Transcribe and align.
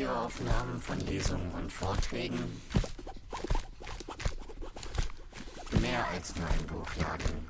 Videoaufnahmen 0.00 0.80
von 0.80 0.98
Lesungen 1.00 1.50
und 1.50 1.70
Vorträgen. 1.70 2.38
Mehr 5.82 6.08
als 6.08 6.34
nur 6.36 6.46
ein 6.48 6.66
Buchladen. 6.66 7.46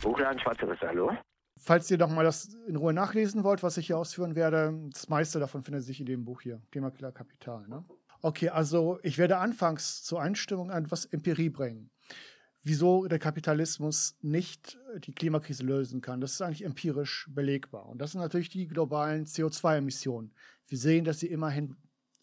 Buchladen 0.00 0.38
Schwarzeres, 0.38 0.78
hallo? 0.80 1.10
Falls 1.58 1.90
ihr 1.90 1.98
noch 1.98 2.08
mal 2.08 2.22
das 2.22 2.54
in 2.68 2.76
Ruhe 2.76 2.92
nachlesen 2.92 3.42
wollt, 3.42 3.64
was 3.64 3.76
ich 3.78 3.88
hier 3.88 3.98
ausführen 3.98 4.36
werde, 4.36 4.78
das 4.92 5.08
meiste 5.08 5.40
davon 5.40 5.64
findet 5.64 5.82
sich 5.82 5.98
in 5.98 6.06
dem 6.06 6.24
Buch 6.24 6.40
hier, 6.42 6.62
Klimakiller 6.70 7.10
Kapital. 7.10 7.66
Ne? 7.66 7.84
Okay, 8.22 8.50
also 8.50 9.00
ich 9.02 9.18
werde 9.18 9.38
anfangs 9.38 10.04
zur 10.04 10.22
Einstimmung 10.22 10.70
etwas 10.70 11.04
Empirie 11.04 11.50
bringen. 11.50 11.90
Wieso 12.62 13.06
der 13.06 13.18
Kapitalismus 13.18 14.16
nicht 14.20 14.78
die 15.04 15.12
Klimakrise 15.12 15.62
lösen 15.62 16.00
kann, 16.00 16.20
das 16.20 16.32
ist 16.32 16.42
eigentlich 16.42 16.64
empirisch 16.64 17.26
belegbar. 17.30 17.86
Und 17.88 17.98
das 17.98 18.12
sind 18.12 18.20
natürlich 18.20 18.50
die 18.50 18.66
globalen 18.66 19.24
CO2-Emissionen. 19.24 20.32
Wir 20.66 20.78
sehen, 20.78 21.04
dass 21.04 21.20
sie 21.20 21.28
immerhin 21.28 21.76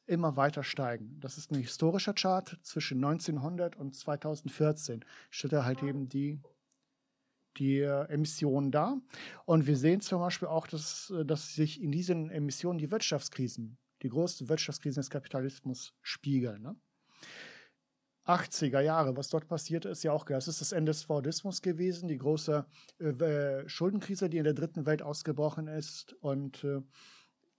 immer 0.06 0.38
weiter 0.38 0.64
steigen. 0.64 1.20
Das 1.20 1.38
ist 1.38 1.52
ein 1.52 1.60
historischer 1.60 2.14
Chart 2.14 2.58
zwischen 2.62 3.04
1900 3.04 3.76
und 3.76 3.96
2014. 3.96 5.04
Steht 5.30 5.54
da 5.54 5.66
halt 5.66 5.84
eben 5.84 6.08
die 6.08 6.40
die 7.58 7.82
Emissionen 7.82 8.72
da. 8.72 9.02
Und 9.46 9.68
wir 9.68 9.76
sehen 9.76 10.02
zum 10.02 10.20
Beispiel 10.20 10.48
auch, 10.48 10.68
dass, 10.68 11.14
dass 11.26 11.54
sich 11.54 11.82
in 11.82 11.92
diesen 11.92 12.30
Emissionen 12.30 12.78
die 12.78 12.92
Wirtschaftskrisen, 12.92 13.78
die 14.04 14.10
größten 14.10 14.48
Wirtschaftskrisen 14.48 15.02
des 15.02 15.10
Kapitalismus 15.10 15.94
spiegeln. 16.02 16.62
Ne? 16.62 16.76
80er 18.28 18.82
Jahre, 18.82 19.16
was 19.16 19.30
dort 19.30 19.48
passiert 19.48 19.86
ist, 19.86 20.04
ja 20.04 20.12
auch, 20.12 20.26
das 20.26 20.48
ist 20.48 20.62
das 20.62 20.72
Ende 20.72 20.92
des 20.92 21.04
Fordismus 21.04 21.62
gewesen, 21.62 22.08
die 22.08 22.18
große 22.18 22.66
äh, 23.00 23.68
Schuldenkrise, 23.68 24.30
die 24.30 24.38
in 24.38 24.44
der 24.44 24.54
dritten 24.54 24.86
Welt 24.86 25.02
ausgebrochen 25.02 25.68
ist 25.68 26.14
und 26.22 26.64
äh, 26.64 26.82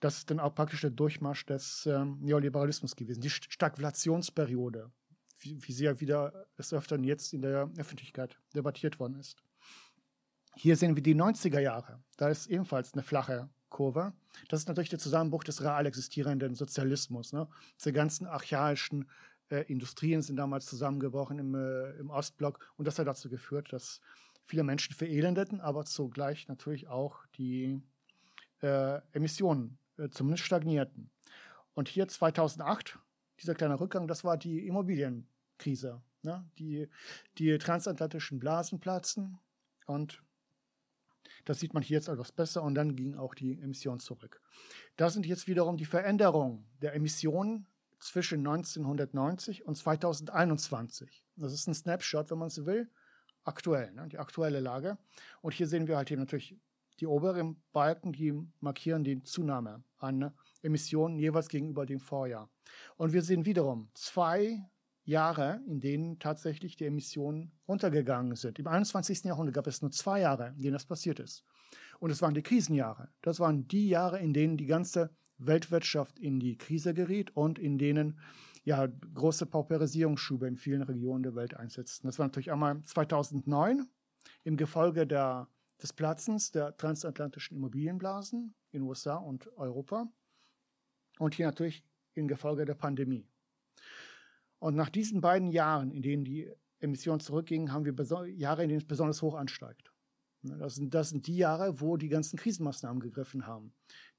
das 0.00 0.18
ist 0.18 0.30
dann 0.30 0.40
auch 0.40 0.54
praktisch 0.54 0.82
der 0.82 0.90
Durchmarsch 0.90 1.46
des 1.46 1.86
äh, 1.86 2.04
Neoliberalismus 2.04 2.94
gewesen, 2.94 3.20
die 3.20 3.30
Stagflationsperiode, 3.30 4.92
wie, 5.40 5.58
wie 5.66 5.72
sie 5.72 5.84
ja 5.84 6.00
wieder 6.00 6.46
des 6.56 6.72
Öfteren 6.72 7.02
jetzt 7.04 7.32
in 7.32 7.42
der 7.42 7.70
Öffentlichkeit 7.76 8.38
debattiert 8.54 9.00
worden 9.00 9.18
ist. 9.18 9.36
Hier 10.54 10.76
sehen 10.76 10.96
wir 10.96 11.02
die 11.02 11.14
90er 11.14 11.60
Jahre. 11.60 12.02
Da 12.16 12.28
ist 12.28 12.46
ebenfalls 12.48 12.92
eine 12.92 13.02
flache 13.02 13.48
Kurve. 13.68 14.12
Das 14.48 14.60
ist 14.60 14.68
natürlich 14.68 14.88
der 14.88 14.98
Zusammenbruch 14.98 15.44
des 15.44 15.62
real 15.62 15.86
existierenden 15.86 16.54
Sozialismus. 16.54 17.32
Ne? 17.32 17.48
Diese 17.78 17.92
ganzen 17.92 18.26
archaischen 18.26 19.08
äh, 19.50 19.62
Industrien 19.70 20.22
sind 20.22 20.36
damals 20.36 20.66
zusammengebrochen 20.66 21.38
im, 21.38 21.54
äh, 21.54 21.90
im 21.98 22.10
Ostblock 22.10 22.58
und 22.76 22.86
das 22.86 22.98
hat 22.98 23.06
dazu 23.06 23.28
geführt, 23.28 23.72
dass 23.72 24.00
viele 24.44 24.64
Menschen 24.64 24.94
verelendeten, 24.94 25.60
aber 25.60 25.84
zugleich 25.84 26.48
natürlich 26.48 26.88
auch 26.88 27.26
die 27.36 27.82
äh, 28.62 29.00
Emissionen 29.12 29.78
äh, 29.98 30.08
zumindest 30.08 30.44
stagnierten. 30.44 31.10
Und 31.74 31.88
hier 31.88 32.08
2008, 32.08 32.98
dieser 33.40 33.54
kleine 33.54 33.78
Rückgang, 33.78 34.08
das 34.08 34.24
war 34.24 34.36
die 34.36 34.66
Immobilienkrise. 34.66 36.02
Ne? 36.22 36.44
Die, 36.58 36.88
die 37.38 37.56
transatlantischen 37.58 38.40
Blasen 38.40 38.80
platzen 38.80 39.38
und 39.86 40.22
das 41.44 41.60
sieht 41.60 41.72
man 41.74 41.82
hier 41.82 41.96
jetzt 41.96 42.08
etwas 42.08 42.32
besser 42.32 42.62
und 42.62 42.74
dann 42.74 42.96
ging 42.96 43.14
auch 43.14 43.34
die 43.34 43.60
Emission 43.60 44.00
zurück. 44.00 44.40
Das 44.96 45.14
sind 45.14 45.26
jetzt 45.26 45.46
wiederum 45.46 45.76
die 45.76 45.84
Veränderungen 45.84 46.66
der 46.82 46.94
Emissionen 46.94 47.66
zwischen 48.00 48.46
1990 48.46 49.66
und 49.66 49.76
2021. 49.76 51.24
Das 51.36 51.52
ist 51.52 51.66
ein 51.66 51.74
Snapshot, 51.74 52.30
wenn 52.30 52.38
man 52.38 52.50
so 52.50 52.66
will, 52.66 52.90
aktuell, 53.44 53.92
ne, 53.92 54.08
die 54.08 54.18
aktuelle 54.18 54.60
Lage. 54.60 54.98
Und 55.40 55.54
hier 55.54 55.66
sehen 55.66 55.88
wir 55.88 55.96
halt 55.96 56.10
eben 56.10 56.20
natürlich 56.20 56.56
die 57.00 57.06
oberen 57.06 57.62
Balken, 57.72 58.12
die 58.12 58.34
markieren 58.60 59.04
die 59.04 59.22
Zunahme 59.22 59.84
an 59.98 60.32
Emissionen 60.62 61.18
jeweils 61.18 61.48
gegenüber 61.48 61.86
dem 61.86 62.00
Vorjahr. 62.00 62.50
Und 62.96 63.12
wir 63.12 63.22
sehen 63.22 63.44
wiederum 63.44 63.90
zwei 63.94 64.64
Jahre, 65.04 65.62
in 65.66 65.80
denen 65.80 66.18
tatsächlich 66.18 66.76
die 66.76 66.84
Emissionen 66.84 67.52
runtergegangen 67.66 68.36
sind. 68.36 68.58
Im 68.58 68.66
21. 68.66 69.24
Jahrhundert 69.24 69.54
gab 69.54 69.66
es 69.66 69.80
nur 69.80 69.90
zwei 69.90 70.20
Jahre, 70.20 70.48
in 70.56 70.60
denen 70.60 70.74
das 70.74 70.84
passiert 70.84 71.18
ist. 71.20 71.44
Und 71.98 72.10
es 72.10 72.20
waren 72.20 72.34
die 72.34 72.42
Krisenjahre. 72.42 73.08
Das 73.22 73.40
waren 73.40 73.66
die 73.66 73.88
Jahre, 73.88 74.18
in 74.18 74.32
denen 74.32 74.56
die 74.56 74.66
ganze 74.66 75.10
Weltwirtschaft 75.38 76.18
in 76.18 76.40
die 76.40 76.56
Krise 76.56 76.94
geriet 76.94 77.34
und 77.36 77.58
in 77.58 77.78
denen 77.78 78.18
ja 78.64 78.86
große 78.86 79.46
Pauperisierungsschübe 79.46 80.46
in 80.46 80.56
vielen 80.56 80.82
Regionen 80.82 81.22
der 81.22 81.34
Welt 81.34 81.54
einsetzten. 81.54 82.08
Das 82.08 82.18
war 82.18 82.26
natürlich 82.26 82.52
einmal 82.52 82.82
2009 82.82 83.88
im 84.44 84.56
Gefolge 84.56 85.06
der, 85.06 85.48
des 85.80 85.92
Platzens 85.92 86.50
der 86.50 86.76
transatlantischen 86.76 87.56
Immobilienblasen 87.56 88.54
in 88.72 88.82
USA 88.82 89.16
und 89.16 89.46
Europa 89.56 90.06
und 91.18 91.34
hier 91.34 91.46
natürlich 91.46 91.84
im 92.14 92.28
Gefolge 92.28 92.64
der 92.64 92.74
Pandemie. 92.74 93.26
Und 94.58 94.74
nach 94.74 94.88
diesen 94.88 95.20
beiden 95.20 95.50
Jahren, 95.50 95.90
in 95.92 96.02
denen 96.02 96.24
die 96.24 96.50
Emissionen 96.80 97.20
zurückgingen, 97.20 97.72
haben 97.72 97.84
wir 97.84 97.94
Jahre, 98.32 98.62
in 98.64 98.68
denen 98.68 98.80
es 98.80 98.86
besonders 98.86 99.22
hoch 99.22 99.34
ansteigt. 99.34 99.92
Ne, 100.42 100.56
das 100.58 100.76
sind, 100.76 100.94
das 100.94 101.10
sind 101.10 101.26
die 101.26 101.36
Jahre, 101.36 101.80
wo 101.80 101.96
die 101.96 102.08
ganzen 102.08 102.38
Krisenmaßnahmen 102.38 103.00
gegriffen 103.00 103.46
haben. 103.46 103.72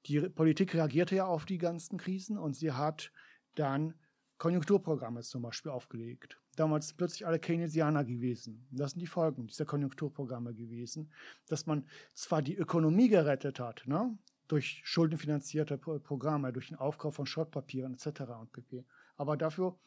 Die 0.06 0.20
Politik 0.20 0.74
reagierte 0.74 1.16
ja 1.16 1.26
auf 1.26 1.44
die 1.46 1.58
ganzen 1.58 1.98
Krisen 1.98 2.38
und 2.38 2.54
sie 2.54 2.72
hat 2.72 3.12
dann 3.54 3.94
Konjunkturprogramme 4.38 5.20
zum 5.20 5.42
Beispiel 5.42 5.70
aufgelegt. 5.70 6.40
Damals 6.56 6.94
plötzlich 6.94 7.26
alle 7.26 7.38
Keynesianer 7.38 8.04
gewesen. 8.04 8.66
Das 8.70 8.92
sind 8.92 9.00
die 9.00 9.06
Folgen 9.06 9.46
dieser 9.46 9.66
Konjunkturprogramme 9.66 10.54
gewesen, 10.54 11.12
dass 11.46 11.66
man 11.66 11.86
zwar 12.14 12.42
die 12.42 12.56
Ökonomie 12.56 13.08
gerettet 13.08 13.60
hat, 13.60 13.82
ne, 13.86 14.16
durch 14.48 14.80
schuldenfinanzierte 14.84 15.78
Programme, 15.78 16.52
durch 16.52 16.68
den 16.68 16.76
Aufkauf 16.76 17.14
von 17.14 17.26
Schrottpapieren 17.26 17.94
etc. 17.94 18.22
und 18.40 18.50
pp. 18.52 18.84
Aber 19.16 19.36
dafür 19.36 19.78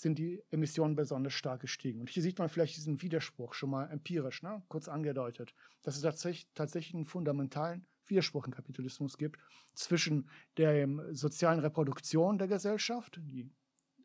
sind 0.00 0.18
die 0.18 0.42
Emissionen 0.50 0.94
besonders 0.94 1.32
stark 1.32 1.60
gestiegen. 1.60 2.00
Und 2.00 2.10
hier 2.10 2.22
sieht 2.22 2.38
man 2.38 2.48
vielleicht 2.48 2.76
diesen 2.76 3.02
Widerspruch 3.02 3.54
schon 3.54 3.70
mal 3.70 3.90
empirisch, 3.90 4.42
ne? 4.42 4.62
kurz 4.68 4.88
angedeutet, 4.88 5.54
dass 5.82 5.96
es 5.96 6.02
tatsächlich, 6.02 6.48
tatsächlich 6.54 6.94
einen 6.94 7.04
fundamentalen 7.04 7.86
Widerspruch 8.06 8.46
im 8.46 8.52
Kapitalismus 8.52 9.18
gibt 9.18 9.38
zwischen 9.74 10.28
der 10.56 10.88
sozialen 11.12 11.60
Reproduktion 11.60 12.38
der 12.38 12.48
Gesellschaft 12.48 13.20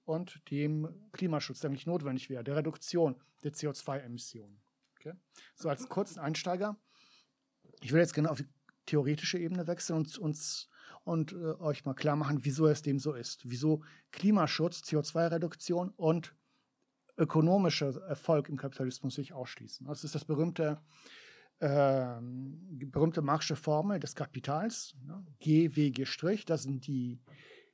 und 0.06 0.42
dem 0.52 1.10
Klimaschutz, 1.14 1.60
der 1.60 1.70
eigentlich 1.70 1.86
notwendig 1.86 2.30
wäre, 2.30 2.44
der 2.44 2.58
Reduktion 2.58 3.22
der 3.44 3.54
CO2-Emissionen. 3.54 4.62
Okay? 4.98 5.14
So 5.56 5.70
als 5.70 5.88
kurzen 5.88 6.20
Einsteiger. 6.20 6.78
Ich 7.82 7.92
will 7.92 8.00
jetzt 8.00 8.14
gerne 8.14 8.30
auf 8.30 8.38
die 8.38 8.48
theoretische 8.86 9.38
Ebene 9.38 9.68
wechseln 9.68 9.98
und 9.98 10.18
uns 10.18 10.70
und 11.04 11.34
äh, 11.34 11.54
euch 11.60 11.86
mal 11.86 11.94
klar 11.94 12.16
machen, 12.16 12.40
wieso 12.44 12.68
es 12.68 12.82
dem 12.82 13.00
so 13.00 13.14
ist. 13.14 13.50
Wieso 13.50 13.84
Klimaschutz, 14.12 14.82
CO2-Reduktion 14.82 15.90
und 15.96 16.36
ökonomischer 17.18 18.02
Erfolg 18.08 18.50
im 18.50 18.58
Kapitalismus 18.58 19.16
sich 19.16 19.34
ausschließen. 19.34 19.86
Das 19.86 20.04
ist 20.04 20.16
das 20.16 20.26
berühmte, 20.26 20.82
äh, 21.60 22.16
berühmte 22.22 23.22
Marxische 23.22 23.56
Formel 23.56 24.00
des 24.00 24.16
Kapitals, 24.16 24.96
ne? 25.06 25.24
G, 25.40 25.76
W, 25.76 25.92
G', 25.92 26.06
das 26.46 26.64
sind 26.64 26.88
die, 26.88 27.22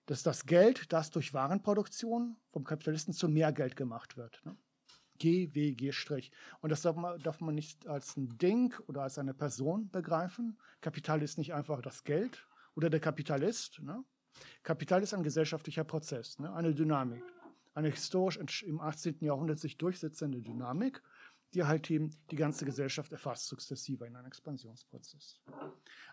das 0.05 0.19
ist 0.19 0.25
das 0.27 0.45
Geld, 0.45 0.91
das 0.91 1.11
durch 1.11 1.33
Warenproduktion 1.33 2.37
vom 2.51 2.63
Kapitalisten 2.63 3.13
zu 3.13 3.29
mehr 3.29 3.53
Geld 3.53 3.75
gemacht 3.75 4.17
wird. 4.17 4.41
Ne? 4.43 4.57
G, 5.19 5.53
W, 5.53 5.73
G'. 5.73 6.31
Und 6.61 6.71
das 6.71 6.81
darf 6.81 6.95
man, 6.95 7.19
darf 7.19 7.39
man 7.41 7.55
nicht 7.55 7.87
als 7.87 8.17
ein 8.17 8.37
Ding 8.37 8.73
oder 8.87 9.03
als 9.03 9.17
eine 9.17 9.33
Person 9.33 9.89
begreifen. 9.89 10.57
Kapital 10.81 11.21
ist 11.21 11.37
nicht 11.37 11.53
einfach 11.53 11.81
das 11.81 12.03
Geld, 12.03 12.47
oder 12.79 12.89
der 12.89 13.01
Kapitalist. 13.01 13.81
Ne? 13.81 14.05
Kapital 14.63 15.03
ist 15.03 15.13
ein 15.13 15.21
gesellschaftlicher 15.21 15.83
Prozess, 15.83 16.39
ne? 16.39 16.53
eine 16.53 16.73
Dynamik, 16.73 17.21
eine 17.73 17.89
historisch 17.89 18.63
im 18.63 18.79
18. 18.79 19.17
Jahrhundert 19.19 19.59
sich 19.59 19.77
durchsetzende 19.77 20.41
Dynamik, 20.41 21.03
die 21.53 21.65
halt 21.65 21.91
eben 21.91 22.11
die 22.31 22.37
ganze 22.37 22.63
Gesellschaft 22.63 23.11
erfasst, 23.11 23.47
sukzessive 23.47 24.05
in 24.05 24.15
einem 24.15 24.27
Expansionsprozess. 24.27 25.41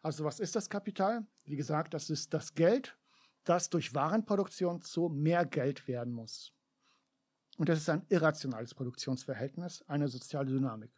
Also 0.03 0.25
was 0.25 0.41
ist 0.41 0.57
das 0.57 0.69
Kapital? 0.69 1.25
Wie 1.45 1.55
gesagt, 1.55 1.95
das 1.95 2.11
ist 2.11 2.35
das 2.35 2.53
Geld, 2.55 2.99
das 3.45 3.71
durch 3.71 3.95
Warenproduktion 3.95 4.83
zu 4.83 5.09
mehr 5.09 5.47
Geld 5.47 5.87
werden 5.87 6.13
muss. 6.13 6.53
Und 7.59 7.69
das 7.69 7.79
ist 7.79 7.89
ein 7.89 8.05
irrationales 8.09 8.75
Produktionsverhältnis, 8.75 9.83
eine 9.87 10.09
soziale 10.09 10.51
Dynamik. 10.51 10.91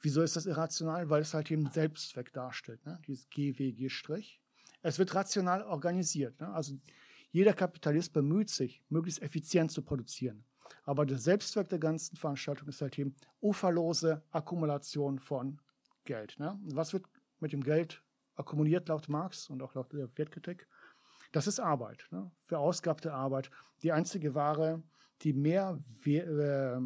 Wieso 0.00 0.22
ist 0.22 0.34
das 0.34 0.46
irrational? 0.46 1.08
Weil 1.10 1.22
es 1.22 1.32
halt 1.32 1.48
eben 1.52 1.70
Selbstzweck 1.70 2.32
darstellt, 2.32 2.84
ne? 2.84 3.00
dieses 3.06 3.28
GWG'. 3.30 4.40
Es 4.86 5.00
wird 5.00 5.12
rational 5.16 5.64
organisiert. 5.64 6.40
Ne? 6.40 6.48
Also 6.52 6.78
jeder 7.32 7.54
Kapitalist 7.54 8.12
bemüht 8.12 8.50
sich, 8.50 8.84
möglichst 8.88 9.20
effizient 9.20 9.72
zu 9.72 9.82
produzieren. 9.82 10.44
Aber 10.84 11.04
der 11.04 11.18
Selbstzweck 11.18 11.68
der 11.68 11.80
ganzen 11.80 12.16
Veranstaltung 12.16 12.68
ist 12.68 12.80
halt 12.80 12.96
eben 12.96 13.16
uferlose 13.40 14.22
Akkumulation 14.30 15.18
von 15.18 15.60
Geld. 16.04 16.38
Ne? 16.38 16.56
Was 16.66 16.92
wird 16.92 17.04
mit 17.40 17.52
dem 17.52 17.64
Geld 17.64 18.00
akkumuliert 18.36 18.86
laut 18.86 19.08
Marx 19.08 19.50
und 19.50 19.60
auch 19.60 19.74
laut 19.74 19.92
der 19.92 20.08
Wertkritik? 20.16 20.68
Das 21.32 21.48
ist 21.48 21.58
Arbeit, 21.58 22.06
ne? 22.12 22.30
verausgabte 22.44 23.12
Arbeit. 23.12 23.50
Die 23.82 23.90
einzige 23.90 24.36
Ware, 24.36 24.84
die 25.22 25.32
mehr, 25.32 25.80
äh, 26.04 26.78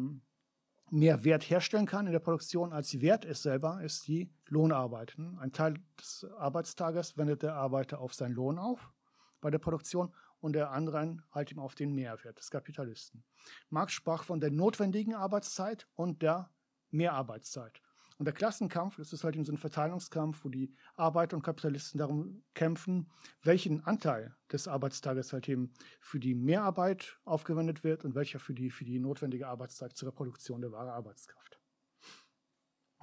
mehr 0.91 1.23
Wert 1.23 1.49
herstellen 1.49 1.85
kann 1.85 2.05
in 2.05 2.11
der 2.11 2.19
Produktion, 2.19 2.73
als 2.73 2.89
die 2.89 3.01
Wert 3.01 3.25
ist 3.25 3.43
selber, 3.43 3.81
ist 3.81 4.07
die 4.07 4.29
Lohnarbeit. 4.47 5.15
Ein 5.39 5.53
Teil 5.53 5.75
des 5.97 6.27
Arbeitstages 6.37 7.17
wendet 7.17 7.43
der 7.43 7.55
Arbeiter 7.55 7.99
auf 7.99 8.13
seinen 8.13 8.33
Lohn 8.33 8.59
auf 8.59 8.91
bei 9.39 9.49
der 9.49 9.59
Produktion 9.59 10.13
und 10.41 10.53
der 10.53 10.71
anderen 10.71 11.23
halt 11.31 11.51
ihm 11.51 11.59
auf 11.59 11.75
den 11.75 11.93
Mehrwert 11.93 12.37
des 12.37 12.51
Kapitalisten. 12.51 13.23
Marx 13.69 13.93
sprach 13.93 14.23
von 14.23 14.41
der 14.41 14.51
notwendigen 14.51 15.15
Arbeitszeit 15.15 15.87
und 15.95 16.21
der 16.21 16.49
Mehrarbeitszeit. 16.89 17.81
Und 18.21 18.25
der 18.25 18.35
Klassenkampf, 18.35 18.97
das 18.97 19.13
ist 19.13 19.23
halt 19.23 19.33
eben 19.33 19.45
so 19.45 19.51
ein 19.51 19.57
Verteilungskampf, 19.57 20.45
wo 20.45 20.49
die 20.49 20.71
Arbeiter 20.93 21.35
und 21.35 21.41
Kapitalisten 21.41 21.97
darum 21.97 22.43
kämpfen, 22.53 23.09
welchen 23.41 23.83
Anteil 23.83 24.35
des 24.51 24.67
Arbeitstages 24.67 25.33
halt 25.33 25.49
eben 25.49 25.73
für 25.99 26.19
die 26.19 26.35
Mehrarbeit 26.35 27.17
aufgewendet 27.25 27.83
wird 27.83 28.05
und 28.05 28.13
welcher 28.13 28.37
für 28.37 28.53
die, 28.53 28.69
für 28.69 28.85
die 28.85 28.99
notwendige 28.99 29.47
Arbeitszeit 29.47 29.97
zur 29.97 30.09
Reproduktion 30.09 30.61
der 30.61 30.71
wahren 30.71 30.89
Arbeitskraft. 30.89 31.59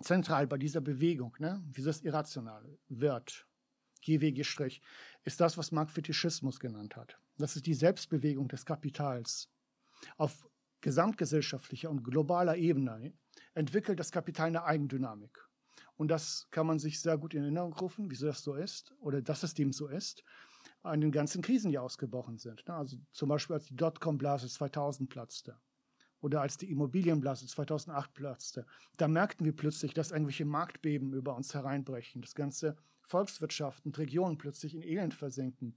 Zentral 0.03 0.47
bei 0.47 0.57
dieser 0.57 0.81
Bewegung, 0.81 1.35
ne, 1.41 1.65
das 1.77 2.03
Irrationale, 2.03 2.79
wird, 2.89 3.45
GWG 4.03 4.45
ist 5.25 5.41
das, 5.41 5.59
was 5.59 5.73
Marx 5.73 5.95
Fetischismus 5.95 6.61
genannt 6.61 6.95
hat. 6.95 7.19
Das 7.39 7.57
ist 7.57 7.67
die 7.67 7.75
Selbstbewegung 7.75 8.47
des 8.47 8.65
Kapitals. 8.65 9.51
Auf 10.17 10.49
gesamtgesellschaftlicher 10.81 11.91
und 11.91 12.05
globaler 12.05 12.57
Ebene 12.57 13.13
entwickelt 13.59 13.99
das 13.99 14.13
Kapital 14.13 14.47
eine 14.47 14.65
Eigendynamik. 14.65 15.45
Und 15.97 16.09
das 16.09 16.47
kann 16.53 16.67
man 16.67 16.79
sich 16.79 17.01
sehr 17.01 17.19
gut 17.19 17.35
in 17.35 17.43
Erinnerung 17.43 17.73
rufen, 17.73 18.09
wieso 18.09 18.27
das 18.27 18.43
so 18.43 18.55
ist 18.55 18.95
oder 19.01 19.21
dass 19.21 19.43
es 19.43 19.53
dem 19.53 19.73
so 19.73 19.89
ist, 19.89 20.23
an 20.83 21.01
den 21.01 21.11
ganzen 21.11 21.43
Krisen, 21.43 21.73
die 21.73 21.79
ausgebrochen 21.79 22.39
sind. 22.39 22.67
Ne? 22.69 22.75
Also 22.75 22.97
zum 23.11 23.29
Beispiel 23.29 23.55
als 23.55 23.65
die 23.65 23.75
Dotcom-Blase 23.75 24.49
2000 24.49 25.11
platzte 25.11 25.59
oder 26.21 26.41
als 26.41 26.57
die 26.57 26.71
Immobilienblase 26.71 27.47
2008 27.47 28.15
platzte. 28.15 28.67
Da 28.97 29.09
merkten 29.09 29.45
wir 29.45 29.55
plötzlich, 29.55 29.93
dass 29.93 30.13
irgendwelche 30.13 30.45
Marktbeben 30.45 31.13
über 31.13 31.35
uns 31.35 31.53
hereinbrechen, 31.53 32.23
dass 32.23 32.37
ganze 32.37 32.77
Volkswirtschaften, 33.03 33.93
Regionen 33.93 34.39
plötzlich 34.39 34.75
in 34.75 34.83
Elend 34.83 35.15
versinken 35.15 35.77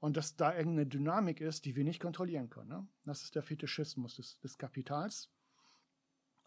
und 0.00 0.16
dass 0.16 0.34
da 0.34 0.56
irgendeine 0.56 0.86
Dynamik 0.86 1.40
ist, 1.40 1.64
die 1.64 1.76
wir 1.76 1.84
nicht 1.84 2.00
kontrollieren 2.00 2.50
können. 2.50 2.70
Ne? 2.70 2.88
Das 3.04 3.22
ist 3.22 3.36
der 3.36 3.42
Fetischismus 3.42 4.16
des, 4.16 4.38
des 4.40 4.58
Kapitals. 4.58 5.30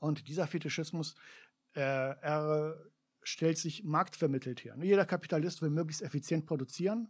Und 0.04 0.28
dieser 0.28 0.48
Fetischismus, 0.48 1.16
äh, 1.76 1.80
er 1.80 2.78
stellt 3.22 3.58
sich 3.58 3.86
marktvermittelt 3.86 4.62
her. 4.66 4.76
Jeder 4.82 5.06
Kapitalist 5.06 5.62
will 5.62 5.70
möglichst 5.70 6.02
effizient 6.02 6.46
produzieren 6.46 7.10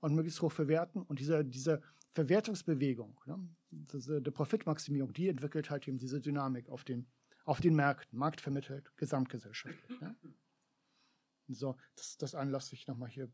und 0.00 0.16
möglichst 0.16 0.42
hoch 0.42 0.50
verwerten. 0.50 1.02
Und 1.02 1.20
diese, 1.20 1.44
diese 1.44 1.80
Verwertungsbewegung, 2.10 3.20
ne, 3.26 3.38
diese, 3.70 4.20
die 4.20 4.32
Profitmaximierung, 4.32 5.12
die 5.12 5.28
entwickelt 5.28 5.70
halt 5.70 5.86
eben 5.86 5.96
diese 5.96 6.20
Dynamik 6.20 6.68
auf 6.70 6.82
den, 6.82 7.06
auf 7.44 7.60
den 7.60 7.76
Märkten, 7.76 8.18
marktvermittelt, 8.18 8.90
gesamtgesellschaftlich. 8.96 10.00
Ne? 10.00 10.16
So, 11.46 11.76
das, 11.94 12.16
das 12.16 12.34
anlasse 12.34 12.74
ich 12.74 12.88
nochmal 12.88 13.10
hier 13.10 13.30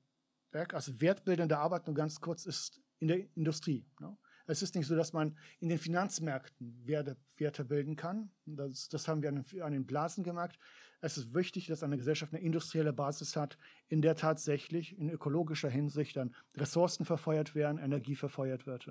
weg. 0.51 0.75
Also 0.75 1.01
wertbildende 1.01 1.57
Arbeit, 1.57 1.87
nur 1.87 1.95
ganz 1.95 2.21
kurz, 2.21 2.45
ist 2.45 2.83
in 2.99 3.09
der 3.09 3.35
Industrie. 3.35 3.87
Ne? 3.99 4.15
Es 4.51 4.63
ist 4.63 4.75
nicht 4.75 4.89
so, 4.89 4.97
dass 4.97 5.13
man 5.13 5.37
in 5.61 5.69
den 5.69 5.79
Finanzmärkten 5.79 6.85
Werte, 6.85 7.17
Werte 7.37 7.65
bilden 7.65 7.95
kann. 7.95 8.33
Das, 8.47 8.89
das 8.89 9.07
haben 9.07 9.23
wir 9.23 9.29
an 9.29 9.45
den, 9.45 9.63
an 9.63 9.73
den, 9.73 9.87
Blasen 9.87 10.25
gemerkt. 10.25 10.59
Es 11.01 11.17
ist 11.17 11.35
wichtig, 11.35 11.69
dass 11.69 11.85
eine 11.85 11.97
Gesellschaft 11.97 12.35
eine 12.35 12.43
industrielle 12.43 12.93
Basis 12.93 13.37
hat, 13.37 13.59
in 13.87 14.03
der 14.03 14.17
tatsächlich 14.17 14.99
in 14.99 15.09
ökologischer 15.09 15.71
Hinsicht 15.71 16.17
dann 16.17 16.35
Ressourcen 16.57 17.05
verfeuert 17.05 17.55
werden, 17.55 17.79
Energie 17.79 18.17
verfeuert 18.17 18.67
wird. 18.67 18.91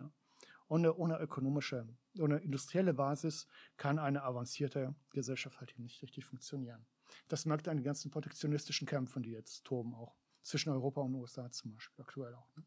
Ohne, 0.69 0.93
ohne 0.95 1.19
ökonomische, 1.19 1.85
ohne 2.17 2.37
industrielle 2.37 2.93
Basis 2.93 3.45
kann 3.75 3.99
eine 3.99 4.23
avancierte 4.23 4.95
Gesellschaft 5.11 5.59
halt 5.59 5.77
nicht 5.77 6.01
richtig 6.01 6.23
funktionieren. 6.23 6.85
Das 7.27 7.45
merkt 7.45 7.67
an 7.67 7.75
den 7.75 7.83
ganzen 7.83 8.11
protektionistischen 8.11 8.87
Kämpfen, 8.87 9.23
die 9.23 9.31
jetzt 9.31 9.65
toben, 9.65 9.93
auch 9.93 10.15
zwischen 10.41 10.69
Europa 10.69 11.01
und 11.01 11.15
USA 11.15 11.51
zum 11.51 11.73
Beispiel 11.73 12.01
aktuell 12.01 12.33
auch. 12.33 12.55
Ne? 12.55 12.63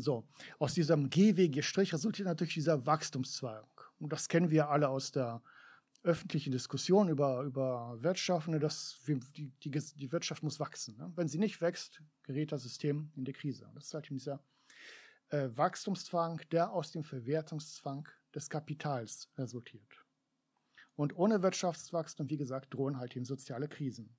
So, 0.00 0.26
aus 0.58 0.74
diesem 0.74 1.10
GWG-Strich 1.10 1.92
resultiert 1.92 2.26
natürlich 2.26 2.54
dieser 2.54 2.86
Wachstumszweig. 2.86 3.66
Und 3.98 4.12
das 4.12 4.28
kennen 4.28 4.50
wir 4.50 4.68
alle 4.68 4.88
aus 4.88 5.10
der 5.10 5.42
öffentlichen 6.02 6.52
Diskussion 6.52 7.08
über, 7.08 7.42
über 7.42 7.96
Wirtschaft, 8.00 8.48
ne, 8.48 8.58
dass 8.58 9.00
die, 9.06 9.50
die, 9.62 9.70
die 9.70 10.12
Wirtschaft 10.12 10.42
muss 10.42 10.60
wachsen. 10.60 10.96
Ne? 10.96 11.12
Wenn 11.16 11.28
sie 11.28 11.38
nicht 11.38 11.60
wächst, 11.60 12.02
gerät 12.22 12.52
das 12.52 12.62
System 12.62 13.10
in 13.16 13.24
die 13.24 13.32
Krise. 13.32 13.68
Das 13.74 13.86
ist 13.86 13.94
halt 13.94 14.08
dieser 14.08 14.40
äh, 15.30 15.48
Wachstumszwang, 15.54 16.40
der 16.52 16.72
aus 16.72 16.92
dem 16.92 17.02
Verwertungszwang 17.02 18.08
des 18.34 18.48
Kapitals 18.48 19.30
resultiert. 19.36 20.04
Und 20.94 21.16
ohne 21.16 21.42
Wirtschaftswachstum, 21.42 22.28
wie 22.30 22.36
gesagt, 22.36 22.74
drohen 22.74 22.98
halt 22.98 23.14
eben 23.14 23.24
soziale 23.24 23.68
Krisen. 23.68 24.16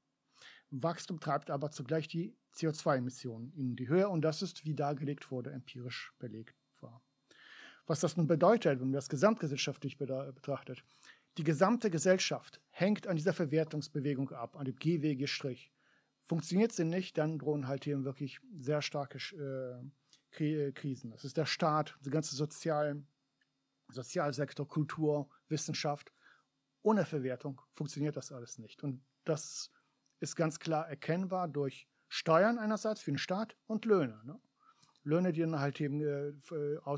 Wachstum 0.71 1.19
treibt 1.19 1.50
aber 1.50 1.71
zugleich 1.71 2.07
die 2.07 2.36
CO2-Emissionen 2.56 3.51
in 3.54 3.75
die 3.75 3.88
Höhe 3.88 4.10
und 4.10 4.21
das 4.21 4.42
ist, 4.42 4.66
wie 4.66 4.75
dargelegt 4.75 5.31
wurde, 5.31 5.51
empirisch 5.51 6.13
belegt 6.19 6.56
war. 6.81 7.01
Was 7.88 8.01
das 8.01 8.18
nun 8.18 8.27
bedeutet, 8.27 8.80
wenn 8.80 8.88
man 8.88 8.94
das 8.94 9.10
gesamtgesellschaftlich 9.10 9.98
betrachtet, 9.98 10.83
die 11.38 11.44
gesamte 11.44 11.89
Gesellschaft 11.89 12.62
hängt 12.69 13.07
an 13.07 13.16
dieser 13.16 13.33
Verwertungsbewegung 13.33 14.31
ab, 14.31 14.57
an 14.57 14.66
dem 14.66 14.75
GWG-Strich. 14.75 15.71
Funktioniert 16.25 16.71
sie 16.71 16.86
nicht, 16.86 17.18
dann 17.18 17.39
drohen 17.39 17.68
halt 17.68 17.88
eben 17.88 18.04
wirklich 18.04 18.39
sehr 18.60 18.81
starke 18.81 19.18
äh, 20.38 20.71
Krisen. 20.74 21.12
Das 21.12 21.25
ist 21.25 21.38
der 21.38 21.45
Staat, 21.45 21.98
der 22.01 22.12
ganze 22.12 22.36
Sozial, 22.36 23.01
Sozialsektor, 23.88 24.68
Kultur, 24.68 25.30
Wissenschaft. 25.48 26.13
Ohne 26.83 27.06
Verwertung 27.06 27.62
funktioniert 27.74 28.16
das 28.16 28.31
alles 28.31 28.60
nicht. 28.60 28.83
Und 28.83 29.01
das 29.24 29.71
ist 30.19 30.36
ganz 30.36 30.60
klar 30.60 30.88
erkennbar 30.88 31.48
durch 31.48 31.88
Steuern 32.07 32.57
einerseits 32.57 33.01
für 33.01 33.12
den 33.12 33.18
Staat 33.18 33.56
und 33.68 33.86
Löhne. 33.86 34.21
Ne? 34.25 34.39
Löhne, 35.04 35.31
die 35.31 35.42
dann 35.42 35.60
halt 35.60 35.80
eben 35.80 36.01
äh, 36.01 36.33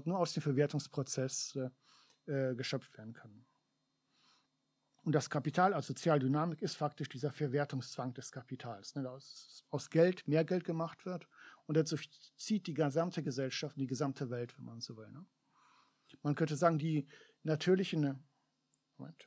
nur 0.06 0.20
aus 0.20 0.34
dem 0.34 0.42
Verwertungsprozess 0.42 1.58
äh, 2.26 2.56
geschöpft 2.56 2.98
werden 2.98 3.14
können. 3.14 3.46
Und 5.04 5.14
das 5.14 5.30
Kapital 5.30 5.74
als 5.74 5.88
Sozialdynamik 5.88 6.62
ist 6.62 6.76
faktisch 6.76 7.10
dieser 7.10 7.32
Verwertungszwang 7.32 8.14
des 8.14 8.32
Kapitals, 8.32 8.94
ne, 8.96 9.10
aus, 9.10 9.66
aus 9.72 9.90
Geld 9.90 10.28
mehr 10.28 10.46
Geld 10.46 10.64
gemacht 10.64 11.06
wird 11.06 11.28
und 11.66 11.76
dazu 11.76 11.98
zieht 12.38 12.68
die 12.68 12.74
gesamte 12.74 13.24
Gesellschaft, 13.24 13.78
die 13.78 13.88
gesamte 13.88 14.30
Welt, 14.30 14.56
wenn 14.58 14.66
man 14.66 14.80
so 14.80 14.96
will. 14.98 15.10
Ne? 15.10 15.26
Man 16.22 16.36
könnte 16.36 16.56
sagen, 16.56 16.78
die 16.78 17.08
natürlichen, 17.42 18.24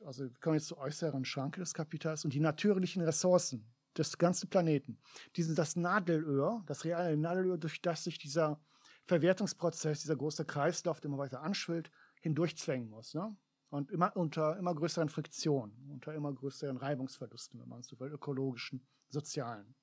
also 0.05 0.23
wir 0.23 0.39
kommen 0.39 0.55
jetzt 0.55 0.67
zur 0.67 0.77
äußeren 0.77 1.25
Schranke 1.25 1.59
des 1.59 1.73
Kapitals 1.73 2.23
und 2.23 2.33
die 2.33 2.39
natürlichen 2.39 3.01
Ressourcen, 3.01 3.74
des 3.97 4.17
ganzen 4.17 4.49
Planeten. 4.49 4.99
Diesen, 5.35 5.55
das 5.55 5.75
Nadelöhr, 5.75 6.63
das 6.65 6.85
reale 6.85 7.15
Nadelöhr, 7.17 7.57
durch 7.57 7.81
das 7.81 8.03
sich 8.03 8.17
dieser 8.17 8.59
Verwertungsprozess, 9.05 10.01
dieser 10.01 10.15
große 10.15 10.45
Kreislauf, 10.45 10.99
der 10.99 11.09
immer 11.09 11.17
weiter 11.17 11.41
anschwillt, 11.41 11.91
hindurchzwängen 12.21 12.89
muss. 12.89 13.13
Ne? 13.13 13.35
Und 13.69 13.91
immer 13.91 14.15
unter 14.15 14.57
immer 14.57 14.73
größeren 14.73 15.09
Friktionen, 15.09 15.89
unter 15.91 16.13
immer 16.13 16.33
größeren 16.33 16.77
Reibungsverlusten, 16.77 17.59
wenn 17.59 17.69
man 17.69 17.83
so 17.83 17.99
will, 17.99 18.11
ökologischen, 18.11 18.87
sozialen. 19.09 19.75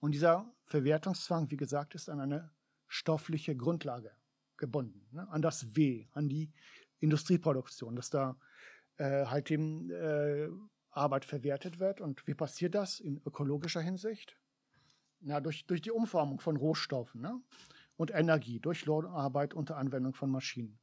Und 0.00 0.12
dieser 0.12 0.52
Verwertungszwang, 0.66 1.50
wie 1.50 1.56
gesagt, 1.56 1.94
ist 1.94 2.08
an 2.08 2.20
eine 2.20 2.50
stoffliche 2.86 3.56
Grundlage 3.56 4.12
gebunden, 4.56 5.08
ne? 5.10 5.28
an 5.30 5.42
das 5.42 5.74
W, 5.74 6.06
an 6.12 6.28
die 6.28 6.52
Industrieproduktion, 7.00 7.96
dass 7.96 8.10
da 8.10 8.38
äh, 8.96 9.26
halt 9.26 9.50
eben 9.50 9.90
äh, 9.90 10.48
Arbeit 10.96 11.24
verwertet 11.24 11.78
wird. 11.78 12.00
Und 12.00 12.26
wie 12.26 12.34
passiert 12.34 12.74
das 12.74 13.00
in 13.00 13.20
ökologischer 13.24 13.80
Hinsicht? 13.80 14.36
Na, 15.20 15.40
durch, 15.40 15.66
durch 15.66 15.80
die 15.80 15.90
Umformung 15.90 16.40
von 16.40 16.56
Rohstoffen 16.56 17.20
ne? 17.20 17.40
und 17.96 18.10
Energie, 18.10 18.60
durch 18.60 18.84
Lohnarbeit 18.84 19.54
unter 19.54 19.76
Anwendung 19.76 20.14
von 20.14 20.30
Maschinen. 20.30 20.78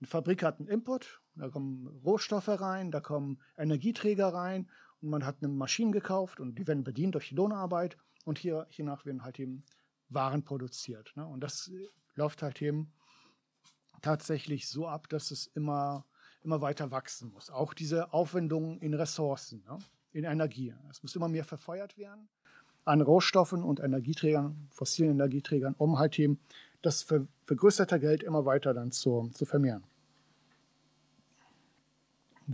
Eine 0.00 0.08
Fabrik 0.08 0.42
hat 0.42 0.58
einen 0.58 0.68
Input, 0.68 1.22
da 1.36 1.48
kommen 1.48 1.86
Rohstoffe 2.04 2.48
rein, 2.48 2.90
da 2.90 3.00
kommen 3.00 3.40
Energieträger 3.56 4.28
rein 4.28 4.70
und 5.00 5.08
man 5.08 5.24
hat 5.24 5.36
eine 5.40 5.52
Maschine 5.52 5.92
gekauft 5.92 6.40
und 6.40 6.58
die 6.58 6.66
werden 6.66 6.84
bedient 6.84 7.14
durch 7.14 7.30
die 7.30 7.34
Lohnarbeit 7.34 7.96
und 8.24 8.38
hier, 8.38 8.66
hiernach 8.70 9.06
werden 9.06 9.22
halt 9.22 9.38
eben 9.38 9.64
Waren 10.08 10.44
produziert. 10.44 11.12
Ne? 11.16 11.26
Und 11.26 11.40
das 11.40 11.70
läuft 12.14 12.42
halt 12.42 12.60
eben 12.60 12.92
tatsächlich 14.02 14.68
so 14.68 14.86
ab, 14.86 15.08
dass 15.08 15.30
es 15.30 15.46
immer 15.46 16.06
immer 16.46 16.62
weiter 16.62 16.90
wachsen 16.90 17.32
muss. 17.34 17.50
Auch 17.50 17.74
diese 17.74 18.12
Aufwendungen 18.14 18.78
in 18.78 18.94
Ressourcen, 18.94 19.62
ne? 19.68 19.78
in 20.12 20.24
Energie. 20.24 20.72
Es 20.90 21.02
muss 21.02 21.14
immer 21.14 21.28
mehr 21.28 21.44
verfeuert 21.44 21.98
werden 21.98 22.28
an 22.86 23.00
Rohstoffen 23.00 23.64
und 23.64 23.80
Energieträgern, 23.80 24.68
fossilen 24.70 25.10
Energieträgern, 25.10 25.74
um 25.76 25.98
halt 25.98 26.18
eben 26.18 26.38
das 26.82 27.04
vergrößerte 27.44 27.98
Geld 27.98 28.22
immer 28.22 28.46
weiter 28.46 28.72
dann 28.72 28.92
zu, 28.92 29.28
zu 29.34 29.44
vermehren. 29.44 29.82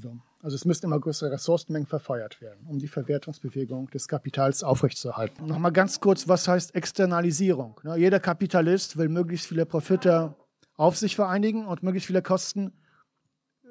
So. 0.00 0.16
Also 0.42 0.56
es 0.56 0.64
müssen 0.64 0.86
immer 0.86 0.98
größere 0.98 1.30
Ressourcenmengen 1.30 1.86
verfeuert 1.86 2.40
werden, 2.40 2.66
um 2.66 2.78
die 2.78 2.88
Verwertungsbewegung 2.88 3.90
des 3.90 4.08
Kapitals 4.08 4.64
aufrechtzuerhalten. 4.64 5.46
Nochmal 5.46 5.70
ganz 5.70 6.00
kurz, 6.00 6.26
was 6.26 6.48
heißt 6.48 6.74
Externalisierung? 6.74 7.78
Ne? 7.84 7.96
Jeder 7.98 8.18
Kapitalist 8.18 8.96
will 8.96 9.10
möglichst 9.10 9.46
viele 9.46 9.66
Profite 9.66 10.34
auf 10.76 10.96
sich 10.96 11.14
vereinigen 11.14 11.66
und 11.66 11.82
möglichst 11.82 12.06
viele 12.06 12.22
Kosten 12.22 12.72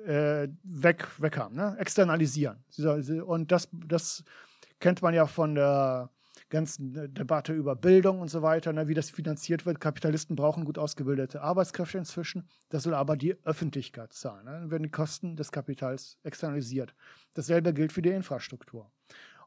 äh, 0.05 0.47
weg, 0.63 1.07
weg 1.19 1.37
haben, 1.37 1.55
ne? 1.55 1.75
externalisieren. 1.79 2.63
Und 3.25 3.51
das, 3.51 3.69
das 3.71 4.23
kennt 4.79 5.01
man 5.01 5.13
ja 5.13 5.25
von 5.27 5.55
der 5.55 6.09
ganzen 6.51 6.95
äh, 6.95 7.09
Debatte 7.09 7.53
über 7.53 7.75
Bildung 7.75 8.19
und 8.19 8.29
so 8.29 8.43
weiter, 8.43 8.71
ne, 8.73 8.87
wie 8.87 8.93
das 8.93 9.09
finanziert 9.09 9.65
wird. 9.65 9.79
Kapitalisten 9.79 10.35
brauchen 10.35 10.65
gut 10.65 10.77
ausgebildete 10.77 11.41
Arbeitskräfte 11.41 11.97
inzwischen. 11.97 12.47
Das 12.69 12.83
soll 12.83 12.93
aber 12.93 13.17
die 13.17 13.35
Öffentlichkeit 13.43 14.13
zahlen. 14.13 14.45
Ne? 14.45 14.51
Dann 14.51 14.71
werden 14.71 14.83
die 14.83 14.91
Kosten 14.91 15.35
des 15.35 15.51
Kapitals 15.51 16.19
externalisiert. 16.23 16.93
Dasselbe 17.33 17.73
gilt 17.73 17.91
für 17.91 18.03
die 18.03 18.09
Infrastruktur. 18.09 18.91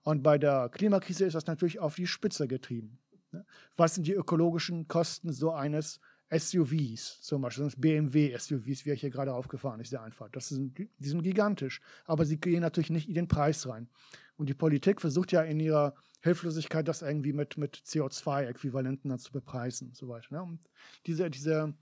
Und 0.02 0.23
bei 0.23 0.38
der 0.38 0.68
Klimakrise 0.70 1.25
ist 1.25 1.34
das 1.34 1.46
natürlich 1.46 1.78
auf 1.78 1.94
die 1.94 2.06
Spitze 2.06 2.49
getrieben. 2.49 2.99
Ne? 3.30 3.44
Was 3.76 3.94
sind 3.94 4.06
die 4.06 4.12
ökologischen 4.12 4.88
Kosten 4.88 5.32
so 5.32 5.52
eines 5.52 6.00
SUVs, 6.31 7.21
zum 7.21 7.43
Beispiel 7.43 7.64
das 7.64 7.76
BMW-SUVs, 7.76 8.87
wie 8.87 8.93
ich 8.93 9.00
hier 9.00 9.11
gerade 9.11 9.35
aufgefahren 9.35 9.81
ist, 9.81 9.93
der 9.93 10.02
Einfahrt. 10.02 10.35
Das 10.35 10.49
sind, 10.49 10.78
die 10.78 11.09
sind 11.09 11.23
gigantisch, 11.23 11.81
aber 12.07 12.25
sie 12.25 12.38
gehen 12.38 12.61
natürlich 12.61 12.90
nicht 12.90 13.09
in 13.09 13.14
den 13.14 13.28
Preis 13.28 13.69
rein. 13.69 13.88
Und 14.37 14.49
die 14.49 14.54
Politik 14.54 15.00
versucht 15.00 15.33
ja 15.33 15.43
in 15.43 15.61
ihrer 15.61 15.95
Hilflosigkeit, 16.21 16.88
das 16.88 17.02
irgendwie 17.02 17.33
mit, 17.33 17.57
mit 17.57 17.76
CO2-Äquivalenten 17.76 19.11
dann 19.11 19.19
zu 19.19 19.33
bepreisen 19.33 19.88
und 19.88 19.97
so 19.97 20.09
weiter. 20.09 20.26
Ne? 20.31 20.43
Und 20.43 20.61
diese, 21.07 21.31
diese 21.31 21.75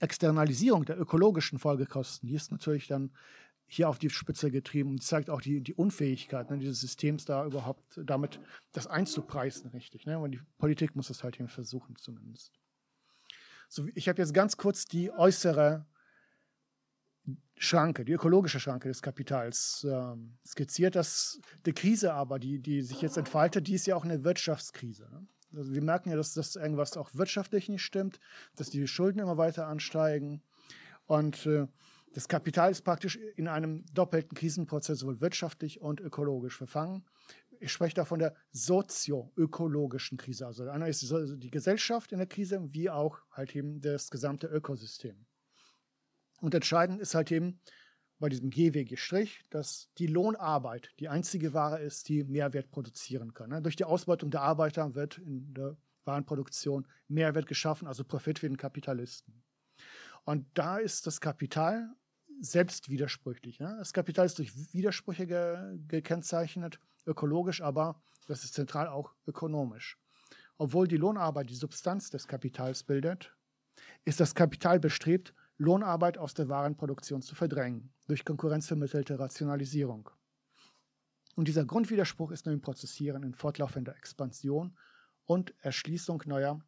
Externalisierung 0.00 0.84
der 0.84 0.98
ökologischen 0.98 1.58
Folgekosten, 1.58 2.28
die 2.28 2.34
ist 2.34 2.50
natürlich 2.50 2.88
dann 2.88 3.12
hier 3.66 3.88
auf 3.88 4.00
die 4.00 4.10
Spitze 4.10 4.50
getrieben 4.50 4.90
und 4.90 5.02
zeigt 5.02 5.30
auch 5.30 5.40
die, 5.40 5.60
die 5.60 5.74
Unfähigkeit 5.74 6.50
ne, 6.50 6.58
dieses 6.58 6.80
Systems 6.80 7.24
da 7.24 7.46
überhaupt 7.46 8.00
damit 8.04 8.40
das 8.72 8.88
einzupreisen, 8.88 9.70
richtig. 9.70 10.06
Ne? 10.06 10.18
Und 10.18 10.32
die 10.32 10.40
Politik 10.58 10.96
muss 10.96 11.08
es 11.08 11.22
halt 11.22 11.38
eben 11.38 11.48
versuchen, 11.48 11.94
zumindest. 11.94 12.59
So, 13.72 13.86
ich 13.94 14.08
habe 14.08 14.20
jetzt 14.20 14.34
ganz 14.34 14.56
kurz 14.56 14.84
die 14.84 15.12
äußere 15.12 15.86
Schranke, 17.56 18.04
die 18.04 18.12
ökologische 18.12 18.58
Schranke 18.58 18.88
des 18.88 19.00
Kapitals 19.00 19.86
ähm, 19.88 20.36
skizziert. 20.44 20.96
Das, 20.96 21.38
die 21.64 21.72
Krise 21.72 22.12
aber, 22.12 22.40
die, 22.40 22.58
die 22.58 22.82
sich 22.82 23.00
jetzt 23.00 23.16
entfaltet, 23.16 23.68
die 23.68 23.74
ist 23.74 23.86
ja 23.86 23.94
auch 23.94 24.02
eine 24.04 24.24
Wirtschaftskrise. 24.24 25.08
Ne? 25.12 25.24
Also 25.54 25.72
wir 25.72 25.82
merken 25.82 26.10
ja, 26.10 26.16
dass 26.16 26.34
das 26.34 26.56
irgendwas 26.56 26.96
auch 26.96 27.10
wirtschaftlich 27.14 27.68
nicht 27.68 27.84
stimmt, 27.84 28.18
dass 28.56 28.70
die 28.70 28.88
Schulden 28.88 29.20
immer 29.20 29.36
weiter 29.36 29.68
ansteigen. 29.68 30.42
Und 31.06 31.46
äh, 31.46 31.68
das 32.12 32.26
Kapital 32.26 32.72
ist 32.72 32.82
praktisch 32.82 33.20
in 33.36 33.46
einem 33.46 33.84
doppelten 33.94 34.36
Krisenprozess, 34.36 34.98
sowohl 34.98 35.20
wirtschaftlich 35.20 35.80
und 35.80 36.00
ökologisch 36.00 36.56
verfangen. 36.56 37.04
Ich 37.60 37.72
spreche 37.72 37.94
da 37.94 38.04
von 38.04 38.18
der 38.18 38.34
sozioökologischen 38.52 40.16
Krise. 40.18 40.46
Also 40.46 40.68
einmal 40.68 40.88
ist 40.88 41.02
die 41.02 41.50
Gesellschaft 41.50 42.10
in 42.10 42.18
der 42.18 42.26
Krise, 42.26 42.60
wie 42.72 42.88
auch 42.90 43.18
halt 43.30 43.54
eben 43.54 43.80
das 43.80 44.10
gesamte 44.10 44.46
Ökosystem. 44.46 45.26
Und 46.40 46.54
entscheidend 46.54 47.00
ist 47.00 47.14
halt 47.14 47.30
eben 47.30 47.60
bei 48.18 48.28
diesem 48.28 48.50
GWG-Strich, 48.50 49.44
dass 49.50 49.90
die 49.98 50.06
Lohnarbeit 50.06 50.90
die 51.00 51.08
einzige 51.08 51.54
Ware 51.54 51.80
ist, 51.80 52.08
die 52.08 52.24
Mehrwert 52.24 52.70
produzieren 52.70 53.34
kann. 53.34 53.50
Ne? 53.50 53.62
Durch 53.62 53.76
die 53.76 53.84
Ausbeutung 53.84 54.30
der 54.30 54.42
Arbeiter 54.42 54.94
wird 54.94 55.18
in 55.18 55.52
der 55.54 55.76
Warenproduktion 56.04 56.86
Mehrwert 57.08 57.46
geschaffen, 57.46 57.86
also 57.86 58.04
Profit 58.04 58.38
für 58.38 58.48
den 58.48 58.56
Kapitalisten. 58.56 59.42
Und 60.24 60.46
da 60.54 60.78
ist 60.78 61.06
das 61.06 61.20
Kapital 61.20 61.94
selbst 62.40 62.88
widersprüchlich. 62.88 63.58
Ne? 63.60 63.74
Das 63.78 63.92
Kapital 63.92 64.26
ist 64.26 64.38
durch 64.38 64.72
Widersprüche 64.72 65.26
ge 65.26 65.78
gekennzeichnet, 65.88 66.80
ökologisch, 67.06 67.60
aber 67.62 68.00
das 68.26 68.44
ist 68.44 68.54
zentral 68.54 68.88
auch 68.88 69.14
ökonomisch. 69.26 69.98
Obwohl 70.58 70.86
die 70.86 70.96
Lohnarbeit 70.96 71.50
die 71.50 71.54
Substanz 71.54 72.10
des 72.10 72.28
Kapitals 72.28 72.82
bildet, 72.84 73.34
ist 74.04 74.20
das 74.20 74.34
Kapital 74.34 74.78
bestrebt, 74.78 75.34
Lohnarbeit 75.56 76.18
aus 76.18 76.34
der 76.34 76.48
Warenproduktion 76.48 77.22
zu 77.22 77.34
verdrängen, 77.34 77.92
durch 78.06 78.24
konkurrenzvermittelte 78.24 79.18
Rationalisierung. 79.18 80.10
Und 81.36 81.48
dieser 81.48 81.64
Grundwiderspruch 81.64 82.30
ist 82.30 82.46
nur 82.46 82.52
im 82.52 82.60
Prozessieren 82.60 83.22
in 83.22 83.34
fortlaufender 83.34 83.96
Expansion 83.96 84.76
und 85.24 85.54
Erschließung 85.60 86.22
neuer 86.26 86.60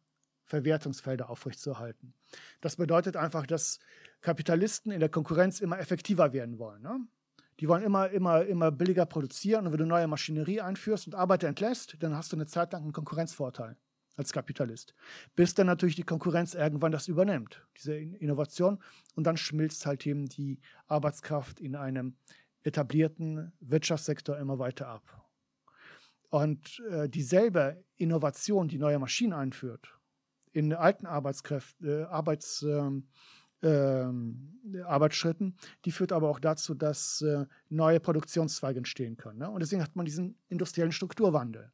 Verwertungsfelder 0.45 1.29
aufrechtzuerhalten. 1.29 2.13
Das 2.61 2.75
bedeutet 2.75 3.15
einfach, 3.15 3.45
dass 3.45 3.79
Kapitalisten 4.21 4.91
in 4.91 4.99
der 4.99 5.09
Konkurrenz 5.09 5.59
immer 5.59 5.79
effektiver 5.79 6.33
werden 6.33 6.59
wollen. 6.59 6.81
Ne? 6.81 6.99
Die 7.59 7.67
wollen 7.67 7.83
immer, 7.83 8.09
immer, 8.09 8.45
immer 8.45 8.71
billiger 8.71 9.05
produzieren 9.05 9.65
und 9.65 9.73
wenn 9.73 9.79
du 9.79 9.85
neue 9.85 10.07
Maschinerie 10.07 10.61
einführst 10.61 11.07
und 11.07 11.15
Arbeiter 11.15 11.47
entlässt, 11.47 11.97
dann 11.99 12.15
hast 12.15 12.31
du 12.31 12.35
eine 12.35 12.47
Zeit 12.47 12.73
lang 12.73 12.83
einen 12.83 12.93
Konkurrenzvorteil 12.93 13.77
als 14.15 14.31
Kapitalist. 14.31 14.93
Bis 15.35 15.53
dann 15.53 15.67
natürlich 15.67 15.95
die 15.95 16.03
Konkurrenz 16.03 16.53
irgendwann 16.53 16.91
das 16.91 17.07
übernimmt, 17.07 17.65
diese 17.77 17.95
Innovation. 17.95 18.79
Und 19.15 19.25
dann 19.25 19.37
schmilzt 19.37 19.85
halt 19.85 20.05
eben 20.05 20.27
die 20.27 20.59
Arbeitskraft 20.87 21.59
in 21.59 21.75
einem 21.75 22.15
etablierten 22.63 23.51
Wirtschaftssektor 23.59 24.37
immer 24.37 24.59
weiter 24.59 24.87
ab. 24.87 25.27
Und 26.29 26.81
äh, 26.89 27.09
dieselbe 27.09 27.83
Innovation, 27.97 28.67
die 28.67 28.79
neue 28.79 28.99
Maschinen 28.99 29.33
einführt, 29.33 29.99
in 30.51 30.73
alten 30.73 31.05
Arbeitskräften, 31.05 31.87
äh, 31.87 32.03
Arbeits, 32.05 32.63
äh, 32.63 32.89
Arbeitsschritten, 33.63 35.55
die 35.85 35.91
führt 35.91 36.11
aber 36.11 36.29
auch 36.29 36.39
dazu, 36.39 36.73
dass 36.73 37.21
äh, 37.21 37.45
neue 37.69 37.99
Produktionszweige 37.99 38.77
entstehen 38.77 39.17
können. 39.17 39.39
Ne? 39.39 39.49
Und 39.49 39.61
deswegen 39.61 39.81
hat 39.81 39.95
man 39.95 40.05
diesen 40.05 40.37
industriellen 40.49 40.91
Strukturwandel. 40.91 41.71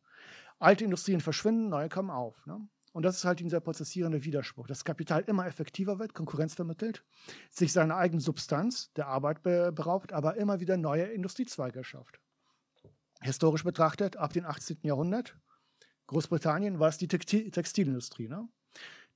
Alte 0.60 0.84
Industrien 0.84 1.22
verschwinden, 1.22 1.70
neue 1.70 1.90
kommen 1.90 2.10
auf. 2.10 2.46
Ne? 2.46 2.68
Und 2.92 3.04
das 3.04 3.18
ist 3.18 3.26
halt 3.26 3.40
dieser 3.40 3.60
prozessierende 3.60 4.24
Widerspruch. 4.26 4.68
Das 4.68 4.84
Kapital 4.84 5.24
immer 5.28 5.46
effektiver 5.46 6.00
wird, 6.00 6.14
Konkurrenz 6.14 6.56
vermittelt, 6.56 7.06
sich 7.50 7.72
seiner 7.72 7.96
eigenen 7.96 8.20
Substanz, 8.20 8.92
der 8.94 9.08
Arbeit 9.08 9.44
beraubt, 9.44 10.12
aber 10.12 10.38
immer 10.38 10.60
wieder 10.60 10.76
neue 10.76 11.04
Industriezweige 11.04 11.84
schafft. 11.84 12.20
Historisch 13.22 13.64
betrachtet, 13.64 14.18
ab 14.18 14.34
dem 14.34 14.46
18. 14.46 14.80
Jahrhundert, 14.84 15.38
Großbritannien 16.08 16.80
war 16.80 16.90
es 16.90 16.98
die 16.98 17.08
Textil 17.08 17.52
Textilindustrie. 17.52 18.28
Ne? 18.28 18.50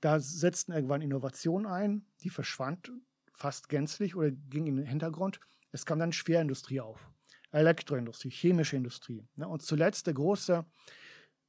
Da 0.03 0.19
setzten 0.19 0.73
irgendwann 0.73 1.01
Innovationen 1.01 1.65
ein, 1.65 2.05
die 2.21 2.29
verschwand 2.29 2.91
fast 3.31 3.69
gänzlich 3.69 4.15
oder 4.15 4.31
ging 4.31 4.67
in 4.67 4.75
den 4.75 4.85
Hintergrund. 4.85 5.39
Es 5.71 5.85
kam 5.85 5.99
dann 5.99 6.11
Schwerindustrie 6.11 6.81
auf, 6.81 7.09
Elektroindustrie, 7.51 8.29
chemische 8.29 8.75
Industrie. 8.75 9.25
Ne? 9.35 9.47
Und 9.47 9.61
zuletzt 9.61 10.07
der 10.07 10.13
große 10.13 10.65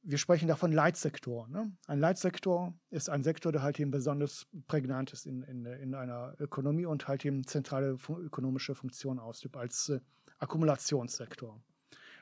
wir 0.07 0.19
sprechen 0.19 0.47
davon 0.47 0.71
Leitsektor. 0.71 1.47
Ne? 1.47 1.71
Ein 1.87 1.99
Leitsektor 1.99 2.75
ist 2.91 3.09
ein 3.09 3.23
Sektor, 3.23 3.51
der 3.51 3.63
halt 3.63 3.79
eben 3.79 3.89
besonders 3.89 4.47
prägnant 4.67 5.11
ist 5.11 5.25
in, 5.25 5.41
in, 5.41 5.65
in 5.65 5.95
einer 5.95 6.35
Ökonomie 6.39 6.85
und 6.85 7.07
halt 7.07 7.25
eben 7.25 7.45
zentrale 7.47 7.97
ökonomische 8.09 8.75
Funktion 8.75 9.17
ausübt 9.17 9.57
als 9.57 9.89
äh, 9.89 9.99
Akkumulationssektor. 10.37 11.59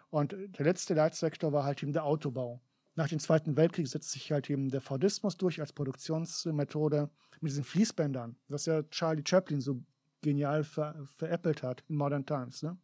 Und 0.10 0.32
der 0.32 0.66
letzte 0.66 0.94
Leitsektor 0.94 1.52
war 1.52 1.66
halt 1.66 1.84
eben 1.84 1.92
der 1.92 2.06
Autobau. 2.06 2.62
Nach 2.95 3.07
dem 3.07 3.19
Zweiten 3.19 3.57
Weltkrieg 3.57 3.88
setzt 3.88 4.12
sich 4.12 4.31
halt 4.31 4.50
eben 4.50 4.69
der 4.69 4.81
Fordismus 4.81 5.35
durch 5.38 5.59
als 5.59 5.73
Produktionsmethode 5.73 7.09
mit 7.41 7.51
diesen 7.51 7.63
Fließbändern, 7.63 8.35
was 8.47 8.67
ja 8.67 8.83
Charlie 8.83 9.23
Chaplin 9.25 9.62
so 9.62 9.83
genial 10.21 10.63
ver 10.63 11.05
veräppelt 11.17 11.63
hat 11.63 11.83
in 11.88 11.95
Modern 11.95 12.25
Times. 12.25 12.62
Ne? 12.62 12.77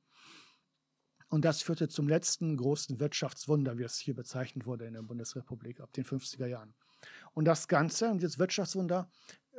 Und 1.29 1.45
das 1.45 1.61
führte 1.61 1.87
zum 1.87 2.07
letzten 2.07 2.57
großen 2.57 2.99
Wirtschaftswunder, 2.99 3.77
wie 3.77 3.83
es 3.83 3.97
hier 3.97 4.15
bezeichnet 4.15 4.65
wurde 4.65 4.85
in 4.85 4.93
der 4.93 5.03
Bundesrepublik 5.03 5.79
ab 5.79 5.93
den 5.93 6.03
50er 6.03 6.47
Jahren. 6.47 6.73
Und 7.33 7.45
das 7.45 7.67
Ganze, 7.67 8.09
und 8.09 8.21
dieses 8.21 8.39
Wirtschaftswunder, 8.39 9.09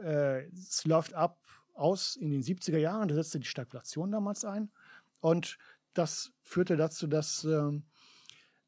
äh, 0.03 0.49
es 0.49 0.85
läuft 0.85 1.15
ab 1.15 1.41
aus 1.75 2.17
in 2.17 2.31
den 2.31 2.43
70er 2.43 2.79
Jahren, 2.79 3.09
da 3.09 3.15
setzte 3.15 3.39
die 3.39 3.47
Stagflation 3.47 4.11
damals 4.11 4.45
ein. 4.45 4.71
Und 5.21 5.59
das 5.95 6.33
führte 6.43 6.77
dazu, 6.77 7.07
dass 7.07 7.45
äh, 7.45 7.81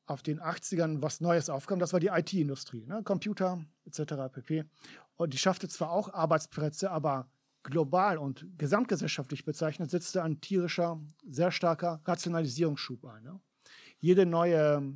auf 0.06 0.22
den 0.22 0.40
80ern 0.40 1.02
was 1.02 1.20
Neues 1.20 1.48
aufkam. 1.48 1.78
Das 1.78 1.92
war 1.92 2.00
die 2.00 2.08
IT-Industrie, 2.08 2.86
ne? 2.86 3.02
Computer 3.02 3.64
etc. 3.84 4.14
pp. 4.32 4.64
Und 5.16 5.32
die 5.32 5.38
schaffte 5.38 5.68
zwar 5.68 5.90
auch 5.90 6.12
Arbeitsplätze, 6.12 6.90
aber 6.90 7.28
global 7.62 8.18
und 8.18 8.46
gesamtgesellschaftlich 8.58 9.44
bezeichnet, 9.44 9.90
setzt 9.90 10.16
ein 10.16 10.40
tierischer, 10.40 11.00
sehr 11.28 11.50
starker 11.50 12.00
Rationalisierungsschub 12.04 13.04
ein. 13.04 13.22
Ne? 13.22 13.40
Jede, 13.98 14.26
neue, 14.26 14.94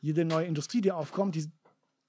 jede 0.00 0.24
neue 0.24 0.46
Industrie, 0.46 0.80
die 0.80 0.92
aufkommt, 0.92 1.34
die 1.34 1.50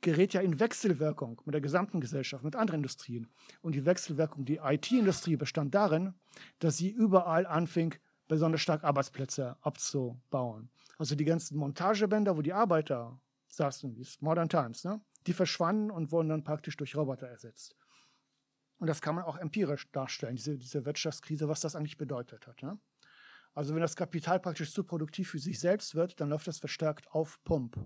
gerät 0.01 0.33
ja 0.33 0.41
in 0.41 0.59
Wechselwirkung 0.59 1.41
mit 1.45 1.53
der 1.53 1.61
gesamten 1.61 1.99
Gesellschaft, 1.99 2.43
mit 2.43 2.55
anderen 2.55 2.81
Industrien. 2.81 3.27
Und 3.61 3.73
die 3.73 3.85
Wechselwirkung, 3.85 4.45
die 4.45 4.57
IT-Industrie 4.57 5.35
bestand 5.35 5.73
darin, 5.73 6.13
dass 6.59 6.77
sie 6.77 6.89
überall 6.89 7.47
anfing, 7.47 7.95
besonders 8.27 8.61
stark 8.61 8.83
Arbeitsplätze 8.83 9.57
abzubauen. 9.61 10.69
Also 10.97 11.15
die 11.15 11.25
ganzen 11.25 11.57
Montagebänder, 11.57 12.37
wo 12.37 12.41
die 12.41 12.53
Arbeiter 12.53 13.19
saßen, 13.47 13.95
wie 13.95 14.07
Modern 14.19 14.49
Times, 14.49 14.83
ne? 14.83 15.01
die 15.27 15.33
verschwanden 15.33 15.91
und 15.91 16.11
wurden 16.11 16.29
dann 16.29 16.43
praktisch 16.43 16.77
durch 16.77 16.95
Roboter 16.95 17.27
ersetzt. 17.27 17.75
Und 18.77 18.87
das 18.87 19.01
kann 19.01 19.15
man 19.15 19.23
auch 19.23 19.37
empirisch 19.37 19.89
darstellen, 19.91 20.35
diese, 20.35 20.57
diese 20.57 20.85
Wirtschaftskrise, 20.85 21.47
was 21.47 21.61
das 21.61 21.75
eigentlich 21.75 21.97
bedeutet 21.97 22.45
hat. 22.47 22.61
Ne? 22.61 22.77
Also 23.53 23.73
wenn 23.73 23.81
das 23.81 23.95
Kapital 23.95 24.39
praktisch 24.39 24.73
zu 24.73 24.83
produktiv 24.83 25.29
für 25.29 25.39
sich 25.39 25.59
selbst 25.59 25.95
wird, 25.95 26.19
dann 26.19 26.29
läuft 26.29 26.47
das 26.47 26.59
verstärkt 26.59 27.09
auf 27.11 27.41
Pump. 27.43 27.77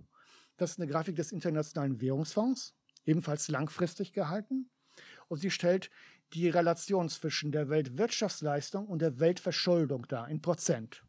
Das 0.57 0.71
ist 0.71 0.79
eine 0.79 0.91
Grafik 0.91 1.15
des 1.15 1.31
Internationalen 1.31 2.01
Währungsfonds, 2.01 2.75
ebenfalls 3.05 3.47
langfristig 3.49 4.11
gehalten. 4.11 4.69
Und 5.27 5.37
sie 5.37 5.51
stellt 5.51 5.89
die 6.33 6.49
Relation 6.49 7.09
zwischen 7.09 7.51
der 7.51 7.69
Weltwirtschaftsleistung 7.69 8.87
und 8.87 9.01
der 9.01 9.19
Weltverschuldung 9.19 10.05
da 10.07 10.25
in 10.27 10.41
Prozent. 10.41 11.03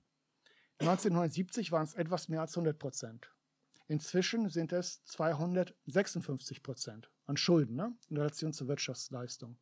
1970 0.78 1.72
waren 1.72 1.84
es 1.84 1.94
etwas 1.94 2.28
mehr 2.28 2.40
als 2.40 2.56
100 2.56 2.78
Prozent. 2.78 3.30
Inzwischen 3.86 4.48
sind 4.48 4.72
es 4.72 5.04
256 5.04 6.62
Prozent 6.62 7.10
an 7.26 7.36
Schulden 7.36 7.76
ne? 7.76 7.92
in 8.08 8.16
Relation 8.16 8.52
zur 8.52 8.68
Wirtschaftsleistung. 8.68 9.58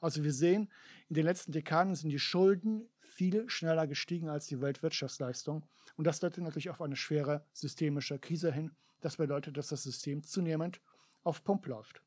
Also 0.00 0.24
wir 0.24 0.32
sehen, 0.32 0.70
in 1.08 1.14
den 1.14 1.24
letzten 1.24 1.52
Dekaden 1.52 1.94
sind 1.94 2.10
die 2.10 2.18
Schulden 2.18 2.88
viel 2.98 3.48
schneller 3.48 3.86
gestiegen 3.86 4.28
als 4.28 4.46
die 4.46 4.60
Weltwirtschaftsleistung. 4.60 5.64
Und 5.96 6.06
das 6.06 6.20
deutet 6.20 6.44
natürlich 6.44 6.70
auf 6.70 6.82
eine 6.82 6.96
schwere 6.96 7.44
systemische 7.52 8.18
Krise 8.18 8.52
hin. 8.52 8.72
Das 9.00 9.16
bedeutet, 9.16 9.56
dass 9.56 9.68
das 9.68 9.84
System 9.84 10.22
zunehmend 10.22 10.80
auf 11.22 11.44
Pump 11.44 11.66
läuft. 11.66 12.02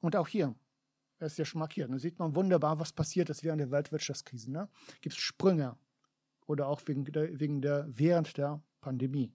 Und 0.00 0.16
auch 0.16 0.28
hier, 0.28 0.54
er 1.18 1.26
ist 1.26 1.38
ja 1.38 1.44
schon 1.44 1.58
markiert, 1.58 1.90
da 1.90 1.98
sieht 1.98 2.18
man 2.18 2.34
wunderbar, 2.34 2.78
was 2.78 2.92
passiert 2.92 3.30
ist 3.30 3.44
während 3.44 3.60
der 3.60 3.70
Weltwirtschaftskrise. 3.70 4.50
Ne? 4.50 4.68
Gibt 5.00 5.16
es 5.16 5.20
Sprünge 5.20 5.76
oder 6.46 6.68
auch 6.68 6.80
wegen 6.86 7.04
der, 7.04 7.38
wegen 7.38 7.60
der, 7.60 7.86
während 7.88 8.36
der 8.36 8.62
Pandemie. 8.80 9.32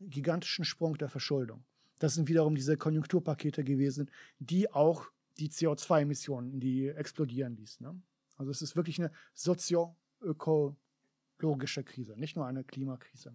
Gigantischen 0.00 0.64
Sprung 0.64 0.96
der 0.96 1.08
Verschuldung. 1.08 1.64
Das 1.98 2.14
sind 2.14 2.28
wiederum 2.28 2.54
diese 2.54 2.76
Konjunkturpakete 2.76 3.64
gewesen, 3.64 4.08
die 4.38 4.70
auch 4.70 5.06
die 5.38 5.50
CO2-Emissionen, 5.50 6.60
die 6.60 6.86
explodieren 6.88 7.56
ließen. 7.56 7.84
Ne? 7.84 8.00
Also 8.36 8.52
es 8.52 8.62
ist 8.62 8.76
wirklich 8.76 9.00
eine 9.00 9.10
sozio-ökologische 9.34 11.82
Krise, 11.82 12.16
nicht 12.16 12.36
nur 12.36 12.46
eine 12.46 12.62
Klimakrise. 12.62 13.34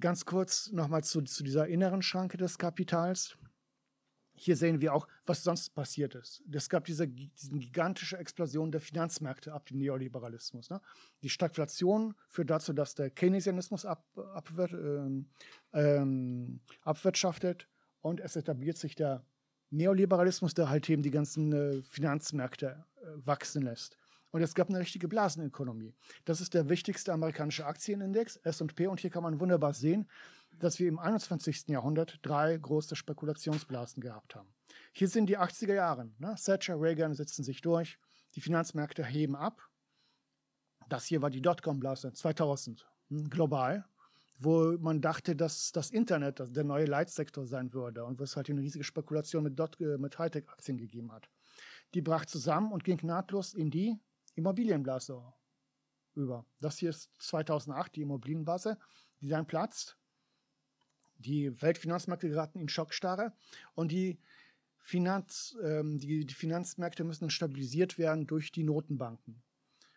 Ganz 0.00 0.26
kurz 0.26 0.70
nochmal 0.70 1.02
zu, 1.02 1.22
zu 1.22 1.42
dieser 1.42 1.66
inneren 1.66 2.02
Schranke 2.02 2.36
des 2.36 2.58
Kapitals. 2.58 3.38
Hier 4.38 4.56
sehen 4.56 4.80
wir 4.80 4.94
auch, 4.94 5.08
was 5.26 5.42
sonst 5.42 5.74
passiert 5.74 6.14
ist. 6.14 6.42
Es 6.52 6.68
gab 6.68 6.84
diese, 6.84 7.08
diese 7.08 7.58
gigantische 7.58 8.16
Explosion 8.16 8.70
der 8.70 8.80
Finanzmärkte 8.80 9.52
ab 9.52 9.66
dem 9.66 9.78
Neoliberalismus. 9.78 10.70
Ne? 10.70 10.80
Die 11.22 11.28
Stagflation 11.28 12.14
führt 12.28 12.50
dazu, 12.50 12.72
dass 12.72 12.94
der 12.94 13.10
Keynesianismus 13.10 13.84
ab, 13.84 14.04
abwir 14.34 14.72
ähm, 14.72 15.26
ähm, 15.72 16.60
abwirtschaftet 16.82 17.68
und 18.00 18.20
es 18.20 18.36
etabliert 18.36 18.78
sich 18.78 18.94
der 18.94 19.24
Neoliberalismus, 19.70 20.54
der 20.54 20.70
halt 20.70 20.88
eben 20.88 21.02
die 21.02 21.10
ganzen 21.10 21.52
äh, 21.52 21.82
Finanzmärkte 21.82 22.84
äh, 23.00 23.06
wachsen 23.26 23.62
lässt. 23.62 23.98
Und 24.30 24.42
es 24.42 24.54
gab 24.54 24.68
eine 24.68 24.78
richtige 24.78 25.08
Blasenökonomie. 25.08 25.94
Das 26.24 26.40
ist 26.40 26.54
der 26.54 26.68
wichtigste 26.68 27.12
amerikanische 27.12 27.66
Aktienindex, 27.66 28.36
SP. 28.44 28.86
Und 28.86 29.00
hier 29.00 29.10
kann 29.10 29.22
man 29.22 29.40
wunderbar 29.40 29.72
sehen, 29.72 30.06
dass 30.58 30.78
wir 30.78 30.88
im 30.88 30.98
21. 30.98 31.68
Jahrhundert 31.68 32.18
drei 32.22 32.56
große 32.56 32.96
Spekulationsblasen 32.96 34.02
gehabt 34.02 34.34
haben. 34.34 34.48
Hier 34.92 35.08
sind 35.08 35.26
die 35.26 35.38
80er 35.38 35.74
Jahre. 35.74 36.10
Ne? 36.18 36.34
Thatcher, 36.42 36.80
Reagan 36.80 37.14
setzen 37.14 37.44
sich 37.44 37.60
durch, 37.60 37.98
die 38.34 38.40
Finanzmärkte 38.40 39.04
heben 39.04 39.36
ab. 39.36 39.62
Das 40.88 41.04
hier 41.04 41.22
war 41.22 41.30
die 41.30 41.42
Dotcom-Blase 41.42 42.12
2000, 42.12 42.86
hm, 43.08 43.28
global, 43.30 43.84
wo 44.38 44.76
man 44.78 45.00
dachte, 45.00 45.36
dass 45.36 45.72
das 45.72 45.90
Internet 45.90 46.42
der 46.56 46.64
neue 46.64 46.86
Leitsektor 46.86 47.46
sein 47.46 47.72
würde 47.72 48.04
und 48.04 48.18
wo 48.18 48.24
es 48.24 48.36
halt 48.36 48.48
eine 48.48 48.60
riesige 48.60 48.84
Spekulation 48.84 49.42
mit, 49.42 49.58
äh, 49.80 49.98
mit 49.98 50.18
Hightech-Aktien 50.18 50.78
gegeben 50.78 51.12
hat. 51.12 51.28
Die 51.94 52.02
brach 52.02 52.26
zusammen 52.26 52.72
und 52.72 52.84
ging 52.84 52.98
nahtlos 53.02 53.54
in 53.54 53.70
die 53.70 53.98
Immobilienblase 54.34 55.20
über. 56.14 56.44
Das 56.60 56.78
hier 56.78 56.90
ist 56.90 57.10
2008 57.18 57.96
die 57.96 58.02
Immobilienblase, 58.02 58.78
die 59.20 59.28
dann 59.28 59.46
platzt 59.46 59.96
die 61.18 61.60
Weltfinanzmärkte 61.60 62.28
geraten 62.28 62.60
in 62.60 62.68
Schockstarre 62.68 63.32
und 63.74 63.92
die, 63.92 64.18
Finanz, 64.88 65.54
ähm, 65.62 65.98
die, 65.98 66.24
die 66.24 66.34
Finanzmärkte 66.34 67.04
müssen 67.04 67.28
stabilisiert 67.28 67.98
werden 67.98 68.26
durch 68.26 68.52
die 68.52 68.64
Notenbanken. 68.64 69.42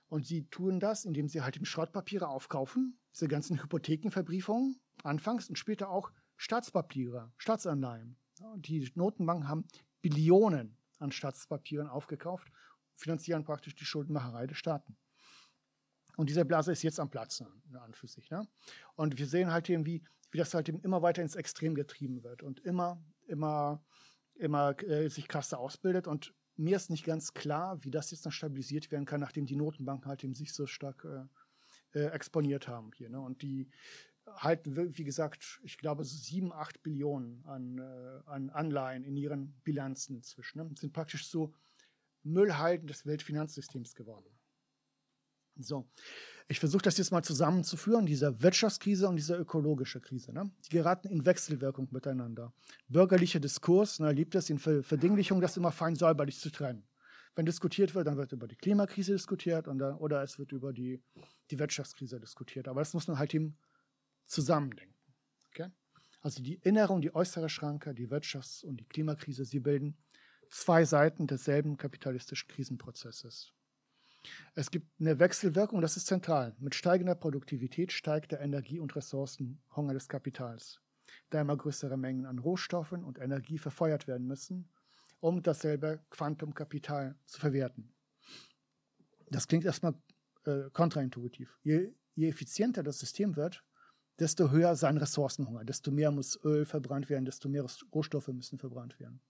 Und 0.09 0.27
sie 0.27 0.43
tun 0.47 0.81
das, 0.81 1.05
indem 1.05 1.29
sie 1.29 1.41
halt 1.41 1.55
eben 1.55 1.65
Schrottpapiere 1.65 2.27
aufkaufen, 2.27 2.99
diese 3.13 3.29
ganzen 3.29 3.63
Hypothekenverbriefungen 3.63 4.81
anfangs 5.03 5.47
und 5.47 5.57
später 5.57 5.89
auch 5.89 6.11
Staatspapiere, 6.35 7.31
Staatsanleihen. 7.37 8.17
Die 8.57 8.91
Notenbanken 8.95 9.47
haben 9.47 9.65
Billionen 10.01 10.75
an 10.99 11.13
Staatspapieren 11.13 11.87
aufgekauft, 11.87 12.51
finanzieren 12.95 13.45
praktisch 13.45 13.75
die 13.75 13.85
Schuldenmacherei 13.85 14.45
der 14.47 14.55
Staaten. 14.55 14.97
Und 16.17 16.29
diese 16.29 16.43
Blase 16.43 16.73
ist 16.73 16.83
jetzt 16.83 16.99
am 16.99 17.09
Platz 17.09 17.41
an 17.41 17.93
für 17.93 18.07
sich. 18.07 18.29
Ne? 18.29 18.45
Und 18.95 19.17
wir 19.17 19.25
sehen 19.25 19.51
halt 19.51 19.69
eben, 19.69 19.85
wie 19.85 20.03
wie 20.31 20.37
das 20.37 20.53
halt 20.53 20.69
immer 20.69 21.01
weiter 21.01 21.21
ins 21.21 21.35
Extrem 21.35 21.75
getrieben 21.75 22.23
wird 22.23 22.41
und 22.41 22.59
immer, 22.61 23.03
immer, 23.27 23.83
immer 24.35 24.81
äh, 24.83 25.09
sich 25.09 25.27
krasser 25.27 25.59
ausbildet. 25.59 26.07
Und 26.07 26.33
mir 26.55 26.75
ist 26.75 26.89
nicht 26.89 27.05
ganz 27.05 27.33
klar, 27.33 27.83
wie 27.83 27.91
das 27.91 28.11
jetzt 28.11 28.25
noch 28.25 28.31
stabilisiert 28.31 28.91
werden 28.91 29.05
kann, 29.05 29.19
nachdem 29.19 29.45
die 29.45 29.55
Notenbanken 29.55 30.07
halt 30.07 30.23
eben 30.23 30.33
sich 30.33 30.53
so 30.53 30.65
stark 30.65 31.05
äh, 31.05 31.99
äh, 31.99 32.07
exponiert 32.07 32.67
haben 32.67 32.91
hier. 32.95 33.09
Ne? 33.09 33.19
Und 33.19 33.41
die 33.41 33.69
halten, 34.27 34.97
wie 34.97 35.03
gesagt, 35.03 35.59
ich 35.63 35.77
glaube, 35.77 36.03
so 36.03 36.15
sieben, 36.15 36.53
acht 36.53 36.81
Billionen 36.83 37.43
an, 37.45 37.79
äh, 37.79 38.29
an 38.29 38.49
Anleihen 38.49 39.03
in 39.03 39.17
ihren 39.17 39.53
Bilanzen 39.63 40.15
inzwischen. 40.15 40.59
Ne? 40.59 40.69
Sind 40.77 40.93
praktisch 40.93 41.27
so 41.27 41.53
Müllhalden 42.23 42.87
des 42.87 43.05
Weltfinanzsystems 43.05 43.95
geworden. 43.95 44.29
So, 45.63 45.89
ich 46.47 46.59
versuche 46.59 46.81
das 46.81 46.97
jetzt 46.97 47.11
mal 47.11 47.23
zusammenzuführen, 47.23 48.05
diese 48.05 48.41
Wirtschaftskrise 48.41 49.07
und 49.07 49.15
diese 49.15 49.35
ökologische 49.35 50.01
Krise. 50.01 50.33
Ne? 50.33 50.51
Die 50.65 50.69
geraten 50.69 51.07
in 51.07 51.25
Wechselwirkung 51.25 51.87
miteinander. 51.91 52.53
Bürgerlicher 52.89 53.39
Diskurs 53.39 53.99
ne, 53.99 54.11
liebt 54.11 54.35
es 54.35 54.49
in 54.49 54.59
Verdinglichung, 54.59 55.39
das 55.39 55.55
immer 55.57 55.71
fein 55.71 55.95
säuberlich 55.95 56.39
zu 56.39 56.49
trennen. 56.49 56.83
Wenn 57.35 57.45
diskutiert 57.45 57.95
wird, 57.95 58.07
dann 58.07 58.17
wird 58.17 58.33
über 58.33 58.47
die 58.47 58.57
Klimakrise 58.57 59.13
diskutiert 59.13 59.69
und 59.69 59.79
dann, 59.79 59.95
oder 59.95 60.21
es 60.23 60.37
wird 60.37 60.51
über 60.51 60.73
die, 60.73 61.01
die 61.49 61.57
Wirtschaftskrise 61.57 62.19
diskutiert. 62.19 62.67
Aber 62.67 62.81
das 62.81 62.93
muss 62.93 63.07
man 63.07 63.17
halt 63.17 63.33
eben 63.33 63.57
zusammendenken. 64.25 64.95
Okay? 65.49 65.71
Also 66.19 66.43
die 66.43 66.55
innere 66.55 66.91
und 66.91 67.01
die 67.01 67.15
äußere 67.15 67.47
Schranke, 67.47 67.93
die 67.93 68.09
Wirtschafts- 68.09 68.65
und 68.65 68.77
die 68.77 68.85
Klimakrise, 68.85 69.45
sie 69.45 69.59
bilden 69.59 69.97
zwei 70.49 70.83
Seiten 70.83 71.27
desselben 71.27 71.77
kapitalistischen 71.77 72.49
Krisenprozesses. 72.49 73.53
Es 74.53 74.69
gibt 74.69 74.87
eine 74.99 75.19
Wechselwirkung, 75.19 75.81
das 75.81 75.97
ist 75.97 76.07
zentral. 76.07 76.55
Mit 76.59 76.75
steigender 76.75 77.15
Produktivität 77.15 77.91
steigt 77.91 78.31
der 78.31 78.41
Energie- 78.41 78.79
und 78.79 78.95
Ressourcenhunger 78.95 79.93
des 79.93 80.07
Kapitals, 80.07 80.79
da 81.29 81.41
immer 81.41 81.57
größere 81.57 81.97
Mengen 81.97 82.25
an 82.25 82.39
Rohstoffen 82.39 83.03
und 83.03 83.19
Energie 83.19 83.57
verfeuert 83.57 84.07
werden 84.07 84.27
müssen, 84.27 84.69
um 85.19 85.41
dasselbe 85.41 86.03
Quantumkapital 86.09 87.15
zu 87.25 87.39
verwerten. 87.39 87.93
Das 89.29 89.47
klingt 89.47 89.65
erstmal 89.65 89.95
äh, 90.45 90.69
kontraintuitiv. 90.71 91.57
Je, 91.63 91.93
je 92.15 92.29
effizienter 92.29 92.83
das 92.83 92.99
System 92.99 93.35
wird, 93.35 93.63
desto 94.19 94.51
höher 94.51 94.75
sein 94.75 94.97
Ressourcenhunger, 94.97 95.63
desto 95.63 95.89
mehr 95.89 96.11
muss 96.11 96.39
Öl 96.43 96.65
verbrannt 96.65 97.09
werden, 97.09 97.25
desto 97.25 97.49
mehr 97.49 97.65
Rohstoffe 97.93 98.27
müssen 98.27 98.59
verbrannt 98.59 98.99
werden. 98.99 99.21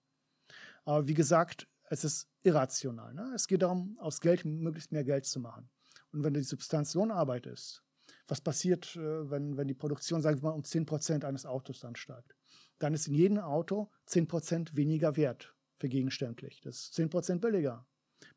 Aber 0.84 1.06
wie 1.06 1.14
gesagt, 1.14 1.68
es 1.92 2.04
ist 2.04 2.28
irrational. 2.42 3.12
Ne? 3.12 3.32
Es 3.34 3.46
geht 3.46 3.60
darum, 3.60 3.98
aus 4.00 4.22
Geld 4.22 4.46
möglichst 4.46 4.92
mehr 4.92 5.04
Geld 5.04 5.26
zu 5.26 5.40
machen. 5.40 5.68
Und 6.10 6.24
wenn 6.24 6.32
die 6.32 6.42
Substanz 6.42 6.94
Lohnarbeit 6.94 7.44
ist, 7.44 7.82
was 8.26 8.40
passiert, 8.40 8.96
äh, 8.96 9.30
wenn, 9.30 9.58
wenn 9.58 9.68
die 9.68 9.74
Produktion, 9.74 10.22
sagen 10.22 10.40
wir 10.40 10.48
mal, 10.48 10.54
um 10.54 10.62
10% 10.62 11.22
eines 11.22 11.44
Autos 11.44 11.84
ansteigt? 11.84 12.34
Dann 12.78 12.94
ist 12.94 13.08
in 13.08 13.14
jedem 13.14 13.38
Auto 13.38 13.90
10% 14.08 14.74
weniger 14.74 15.16
wert 15.16 15.54
vergegenständlich. 15.76 16.62
Das 16.62 16.76
ist 16.76 16.98
10% 16.98 17.40
billiger. 17.40 17.86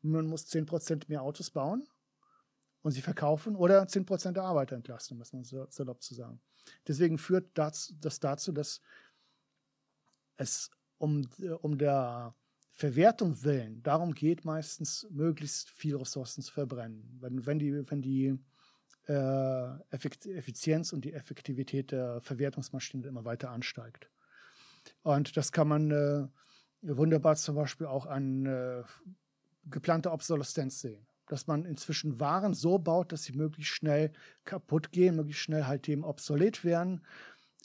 Man 0.02 0.26
muss 0.26 0.46
10% 0.48 1.04
mehr 1.08 1.22
Autos 1.22 1.50
bauen 1.50 1.88
und 2.82 2.92
sie 2.92 3.00
verkaufen 3.00 3.56
oder 3.56 3.82
10% 3.84 4.32
der 4.32 4.42
Arbeiter 4.42 4.76
entlasten, 4.76 5.16
muss 5.16 5.32
man 5.32 5.44
so 5.44 5.66
salopp 5.70 6.02
zu 6.02 6.14
sagen. 6.14 6.42
Deswegen 6.86 7.16
führt 7.16 7.56
das, 7.56 7.94
das 8.00 8.20
dazu, 8.20 8.52
dass 8.52 8.82
es 10.36 10.70
um, 10.98 11.26
äh, 11.38 11.48
um 11.48 11.78
der 11.78 12.34
Verwertung 12.76 13.42
willen, 13.42 13.82
darum 13.82 14.12
geht 14.12 14.44
meistens, 14.44 15.06
möglichst 15.10 15.70
viel 15.70 15.96
Ressourcen 15.96 16.42
zu 16.42 16.52
verbrennen. 16.52 17.16
Wenn, 17.20 17.46
wenn 17.46 17.58
die, 17.58 17.90
wenn 17.90 18.02
die 18.02 18.38
äh, 19.08 19.78
Effizienz 19.90 20.92
und 20.92 21.06
die 21.06 21.14
Effektivität 21.14 21.90
der 21.90 22.20
Verwertungsmaschine 22.20 23.06
immer 23.06 23.24
weiter 23.24 23.50
ansteigt. 23.50 24.10
Und 25.02 25.38
das 25.38 25.52
kann 25.52 25.68
man 25.68 25.90
äh, 25.90 26.28
wunderbar 26.82 27.36
zum 27.36 27.54
Beispiel 27.54 27.86
auch 27.86 28.04
an 28.04 28.44
äh, 28.44 28.82
geplante 29.64 30.12
Obsoleszenz 30.12 30.82
sehen. 30.82 31.06
Dass 31.28 31.46
man 31.46 31.64
inzwischen 31.64 32.20
Waren 32.20 32.52
so 32.52 32.78
baut, 32.78 33.10
dass 33.10 33.22
sie 33.24 33.32
möglichst 33.32 33.72
schnell 33.72 34.12
kaputt 34.44 34.92
gehen, 34.92 35.16
möglichst 35.16 35.42
schnell 35.42 35.64
halt 35.64 35.88
eben 35.88 36.04
obsolet 36.04 36.62
werden. 36.62 37.00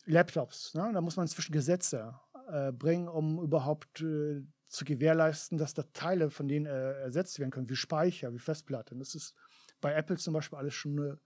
Laptops, 0.05 0.73
ne? 0.73 0.89
da 0.93 1.01
muss 1.01 1.17
man 1.17 1.25
inzwischen 1.25 1.51
Gesetze 1.51 2.15
äh, 2.49 2.71
bringen, 2.71 3.09
um 3.09 3.43
überhaupt 3.43 3.99
äh, 4.01 4.41
zu 4.71 4.85
gewährleisten, 4.85 5.57
dass 5.57 5.73
da 5.73 5.83
Teile 5.93 6.29
von 6.29 6.47
denen 6.47 6.65
äh, 6.65 7.01
ersetzt 7.01 7.39
werden 7.39 7.51
können, 7.51 7.69
wie 7.69 7.75
Speicher, 7.75 8.33
wie 8.33 8.39
Festplatte. 8.39 8.95
Das 8.95 9.15
ist 9.15 9.35
bei 9.81 9.93
Apple 9.93 10.17
zum 10.17 10.33
Beispiel 10.33 10.57
alles 10.57 10.73
schon 10.73 11.19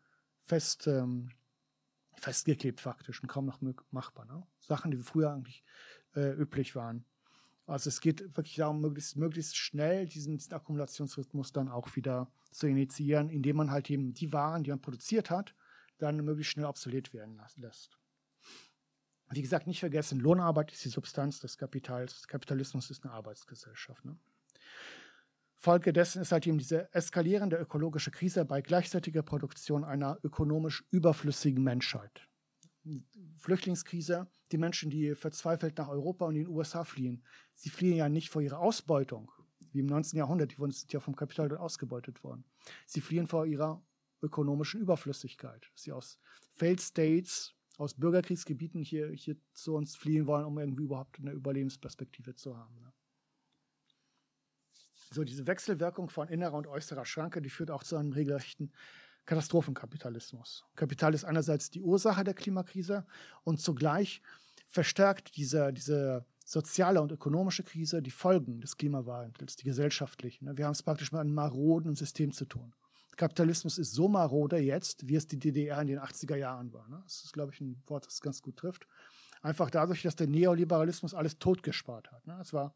fest, 0.45 0.87
ähm, 0.87 1.29
festgeklebt 2.15 2.81
faktisch 2.81 3.21
und 3.21 3.27
kaum 3.27 3.45
noch 3.45 3.61
machbar. 3.91 4.25
Ne? 4.25 4.45
Sachen, 4.59 4.91
die 4.91 4.97
früher 4.97 5.31
eigentlich 5.31 5.63
äh, 6.15 6.31
üblich 6.31 6.75
waren. 6.75 7.05
Also 7.67 7.89
es 7.89 7.99
geht 7.99 8.21
wirklich 8.35 8.55
darum, 8.55 8.81
möglichst, 8.81 9.15
möglichst 9.15 9.57
schnell 9.57 10.05
diesen, 10.05 10.37
diesen 10.37 10.53
Akkumulationsrhythmus 10.53 11.51
dann 11.51 11.67
auch 11.67 11.95
wieder 11.95 12.31
zu 12.51 12.67
initiieren, 12.67 13.29
indem 13.29 13.57
man 13.57 13.71
halt 13.71 13.89
eben 13.89 14.13
die 14.13 14.31
Waren, 14.33 14.63
die 14.63 14.69
man 14.69 14.81
produziert 14.81 15.29
hat, 15.29 15.55
dann 15.97 16.23
möglichst 16.23 16.53
schnell 16.53 16.65
obsolet 16.65 17.13
werden 17.13 17.41
lässt. 17.57 17.97
Wie 19.31 19.41
gesagt, 19.41 19.67
nicht 19.67 19.79
vergessen, 19.79 20.19
Lohnarbeit 20.19 20.71
ist 20.71 20.85
die 20.85 20.89
Substanz 20.89 21.39
des 21.39 21.57
Kapitals. 21.57 22.27
Kapitalismus 22.27 22.91
ist 22.91 23.03
eine 23.03 23.13
Arbeitsgesellschaft. 23.13 24.05
Ne? 24.05 24.17
Folge 25.55 25.93
dessen 25.93 26.21
ist 26.21 26.31
halt 26.31 26.45
eben 26.45 26.59
diese 26.59 26.93
eskalierende 26.93 27.57
ökologische 27.57 28.11
Krise 28.11 28.45
bei 28.45 28.61
gleichzeitiger 28.61 29.23
Produktion 29.23 29.83
einer 29.83 30.19
ökonomisch 30.23 30.85
überflüssigen 30.91 31.63
Menschheit. 31.63 32.27
Flüchtlingskrise, 33.39 34.27
die 34.51 34.59
Menschen, 34.59 34.91
die 34.91 35.15
verzweifelt 35.15 35.77
nach 35.79 35.87
Europa 35.87 36.25
und 36.25 36.35
den 36.35 36.47
USA 36.47 36.83
fliehen, 36.83 37.23
sie 37.55 37.69
fliehen 37.69 37.95
ja 37.97 38.09
nicht 38.09 38.29
vor 38.29 38.43
ihrer 38.43 38.59
Ausbeutung, 38.59 39.31
wie 39.71 39.79
im 39.79 39.87
19. 39.87 40.19
Jahrhundert, 40.19 40.51
die 40.51 40.71
sind 40.71 40.93
ja 40.93 40.99
vom 40.99 41.15
Kapital 41.15 41.55
ausgebeutet 41.57 42.23
worden. 42.23 42.45
Sie 42.85 43.01
fliehen 43.01 43.25
vor 43.25 43.47
ihrer 43.47 43.83
ökonomischen 44.21 44.81
Überflüssigkeit, 44.81 45.67
sie 45.73 45.91
aus 45.91 46.19
Failed 46.53 46.79
States, 46.79 47.55
aus 47.77 47.93
Bürgerkriegsgebieten 47.93 48.81
hier, 48.81 49.09
hier 49.09 49.35
zu 49.53 49.75
uns 49.75 49.95
fliehen 49.95 50.27
wollen, 50.27 50.45
um 50.45 50.57
irgendwie 50.57 50.83
überhaupt 50.83 51.19
eine 51.19 51.31
Überlebensperspektive 51.31 52.35
zu 52.35 52.57
haben. 52.57 52.79
Ne? 52.81 52.93
So, 55.11 55.23
diese 55.23 55.47
Wechselwirkung 55.47 56.09
von 56.09 56.27
innerer 56.27 56.55
und 56.55 56.67
äußerer 56.67 57.05
Schranke, 57.05 57.41
die 57.41 57.49
führt 57.49 57.71
auch 57.71 57.83
zu 57.83 57.95
einem 57.95 58.11
regelrechten 58.11 58.71
Katastrophenkapitalismus. 59.25 60.65
Kapital 60.75 61.13
ist 61.13 61.25
einerseits 61.25 61.69
die 61.69 61.81
Ursache 61.81 62.23
der 62.23 62.33
Klimakrise 62.33 63.05
und 63.43 63.59
zugleich 63.59 64.21
verstärkt 64.67 65.35
diese, 65.35 65.73
diese 65.73 66.25
soziale 66.45 67.01
und 67.01 67.11
ökonomische 67.11 67.63
Krise 67.63 68.01
die 68.01 68.11
Folgen 68.11 68.61
des 68.61 68.77
Klimawandels, 68.77 69.55
die 69.55 69.65
gesellschaftlichen. 69.65 70.45
Ne? 70.45 70.57
Wir 70.57 70.65
haben 70.65 70.73
es 70.73 70.83
praktisch 70.83 71.11
mit 71.11 71.21
einem 71.21 71.33
maroden 71.33 71.95
System 71.95 72.31
zu 72.31 72.45
tun. 72.45 72.73
Kapitalismus 73.15 73.77
ist 73.77 73.93
so 73.93 74.07
marode 74.07 74.57
jetzt, 74.57 75.07
wie 75.07 75.15
es 75.15 75.27
die 75.27 75.39
DDR 75.39 75.81
in 75.81 75.87
den 75.87 75.99
80er 75.99 76.35
Jahren 76.35 76.73
war. 76.73 76.87
Ne? 76.89 77.01
Das 77.03 77.23
ist, 77.23 77.33
glaube 77.33 77.53
ich, 77.53 77.61
ein 77.61 77.81
Wort, 77.87 78.05
das 78.05 78.21
ganz 78.21 78.41
gut 78.41 78.57
trifft. 78.57 78.87
Einfach 79.41 79.69
dadurch, 79.69 80.01
dass 80.01 80.15
der 80.15 80.27
Neoliberalismus 80.27 81.13
alles 81.13 81.37
totgespart 81.37 82.11
hat. 82.11 82.25
Ne? 82.25 82.37
Es 82.41 82.51
war 82.53 82.73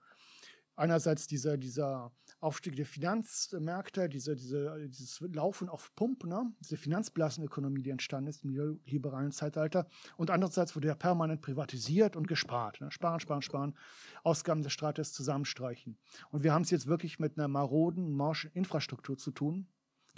einerseits 0.79 1.27
dieser, 1.27 1.57
dieser 1.57 2.11
Aufstieg 2.39 2.75
der 2.77 2.85
Finanzmärkte, 2.85 4.07
diese, 4.07 4.35
diese, 4.35 4.87
dieses 4.87 5.19
Laufen 5.33 5.67
auf 5.67 5.93
Pump, 5.95 6.23
ne? 6.23 6.53
diese 6.61 6.77
Finanzblasenökonomie, 6.77 7.81
die 7.81 7.89
entstanden 7.89 8.29
ist 8.29 8.45
im 8.45 8.79
liberalen 8.85 9.31
Zeitalter. 9.31 9.87
Und 10.15 10.31
andererseits 10.31 10.75
wurde 10.75 10.87
ja 10.87 10.95
permanent 10.95 11.41
privatisiert 11.41 12.15
und 12.15 12.27
gespart. 12.27 12.79
Ne? 12.79 12.91
Sparen, 12.91 13.19
sparen, 13.19 13.41
sparen, 13.41 13.75
Ausgaben 14.23 14.61
des 14.63 14.71
Staates 14.71 15.11
zusammenstreichen. 15.11 15.97
Und 16.31 16.43
wir 16.43 16.53
haben 16.53 16.61
es 16.61 16.71
jetzt 16.71 16.87
wirklich 16.87 17.19
mit 17.19 17.37
einer 17.37 17.49
maroden, 17.49 18.13
morschen 18.13 18.51
Infrastruktur 18.53 19.17
zu 19.17 19.31
tun, 19.31 19.67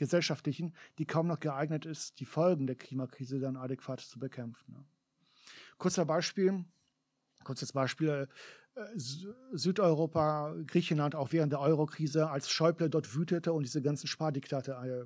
gesellschaftlichen, 0.01 0.73
die 0.97 1.05
kaum 1.05 1.27
noch 1.27 1.39
geeignet 1.39 1.85
ist, 1.85 2.19
die 2.19 2.25
Folgen 2.25 2.65
der 2.65 2.75
Klimakrise 2.75 3.39
dann 3.39 3.55
adäquat 3.55 3.99
zu 3.99 4.17
bekämpfen. 4.17 4.73
Ne? 4.73 4.83
Kurzer 5.77 6.05
Beispiel, 6.05 6.65
kurzes 7.43 7.71
Beispiel, 7.71 8.27
äh, 8.73 8.81
Südeuropa, 8.95 10.55
Griechenland 10.65 11.13
auch 11.13 11.31
während 11.33 11.53
der 11.53 11.59
Eurokrise, 11.59 12.31
als 12.31 12.49
Schäuble 12.49 12.89
dort 12.89 13.13
wütete 13.13 13.53
und 13.53 13.61
diese 13.61 13.83
ganzen 13.83 14.07
Spardiktate 14.07 15.05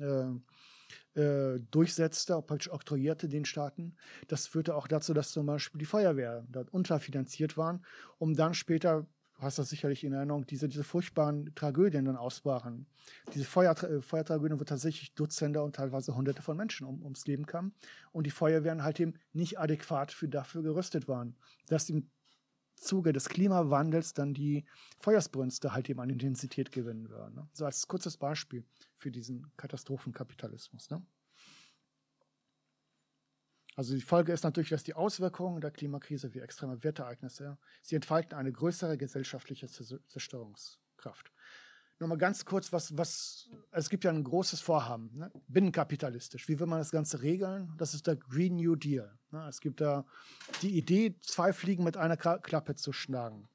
äh, 0.00 1.20
äh, 1.20 1.60
durchsetzte, 1.70 2.42
praktisch 2.42 2.72
oktroyierte 2.72 3.28
den 3.28 3.44
Staaten. 3.44 3.94
Das 4.26 4.48
führte 4.48 4.74
auch 4.74 4.88
dazu, 4.88 5.14
dass 5.14 5.30
zum 5.30 5.46
Beispiel 5.46 5.78
die 5.78 5.86
Feuerwehr 5.86 6.44
dort 6.48 6.68
unterfinanziert 6.70 7.56
waren, 7.56 7.84
um 8.18 8.34
dann 8.34 8.54
später 8.54 9.06
hast 9.42 9.58
das 9.58 9.70
sicherlich 9.70 10.04
in 10.04 10.12
Erinnerung, 10.12 10.46
diese, 10.46 10.68
diese 10.68 10.84
furchtbaren 10.84 11.54
Tragödien 11.54 12.04
dann 12.04 12.16
ausbrachen. 12.16 12.86
Diese 13.34 13.44
Feuer, 13.44 13.72
äh, 13.82 14.00
Feuertragödien, 14.00 14.58
wo 14.60 14.64
tatsächlich 14.64 15.14
Dutzende 15.14 15.62
und 15.62 15.76
teilweise 15.76 16.14
Hunderte 16.14 16.42
von 16.42 16.56
Menschen 16.56 16.86
um, 16.86 17.02
ums 17.02 17.26
Leben 17.26 17.46
kamen 17.46 17.74
und 18.12 18.26
die 18.26 18.30
Feuerwehren 18.30 18.82
halt 18.82 19.00
eben 19.00 19.14
nicht 19.32 19.58
adäquat 19.58 20.12
für, 20.12 20.28
dafür 20.28 20.62
gerüstet 20.62 21.08
waren. 21.08 21.36
Dass 21.66 21.90
im 21.90 22.10
Zuge 22.76 23.12
des 23.12 23.28
Klimawandels 23.28 24.12
dann 24.12 24.34
die 24.34 24.64
Feuersbrünste 24.98 25.72
halt 25.72 25.88
eben 25.88 26.00
an 26.00 26.10
Intensität 26.10 26.72
gewinnen 26.72 27.08
würden. 27.08 27.34
Ne? 27.34 27.48
So 27.52 27.64
als 27.64 27.86
kurzes 27.86 28.16
Beispiel 28.16 28.64
für 28.96 29.10
diesen 29.10 29.50
Katastrophenkapitalismus. 29.56 30.90
Ne? 30.90 31.02
Also 33.74 33.94
die 33.94 34.02
Folge 34.02 34.32
ist 34.32 34.44
natürlich, 34.44 34.70
dass 34.70 34.84
die 34.84 34.94
Auswirkungen 34.94 35.60
der 35.60 35.70
Klimakrise 35.70 36.34
wie 36.34 36.40
extreme 36.40 36.82
Wetterereignisse, 36.84 37.58
sie 37.82 37.96
entfalten 37.96 38.36
eine 38.36 38.52
größere 38.52 38.98
gesellschaftliche 38.98 39.66
Zerstörungskraft. 39.68 41.32
Nochmal 41.98 42.18
ganz 42.18 42.44
kurz, 42.44 42.72
was, 42.72 42.96
was, 42.98 43.48
es 43.70 43.88
gibt 43.88 44.02
ja 44.04 44.10
ein 44.10 44.24
großes 44.24 44.60
Vorhaben, 44.60 45.10
ne? 45.14 45.30
binnenkapitalistisch. 45.46 46.48
Wie 46.48 46.58
will 46.58 46.66
man 46.66 46.80
das 46.80 46.90
Ganze 46.90 47.22
regeln? 47.22 47.72
Das 47.78 47.94
ist 47.94 48.08
der 48.08 48.16
Green 48.16 48.56
New 48.56 48.74
Deal. 48.74 49.16
Ne? 49.30 49.46
Es 49.48 49.60
gibt 49.60 49.80
da 49.80 50.04
die 50.62 50.76
Idee, 50.76 51.14
zwei 51.20 51.52
Fliegen 51.52 51.84
mit 51.84 51.96
einer 51.96 52.16
Klappe 52.16 52.74
zu 52.74 52.92
schlagen. 52.92 53.48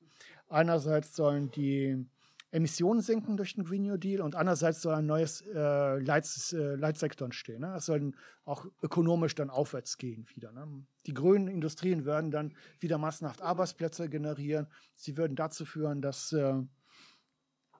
Einerseits 0.47 1.13
sollen 1.13 1.51
die 1.51 2.07
Emissionen 2.51 3.01
sinken 3.01 3.35
durch 3.35 3.55
den 3.55 3.65
Green 3.65 3.83
New 3.83 3.97
Deal 3.97 4.21
und 4.21 4.35
andererseits 4.35 4.81
soll 4.81 4.93
ein 4.93 5.05
neues 5.05 5.41
äh, 5.41 5.99
Leits, 5.99 6.53
äh, 6.53 6.75
Leitsektor 6.75 7.25
entstehen. 7.25 7.61
Ne? 7.61 7.75
Es 7.75 7.85
soll 7.85 8.13
auch 8.45 8.65
ökonomisch 8.81 9.35
dann 9.35 9.49
aufwärts 9.49 9.97
gehen 9.97 10.25
wieder. 10.33 10.53
Ne? 10.53 10.85
Die 11.05 11.13
grünen 11.13 11.49
Industrien 11.49 12.05
würden 12.05 12.31
dann 12.31 12.53
wieder 12.79 12.97
massenhaft 12.97 13.41
Arbeitsplätze 13.41 14.07
generieren. 14.07 14.67
Sie 14.95 15.17
würden 15.17 15.35
dazu 15.35 15.65
führen, 15.65 16.01
dass, 16.01 16.31
äh, 16.31 16.53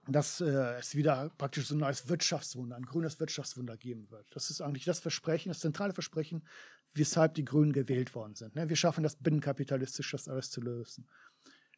dass 0.06 0.42
äh, 0.42 0.78
es 0.80 0.96
wieder 0.96 1.32
praktisch 1.38 1.68
so 1.68 1.76
ein 1.76 1.80
neues 1.80 2.10
Wirtschaftswunder, 2.10 2.76
ein 2.76 2.86
grünes 2.86 3.22
Wirtschaftswunder 3.22 3.78
geben 3.78 4.12
wird. 4.12 4.28
Das 4.36 4.50
ist 4.50 4.60
eigentlich 4.60 4.86
das 4.86 5.00
Versprechen, 5.00 5.48
das 5.50 5.60
zentrale 5.60 5.94
Versprechen, 5.94 6.46
weshalb 6.94 7.36
die 7.36 7.46
Grünen 7.46 7.72
gewählt 7.72 8.14
worden 8.16 8.36
sind. 8.36 8.56
Ne? 8.56 8.68
Wir 8.68 8.76
schaffen 8.76 9.04
das 9.04 9.16
binnenkapitalistisch, 9.16 10.12
das 10.12 10.28
alles 10.28 10.52
zu 10.52 10.60
lösen. 10.60 11.08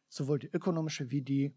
Sowohl 0.08 0.40
die 0.40 0.48
ökonomische 0.48 1.12
wie 1.12 1.22
die 1.22 1.54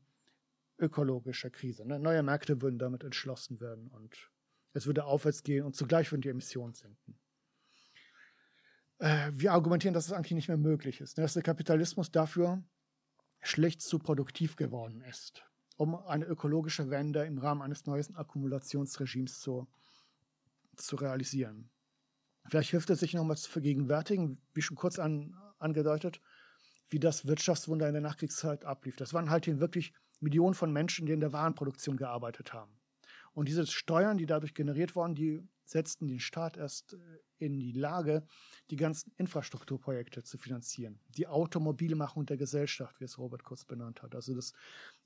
ökologischer 0.77 1.49
Krise. 1.49 1.85
Ne? 1.85 1.99
Neue 1.99 2.23
Märkte 2.23 2.61
würden 2.61 2.79
damit 2.79 3.03
entschlossen 3.03 3.59
werden 3.59 3.89
und 3.89 4.29
es 4.73 4.85
würde 4.85 5.05
aufwärts 5.05 5.43
gehen 5.43 5.65
und 5.65 5.75
zugleich 5.75 6.11
würden 6.11 6.21
die 6.21 6.29
Emissionen 6.29 6.73
sinken. 6.73 7.19
Äh, 8.99 9.31
wir 9.33 9.51
argumentieren, 9.51 9.93
dass 9.93 10.07
es 10.07 10.13
eigentlich 10.13 10.31
nicht 10.31 10.47
mehr 10.47 10.57
möglich 10.57 11.01
ist, 11.01 11.17
ne? 11.17 11.23
dass 11.23 11.33
der 11.33 11.43
Kapitalismus 11.43 12.11
dafür 12.11 12.63
schlecht 13.41 13.81
zu 13.81 13.99
produktiv 13.99 14.55
geworden 14.55 15.01
ist, 15.01 15.43
um 15.75 15.95
eine 15.95 16.25
ökologische 16.25 16.89
Wende 16.89 17.25
im 17.25 17.37
Rahmen 17.37 17.61
eines 17.61 17.85
neuen 17.85 18.15
Akkumulationsregimes 18.15 19.39
zu, 19.39 19.67
zu 20.75 20.95
realisieren. 20.95 21.69
Vielleicht 22.47 22.71
hilft 22.71 22.89
es 22.89 22.99
sich 22.99 23.13
nochmal 23.13 23.37
zu 23.37 23.49
vergegenwärtigen, 23.49 24.41
wie 24.53 24.61
schon 24.61 24.75
kurz 24.75 24.99
an, 24.99 25.35
angedeutet, 25.59 26.19
wie 26.89 26.99
das 26.99 27.25
Wirtschaftswunder 27.25 27.87
in 27.87 27.93
der 27.93 28.01
Nachkriegszeit 28.01 28.65
ablief. 28.65 28.95
Das 28.95 29.13
waren 29.13 29.29
halt 29.29 29.47
wirklich 29.59 29.93
Millionen 30.19 30.53
von 30.53 30.71
Menschen, 30.71 31.05
die 31.05 31.13
in 31.13 31.19
der 31.19 31.33
Warenproduktion 31.33 31.97
gearbeitet 31.97 32.53
haben. 32.53 32.71
Und 33.33 33.47
diese 33.47 33.65
Steuern, 33.65 34.17
die 34.17 34.25
dadurch 34.25 34.53
generiert 34.53 34.95
wurden, 34.95 35.15
die 35.15 35.41
setzten 35.65 36.07
den 36.07 36.19
Staat 36.19 36.57
erst 36.57 36.93
äh, 36.93 36.97
in 37.39 37.59
die 37.59 37.71
Lage, 37.71 38.25
die 38.69 38.75
ganzen 38.75 39.11
Infrastrukturprojekte 39.17 40.23
zu 40.23 40.37
finanzieren. 40.37 40.99
Die 41.09 41.27
Automobilmachung 41.27 42.25
der 42.25 42.37
Gesellschaft, 42.37 42.99
wie 42.99 43.05
es 43.05 43.17
Robert 43.17 43.43
kurz 43.43 43.65
benannt 43.65 44.01
hat. 44.01 44.15
Also 44.15 44.33
dass 44.33 44.53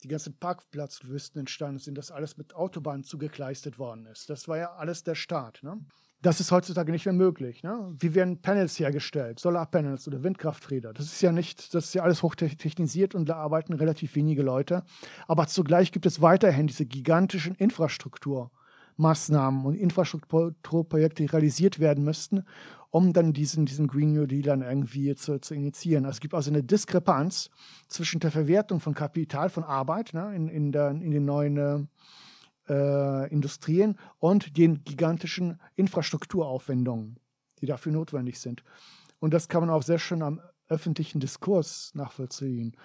die 0.04 0.08
ganzen 0.08 0.38
Parkplatzwüsten 0.38 1.40
entstanden 1.40 1.80
sind, 1.80 1.98
dass 1.98 2.12
alles 2.12 2.38
mit 2.38 2.54
Autobahnen 2.54 3.04
zugekleistet 3.04 3.80
worden 3.80 4.06
ist. 4.06 4.30
Das 4.30 4.48
war 4.48 4.58
ja 4.58 4.74
alles 4.74 5.04
der 5.04 5.16
Staat. 5.16 5.64
Ne? 5.64 5.84
Das 6.22 6.40
ist 6.40 6.52
heutzutage 6.52 6.92
nicht 6.92 7.06
mehr 7.06 7.14
möglich. 7.14 7.62
Ne? 7.62 7.94
Wie 8.00 8.16
werden 8.16 8.42
Panels 8.42 8.80
hergestellt? 8.80 9.40
Solarpanels 9.40 10.08
oder 10.08 10.24
Windkrafträder? 10.24 10.94
Das 10.94 11.06
ist 11.06 11.22
ja 11.22 11.32
nicht, 11.32 11.76
das 11.76 11.86
ist 11.86 11.94
ja 11.94 12.02
alles 12.02 12.24
hochtechnisiert 12.24 13.14
und 13.14 13.30
da 13.30 13.36
arbeiten 13.36 13.74
relativ 13.74 14.16
wenige 14.16 14.42
Leute. 14.42 14.84
Aber 15.28 15.46
zugleich 15.48 15.92
gibt 15.92 16.08
es 16.08 16.20
weiterhin 16.20 16.66
diese 16.66 16.88
gigantischen 16.88 17.54
Infrastrukturmaßnahmen 17.54 19.66
und 19.66 19.76
Infrastrukturprojekte, 19.76 21.22
die 21.22 21.30
realisiert 21.30 21.80
werden 21.80 22.04
müssten, 22.04 22.46
um 22.90 23.14
dann 23.14 23.32
diesen, 23.32 23.68
diesen 23.68 23.88
Green 23.88 24.14
New 24.14 24.26
Deal 24.26 24.42
dann 24.42 24.64
irgendwie 24.64 25.14
zu, 25.14 25.40
zu 25.40 25.54
initiieren. 25.54 26.06
Also 26.06 26.16
es 26.16 26.22
gibt 26.22 26.34
also 26.34 26.50
eine 26.50 26.64
Diskrepanz 26.64 27.52
zwischen 27.90 28.22
der 28.22 28.32
Verwertung 28.32 28.80
von 28.80 28.96
Kapital, 28.96 29.50
von 29.50 29.64
Arbeit 29.64 30.16
ne, 30.16 30.36
in, 30.36 30.48
in, 30.48 30.72
der, 30.72 30.90
in 30.90 31.12
den 31.12 31.26
neuen 31.26 31.90
äh, 32.70 33.32
Industrien 33.32 33.98
und 34.20 34.58
den 34.58 34.84
gigantischen 34.84 35.60
Infrastrukturaufwendungen, 35.76 37.20
die 37.62 37.66
dafür 37.66 37.92
notwendig 37.92 38.40
sind. 38.40 38.64
Und 39.20 39.34
das 39.34 39.48
kann 39.48 39.62
man 39.62 39.70
auch 39.70 39.84
sehr 39.84 40.00
schön 40.00 40.22
am 40.22 40.42
öffentlichen 40.70 41.20
Diskurs 41.20 41.92
nachvollziehen. 41.96 42.76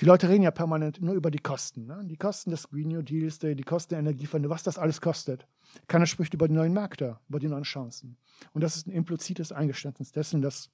Die 0.00 0.04
Leute 0.04 0.28
reden 0.28 0.42
ja 0.42 0.50
permanent 0.50 1.00
nur 1.00 1.14
über 1.14 1.30
die 1.30 1.38
Kosten. 1.38 1.86
Ne? 1.86 2.00
Die 2.04 2.16
Kosten 2.16 2.50
des 2.50 2.68
Green 2.68 2.88
New 2.88 3.02
Deals, 3.02 3.38
die, 3.38 3.56
die 3.56 3.62
Kosten 3.62 3.94
der 3.94 4.00
Energiewende, 4.00 4.50
was 4.50 4.62
das 4.62 4.78
alles 4.78 5.00
kostet. 5.00 5.46
Keiner 5.88 6.06
spricht 6.06 6.34
über 6.34 6.48
die 6.48 6.54
neuen 6.54 6.72
Märkte, 6.72 7.18
über 7.28 7.38
die 7.38 7.48
neuen 7.48 7.62
Chancen. 7.62 8.18
Und 8.52 8.62
das 8.62 8.76
ist 8.76 8.86
ein 8.86 8.92
implizites 8.92 9.52
Eingeständnis 9.52 10.12
dessen, 10.12 10.42
dass 10.42 10.70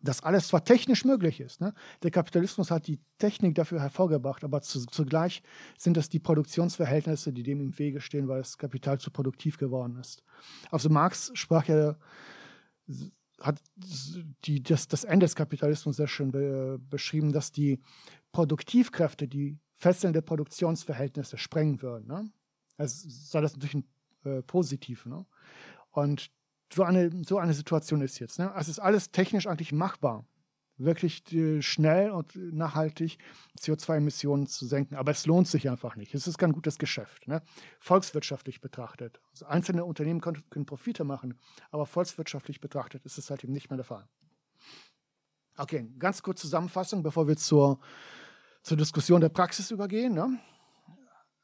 dass 0.00 0.22
alles 0.22 0.48
zwar 0.48 0.64
technisch 0.64 1.04
möglich 1.04 1.40
ist. 1.40 1.60
Ne? 1.60 1.74
Der 2.02 2.10
Kapitalismus 2.10 2.70
hat 2.70 2.86
die 2.86 3.00
Technik 3.18 3.54
dafür 3.54 3.80
hervorgebracht, 3.80 4.44
aber 4.44 4.60
zu, 4.62 4.86
zugleich 4.86 5.42
sind 5.76 5.96
es 5.96 6.08
die 6.08 6.20
Produktionsverhältnisse, 6.20 7.32
die 7.32 7.42
dem 7.42 7.60
im 7.60 7.78
Wege 7.78 8.00
stehen, 8.00 8.28
weil 8.28 8.38
das 8.38 8.58
Kapital 8.58 8.98
zu 8.98 9.10
produktiv 9.10 9.58
geworden 9.58 9.98
ist. 9.98 10.22
Also 10.70 10.88
Marx 10.88 11.32
sprach 11.34 11.66
ja, 11.66 11.96
hat 13.40 13.60
die, 14.44 14.62
das, 14.62 14.88
das 14.88 15.04
Ende 15.04 15.26
des 15.26 15.34
Kapitalismus 15.34 15.96
sehr 15.96 16.08
schön 16.08 16.30
be, 16.30 16.80
beschrieben, 16.90 17.32
dass 17.32 17.52
die 17.52 17.80
Produktivkräfte 18.32 19.28
die 19.28 19.58
fesselnde 19.74 20.22
Produktionsverhältnisse 20.22 21.38
sprengen 21.38 21.82
würden. 21.82 22.06
Ne? 22.08 22.30
Also 22.76 23.08
sei 23.08 23.40
das 23.40 23.54
natürlich 23.54 23.74
ein 23.74 23.88
äh, 24.24 24.42
positiv. 24.42 25.06
Ne? 25.06 25.24
Und 25.90 26.30
so 26.72 26.82
eine, 26.82 27.10
so 27.24 27.38
eine 27.38 27.54
Situation 27.54 28.00
ist 28.00 28.18
jetzt. 28.18 28.38
Ne? 28.38 28.50
Also 28.52 28.70
es 28.70 28.78
ist 28.78 28.78
alles 28.78 29.10
technisch 29.10 29.46
eigentlich 29.46 29.72
machbar, 29.72 30.26
wirklich 30.76 31.32
äh, 31.32 31.62
schnell 31.62 32.10
und 32.10 32.34
nachhaltig 32.36 33.18
CO2-Emissionen 33.58 34.46
zu 34.46 34.66
senken. 34.66 34.96
Aber 34.96 35.10
es 35.10 35.26
lohnt 35.26 35.48
sich 35.48 35.68
einfach 35.68 35.96
nicht. 35.96 36.14
Es 36.14 36.26
ist 36.26 36.38
kein 36.38 36.52
gutes 36.52 36.78
Geschäft. 36.78 37.26
Ne? 37.26 37.42
Volkswirtschaftlich 37.80 38.60
betrachtet. 38.60 39.20
Also 39.30 39.46
einzelne 39.46 39.84
Unternehmen 39.84 40.20
können, 40.20 40.42
können 40.50 40.66
Profite 40.66 41.04
machen, 41.04 41.38
aber 41.70 41.86
volkswirtschaftlich 41.86 42.60
betrachtet 42.60 43.04
ist 43.04 43.18
es 43.18 43.30
halt 43.30 43.44
eben 43.44 43.52
nicht 43.52 43.70
mehr 43.70 43.76
der 43.76 43.84
Fall. 43.84 44.08
Okay, 45.56 45.88
ganz 45.98 46.22
kurz 46.22 46.40
Zusammenfassung, 46.40 47.02
bevor 47.02 47.26
wir 47.26 47.36
zur, 47.36 47.80
zur 48.62 48.76
Diskussion 48.76 49.20
der 49.20 49.28
Praxis 49.28 49.72
übergehen. 49.72 50.14
Ne? 50.14 50.38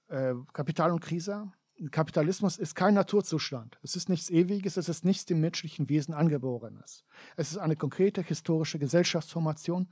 Äh, 0.08 0.34
Kapital 0.52 0.92
und 0.92 1.00
Krise. 1.00 1.50
Kapitalismus 1.90 2.56
ist 2.56 2.74
kein 2.74 2.94
Naturzustand. 2.94 3.78
Es 3.82 3.96
ist 3.96 4.08
nichts 4.08 4.30
Ewiges, 4.30 4.76
es 4.76 4.88
ist 4.88 5.04
nichts 5.04 5.24
dem 5.24 5.40
menschlichen 5.40 5.88
Wesen 5.88 6.14
Angeborenes. 6.14 7.04
Es 7.36 7.50
ist 7.50 7.58
eine 7.58 7.76
konkrete 7.76 8.22
historische 8.22 8.78
Gesellschaftsformation, 8.78 9.88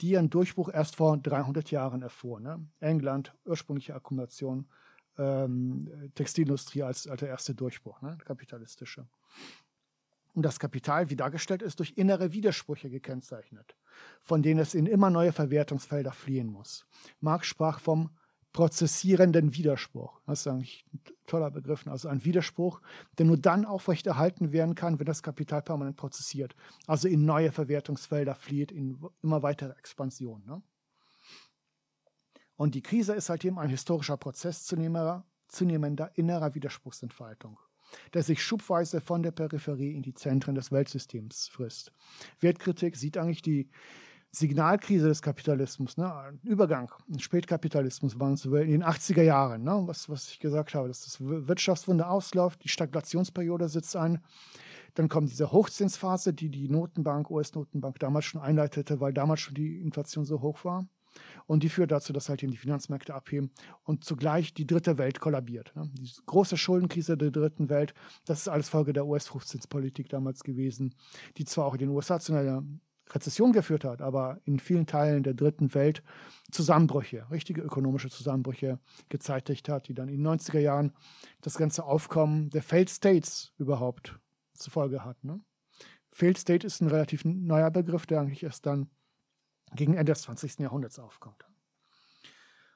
die 0.00 0.10
ihren 0.10 0.30
Durchbruch 0.30 0.68
erst 0.68 0.96
vor 0.96 1.16
300 1.16 1.70
Jahren 1.70 2.02
erfuhr. 2.02 2.38
Ne? 2.38 2.64
England, 2.80 3.34
ursprüngliche 3.44 3.94
Akkumulation, 3.94 4.68
ähm, 5.18 6.10
Textilindustrie 6.14 6.82
als, 6.82 7.06
als 7.08 7.20
der 7.20 7.30
erste 7.30 7.54
Durchbruch, 7.54 8.02
ne? 8.02 8.18
kapitalistische. 8.24 9.08
Und 10.34 10.42
das 10.42 10.60
Kapital, 10.60 11.08
wie 11.08 11.16
dargestellt 11.16 11.62
ist, 11.62 11.78
durch 11.78 11.94
innere 11.96 12.32
Widersprüche 12.32 12.90
gekennzeichnet, 12.90 13.74
von 14.20 14.42
denen 14.42 14.60
es 14.60 14.74
in 14.74 14.84
immer 14.84 15.08
neue 15.08 15.32
Verwertungsfelder 15.32 16.12
fliehen 16.12 16.48
muss. 16.48 16.86
Marx 17.20 17.46
sprach 17.46 17.80
vom 17.80 18.10
prozessierenden 18.56 19.54
Widerspruch. 19.54 20.18
Das 20.26 20.40
ist 20.40 20.46
eigentlich 20.46 20.86
ein 20.94 21.00
toller 21.26 21.50
Begriff. 21.50 21.86
Also 21.86 22.08
ein 22.08 22.24
Widerspruch, 22.24 22.80
der 23.18 23.26
nur 23.26 23.36
dann 23.36 23.66
aufrechterhalten 23.66 24.50
werden 24.50 24.74
kann, 24.74 24.98
wenn 24.98 25.04
das 25.04 25.22
Kapital 25.22 25.60
permanent 25.60 25.98
prozessiert. 25.98 26.56
Also 26.86 27.06
in 27.06 27.26
neue 27.26 27.52
Verwertungsfelder 27.52 28.34
flieht, 28.34 28.72
in 28.72 28.98
immer 29.22 29.42
weitere 29.42 29.72
Expansion. 29.72 30.42
Ne? 30.46 30.62
Und 32.56 32.74
die 32.74 32.80
Krise 32.80 33.12
ist 33.12 33.28
halt 33.28 33.44
eben 33.44 33.58
ein 33.58 33.68
historischer 33.68 34.16
Prozess 34.16 34.64
zunehmender, 34.64 35.26
zunehmender 35.48 36.16
innerer 36.16 36.54
Widerspruchsentfaltung, 36.54 37.58
der 38.14 38.22
sich 38.22 38.42
schubweise 38.42 39.02
von 39.02 39.22
der 39.22 39.32
Peripherie 39.32 39.94
in 39.94 40.00
die 40.00 40.14
Zentren 40.14 40.54
des 40.54 40.72
Weltsystems 40.72 41.48
frisst. 41.48 41.92
Wertkritik 42.40 42.96
sieht 42.96 43.18
eigentlich 43.18 43.42
die 43.42 43.68
Signalkrise 44.36 45.08
des 45.08 45.22
Kapitalismus, 45.22 45.96
ne? 45.96 46.38
Übergang, 46.42 46.90
Spätkapitalismus 47.16 48.20
waren 48.20 48.34
es 48.34 48.44
in 48.44 48.52
den 48.52 48.84
80er 48.84 49.22
Jahren, 49.22 49.64
ne? 49.64 49.82
was, 49.86 50.10
was 50.10 50.28
ich 50.28 50.40
gesagt 50.40 50.74
habe, 50.74 50.88
dass 50.88 51.04
das 51.04 51.16
Wirtschaftswunder 51.20 52.10
ausläuft, 52.10 52.62
die 52.62 52.68
Stagnationsperiode 52.68 53.70
sitzt 53.70 53.96
ein. 53.96 54.20
Dann 54.92 55.08
kommt 55.08 55.30
diese 55.30 55.52
Hochzinsphase, 55.52 56.34
die 56.34 56.50
die 56.50 56.68
Notenbank, 56.68 57.30
US-Notenbank 57.30 57.98
damals 57.98 58.26
schon 58.26 58.42
einleitete, 58.42 59.00
weil 59.00 59.14
damals 59.14 59.40
schon 59.40 59.54
die 59.54 59.80
Inflation 59.80 60.26
so 60.26 60.42
hoch 60.42 60.64
war. 60.66 60.86
Und 61.46 61.62
die 61.62 61.70
führt 61.70 61.90
dazu, 61.90 62.12
dass 62.12 62.28
halt 62.28 62.42
eben 62.42 62.52
die 62.52 62.58
Finanzmärkte 62.58 63.14
abheben 63.14 63.50
und 63.84 64.04
zugleich 64.04 64.52
die 64.52 64.66
dritte 64.66 64.98
Welt 64.98 65.18
kollabiert. 65.18 65.72
Ne? 65.74 65.90
Die 65.94 66.10
große 66.26 66.58
Schuldenkrise 66.58 67.16
der 67.16 67.30
dritten 67.30 67.70
Welt, 67.70 67.94
das 68.26 68.40
ist 68.40 68.48
alles 68.48 68.68
Folge 68.68 68.92
der 68.92 69.06
US-Hochzinspolitik 69.06 70.10
damals 70.10 70.44
gewesen, 70.44 70.94
die 71.38 71.46
zwar 71.46 71.64
auch 71.64 71.72
in 71.72 71.80
den 71.80 71.88
USA 71.88 72.20
zu 72.20 72.34
einer 72.34 72.62
Rezession 73.10 73.52
geführt 73.52 73.84
hat, 73.84 74.02
aber 74.02 74.40
in 74.44 74.58
vielen 74.58 74.86
Teilen 74.86 75.22
der 75.22 75.34
dritten 75.34 75.74
Welt 75.74 76.02
Zusammenbrüche, 76.50 77.26
richtige 77.30 77.60
ökonomische 77.60 78.10
Zusammenbrüche 78.10 78.80
gezeitigt 79.08 79.68
hat, 79.68 79.88
die 79.88 79.94
dann 79.94 80.08
in 80.08 80.22
den 80.22 80.26
90er 80.26 80.58
Jahren 80.58 80.92
das 81.40 81.56
ganze 81.56 81.84
Aufkommen 81.84 82.50
der 82.50 82.62
Failed 82.62 82.90
States 82.90 83.52
überhaupt 83.58 84.18
zur 84.54 84.72
Folge 84.72 85.04
hatten. 85.04 85.26
Ne? 85.26 85.40
Failed 86.10 86.38
State 86.38 86.66
ist 86.66 86.80
ein 86.80 86.88
relativ 86.88 87.24
neuer 87.24 87.70
Begriff, 87.70 88.06
der 88.06 88.20
eigentlich 88.20 88.42
erst 88.42 88.66
dann 88.66 88.90
gegen 89.74 89.94
Ende 89.94 90.12
des 90.12 90.22
20. 90.22 90.60
Jahrhunderts 90.60 90.98
aufkommt. 90.98 91.44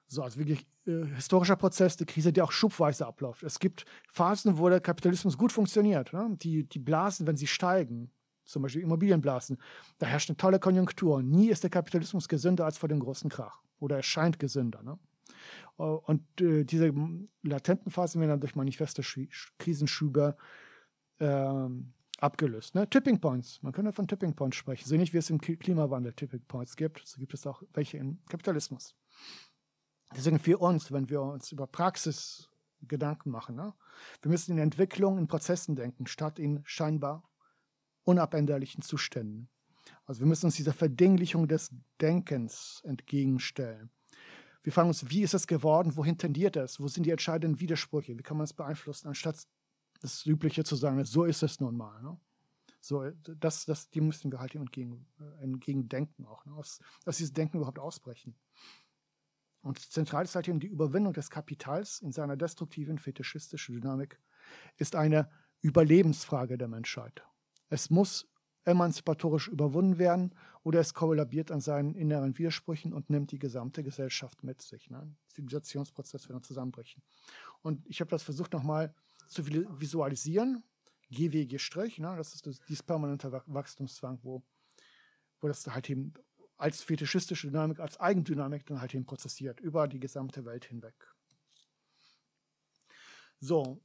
So, 0.07 0.23
also 0.25 0.39
wirklich 0.39 0.67
äh, 0.87 1.07
historischer 1.15 1.55
Prozess, 1.55 1.97
die 1.97 2.05
Krise, 2.05 2.33
die 2.33 2.43
auch 2.43 2.51
schubweise 2.51 3.07
abläuft. 3.07 3.45
Es 3.45 3.61
gibt 3.61 3.85
Phasen, 4.09 4.59
wo 4.59 4.69
der 4.69 4.81
Kapitalismus 4.81 5.39
gut 5.39 5.53
funktioniert. 5.53 6.13
Ne? 6.13 6.37
Die, 6.43 6.69
die 6.69 6.81
Blasen, 6.81 7.29
wenn 7.29 7.37
sie 7.37 7.47
steigen, 7.47 8.11
zum 8.51 8.63
Beispiel 8.63 8.83
Immobilienblasen. 8.83 9.59
Da 9.99 10.07
herrscht 10.07 10.31
eine 10.31 10.37
tolle 10.37 10.59
Konjunktur. 10.59 11.23
Nie 11.23 11.51
ist 11.51 11.63
der 11.63 11.71
Kapitalismus 11.71 12.29
gesünder 12.29 12.65
als 12.65 12.79
vor 12.79 12.89
dem 12.89 13.01
großen 13.01 13.31
Krach. 13.31 13.63
Oder 13.79 13.97
er 13.97 14.03
scheint 14.03 14.39
gesünder. 14.39 14.83
Ne? 14.83 14.99
Äh, 15.79 15.83
und 15.83 16.23
äh, 16.41 16.65
diese 16.65 16.93
latenten 17.43 17.91
Phasen 17.91 18.21
werden 18.21 18.31
dann 18.31 18.41
durch 18.41 18.57
manifeste 18.57 19.03
Krisenschübe 19.59 20.37
äh, 21.19 21.69
abgelöst. 22.19 22.75
Ne? 22.75 22.89
Tipping 22.89 23.21
Points. 23.21 23.63
Man 23.63 23.73
könnte 23.73 23.93
von 23.93 24.07
Tipping 24.07 24.35
Points 24.35 24.57
sprechen. 24.57 24.89
So 24.89 24.97
nicht 24.97 25.13
wie 25.13 25.19
es 25.19 25.31
im 25.31 25.41
Klimawandel 25.41 26.13
Tipping 26.13 26.45
Points 26.47 26.77
gibt, 26.77 27.03
so 27.07 27.19
gibt 27.19 27.35
es 27.35 27.47
auch 27.47 27.63
welche 27.73 27.99
im 27.99 28.19
Kapitalismus. 28.29 28.95
Deswegen 30.15 30.39
für 30.39 30.59
uns, 30.59 30.91
wenn 30.91 31.09
wir 31.09 31.23
uns 31.23 31.53
über 31.53 31.67
Praxis 31.67 32.49
Gedanken 32.83 33.31
machen, 33.31 33.57
ne? 33.57 33.75
wir 34.23 34.31
müssen 34.31 34.53
in 34.53 34.59
Entwicklung, 34.59 35.19
in 35.19 35.29
Prozessen 35.29 35.77
denken, 35.77 36.07
statt 36.07 36.39
in 36.39 36.63
scheinbar 36.65 37.30
unabänderlichen 38.11 38.83
Zuständen. 38.83 39.49
Also 40.05 40.21
wir 40.21 40.27
müssen 40.27 40.47
uns 40.47 40.57
dieser 40.57 40.73
Verdinglichung 40.73 41.47
des 41.47 41.71
Denkens 42.01 42.83
entgegenstellen. 42.85 43.91
Wir 44.63 44.73
fragen 44.73 44.89
uns, 44.89 45.09
wie 45.09 45.23
ist 45.23 45.35
es 45.35 45.47
geworden, 45.47 45.97
wohin 45.97 46.19
tendiert 46.19 46.57
es, 46.57 46.81
wo 46.81 46.89
sind 46.89 47.05
die 47.07 47.11
entscheidenden 47.11 47.61
Widersprüche, 47.61 48.19
wie 48.19 48.23
kann 48.23 48.37
man 48.37 48.45
es 48.45 48.53
beeinflussen, 48.53 49.09
anstatt 49.09 49.47
das 50.01 50.27
Übliche 50.27 50.65
zu 50.65 50.77
sagen, 50.77 51.03
so 51.05 51.25
ist 51.25 51.43
es 51.43 51.61
nun 51.61 51.77
mal. 51.77 52.03
Ne? 52.03 52.19
So, 52.81 53.11
das, 53.39 53.65
das, 53.67 53.91
die 53.91 54.01
müssen 54.01 54.33
wir 54.33 54.41
halt 54.41 54.55
entgegen, 54.55 55.07
äh, 55.21 55.43
entgegendenken 55.43 56.27
auch, 56.27 56.45
ne? 56.45 56.55
aus, 56.55 56.81
aus 57.07 57.19
diesem 57.19 57.35
Denken 57.35 57.59
überhaupt 57.59 57.79
ausbrechen. 57.79 58.35
Und 59.63 59.79
zentral 59.79 60.25
ist 60.25 60.35
halt 60.35 60.49
eben 60.49 60.61
die 60.61 60.67
Überwindung 60.67 61.13
des 61.13 61.31
Kapitals 61.31 62.01
in 62.01 62.13
seiner 62.13 62.37
destruktiven 62.37 62.99
fetischistischen 62.99 63.75
Dynamik, 63.75 64.19
ist 64.79 64.97
eine 64.97 65.31
Überlebensfrage 65.61 66.57
der 66.57 66.69
Menschheit. 66.69 67.23
Es 67.71 67.89
muss 67.89 68.27
emanzipatorisch 68.65 69.49
überwunden 69.49 69.99
werden 69.99 70.35
oder 70.63 70.81
es 70.81 70.93
kollabiert 70.93 71.51
an 71.51 71.61
seinen 71.61 71.95
inneren 71.95 72.37
Widersprüchen 72.37 72.93
und 72.93 73.09
nimmt 73.09 73.33
die 73.33 73.39
gesamte 73.39 73.83
Gesellschaft 73.83 74.45
mit 74.45 74.61
sich. 74.61 74.91
Ne? 74.91 75.17
Zivilisationsprozess 75.29 76.29
wird 76.29 76.37
dann 76.37 76.43
zusammenbrechen. 76.43 77.03
Und 77.63 77.87
ich 77.89 78.01
habe 78.01 78.11
das 78.11 78.23
versucht 78.23 78.53
nochmal 78.53 78.95
zu 79.29 79.47
visualisieren. 79.47 80.63
GWG 81.11 81.59
Strich, 81.59 81.99
ne? 81.99 82.15
das 82.17 82.35
ist 82.35 82.47
das, 82.47 82.61
dieses 82.61 82.83
permanente 82.83 83.33
Wachstumszwang, 83.47 84.21
wo, 84.23 84.43
wo 85.41 85.49
das 85.49 85.67
halt 85.67 85.89
eben 85.89 86.13
als 86.57 86.83
fetischistische 86.83 87.49
Dynamik, 87.49 87.81
als 87.81 87.99
Eigendynamik 87.99 88.67
dann 88.67 88.81
halt 88.81 88.95
eben 88.95 89.07
prozessiert, 89.07 89.61
über 89.61 89.89
die 89.89 89.99
gesamte 89.99 90.45
Welt 90.45 90.67
hinweg. 90.67 90.95
So, 93.41 93.81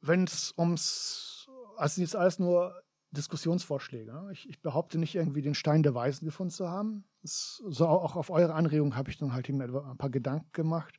wenn 0.00 0.24
es 0.24 0.54
ums, 0.56 1.48
also 1.76 2.00
jetzt 2.00 2.14
alles 2.14 2.38
nur 2.38 2.82
Diskussionsvorschläge. 3.12 4.28
Ich, 4.32 4.48
ich, 4.48 4.60
behaupte 4.62 4.98
nicht 4.98 5.14
irgendwie 5.14 5.42
den 5.42 5.54
Stein 5.54 5.82
der 5.82 5.94
Weisen 5.94 6.24
gefunden 6.24 6.50
zu 6.50 6.68
haben. 6.68 7.04
Das, 7.20 7.62
so 7.68 7.86
auch 7.86 8.16
auf 8.16 8.30
eure 8.30 8.54
Anregung 8.54 8.96
habe 8.96 9.10
ich 9.10 9.18
dann 9.18 9.32
halt 9.32 9.48
eben 9.48 9.60
ein 9.60 9.98
paar 9.98 10.10
Gedanken 10.10 10.50
gemacht. 10.52 10.98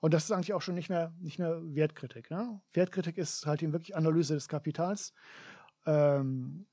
Und 0.00 0.12
das 0.12 0.24
ist 0.24 0.32
eigentlich 0.32 0.54
auch 0.54 0.62
schon 0.62 0.74
nicht 0.74 0.88
mehr, 0.88 1.14
nicht 1.20 1.38
mehr 1.38 1.60
Wertkritik. 1.62 2.30
Ne? 2.30 2.60
Wertkritik 2.72 3.16
ist 3.16 3.46
halt 3.46 3.62
eben 3.62 3.72
wirklich 3.72 3.96
Analyse 3.96 4.34
des 4.34 4.48
Kapitals. 4.48 5.14
Ähm, 5.86 6.66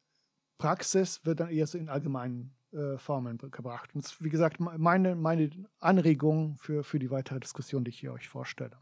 Praxis 0.58 1.24
wird 1.24 1.40
dann 1.40 1.50
eher 1.50 1.68
so 1.68 1.78
in 1.78 1.88
allgemeinen 1.88 2.56
äh, 2.74 2.98
Formen 2.98 3.38
gebracht. 3.38 3.94
Und 3.94 4.04
das, 4.04 4.22
wie 4.22 4.30
gesagt, 4.30 4.60
meine, 4.60 5.16
meine 5.16 5.50
Anregung 5.80 6.58
für, 6.58 6.84
für 6.84 7.00
die 7.00 7.12
weitere 7.12 7.40
Diskussion, 7.40 7.84
die 7.84 7.90
ich 7.90 8.00
hier 8.00 8.12
euch 8.12 8.28
vorstelle. 8.28 8.78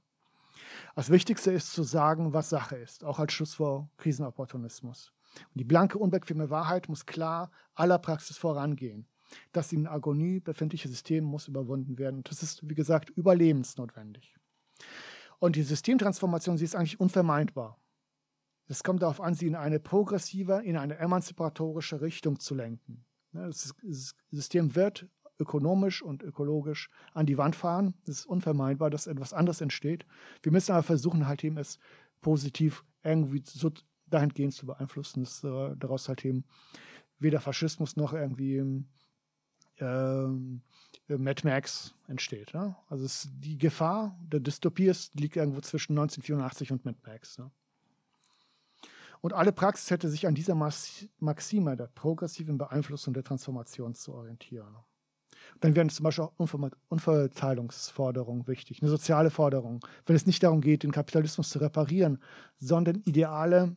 Das 0.96 1.10
Wichtigste 1.10 1.52
ist 1.52 1.72
zu 1.72 1.84
sagen, 1.84 2.34
was 2.34 2.50
Sache 2.50 2.78
ist, 2.78 3.04
auch 3.04 3.20
als 3.20 3.34
Schluss 3.34 3.56
vor 3.56 3.89
Krisenopportunismus. 3.98 5.13
Und 5.54 5.60
die 5.60 5.63
blanke, 5.63 5.97
unbequeme 5.97 6.50
Wahrheit 6.50 6.89
muss 6.89 7.06
klar 7.06 7.52
aller 7.76 8.00
Praxis 8.00 8.38
vorangehen. 8.38 9.08
Das 9.52 9.73
in 9.73 9.88
Agonie 9.88 10.39
befindliche 10.39 10.88
System 10.88 11.23
muss 11.23 11.47
überwunden 11.47 11.97
werden. 11.97 12.17
Und 12.17 12.32
das 12.32 12.43
ist, 12.43 12.67
wie 12.67 12.76
gesagt, 12.76 13.10
überlebensnotwendig. 13.10 14.36
Und 15.39 15.56
die 15.56 15.63
Systemtransformation, 15.63 16.58
sie 16.58 16.65
ist 16.65 16.76
eigentlich 16.76 17.00
unvermeidbar. 17.00 17.80
Es 18.67 18.84
kommt 18.84 19.02
darauf 19.02 19.21
an, 19.21 19.34
sie 19.34 19.47
in 19.47 19.56
eine 19.56 19.80
progressive, 19.80 20.62
in 20.63 20.78
eine 20.78 20.97
emanzipatorische 20.97 22.02
Richtung 22.02 22.39
zu 22.39 22.56
lenken. 22.56 23.06
Ne, 23.32 23.47
das 23.47 23.73
System 24.32 24.76
wird 24.76 25.08
ökonomisch 25.39 26.02
und 26.02 26.23
ökologisch 26.23 26.89
an 27.13 27.26
die 27.26 27.38
Wand 27.38 27.56
fahren. 27.56 27.93
Es 28.04 28.10
ist 28.10 28.26
unvermeidbar, 28.26 28.89
dass 28.89 29.08
etwas 29.08 29.34
anderes 29.34 29.62
entsteht. 29.62 30.06
Wir 30.41 30.52
müssen 30.52 30.71
aber 30.71 30.84
versuchen, 30.84 31.28
halt 31.28 31.43
eben 31.43 31.58
es 31.58 31.80
positiv 32.21 32.84
irgendwie 33.04 33.43
so 33.45 33.71
dahingehend 34.10 34.54
zu 34.54 34.65
beeinflussen, 34.65 35.24
dass 35.24 35.43
äh, 35.43 35.76
daraus 35.78 36.08
halt 36.08 36.24
eben 36.26 36.43
weder 37.20 37.39
Faschismus 37.39 37.96
noch 37.96 38.13
irgendwie 38.13 38.58
ähm, 39.80 40.62
äh, 41.10 41.17
Mad 41.17 41.48
Max 41.48 41.96
entsteht. 42.08 42.54
Ne? 42.54 42.76
Also 42.89 43.06
es, 43.06 43.30
die 43.39 43.58
Gefahr 43.58 44.17
der 44.22 44.39
Dystopie 44.39 44.88
ist, 44.88 45.20
liegt 45.20 45.36
irgendwo 45.36 45.62
zwischen 45.62 45.93
1984 45.93 46.72
und 46.72 46.86
Mad 46.86 46.98
Max. 47.06 47.38
Ne? 47.38 47.52
Und 49.22 49.34
alle 49.34 49.52
Praxis 49.52 49.89
hätte 49.91 50.10
sich 50.10 50.28
an 50.28 50.36
dieser 50.36 50.56
Maxime 50.56 51.76
der 51.76 51.88
progressiven 51.88 52.58
Beeinflussung 52.58 53.13
der 53.13 53.24
Transformation 53.24 53.96
zu 53.96 54.13
orientieren. 54.13 54.76
Dann 55.60 55.76
wären 55.76 55.89
zum 55.89 56.04
Beispiel 56.04 56.26
auch 56.26 56.34
Unverteilungsforderungen 56.89 58.48
wichtig, 58.48 58.82
eine 58.82 58.91
soziale 58.91 59.32
Forderung, 59.32 59.80
wenn 60.06 60.15
es 60.15 60.26
nicht 60.26 60.43
darum 60.43 60.62
geht, 60.62 60.84
den 60.84 60.91
Kapitalismus 60.91 61.50
zu 61.50 61.60
reparieren, 61.60 62.22
sondern 62.60 63.02
ideale 63.06 63.76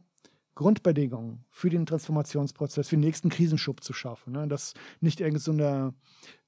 Grundbedingungen 0.54 1.44
für 1.50 1.70
den 1.70 1.86
Transformationsprozess, 1.86 2.88
für 2.88 2.96
den 2.96 3.00
nächsten 3.00 3.28
Krisenschub 3.28 3.82
zu 3.82 3.92
schaffen. 3.92 4.32
Ne? 4.32 4.48
Dass 4.48 4.74
nicht 5.00 5.20
irgendeine 5.20 5.94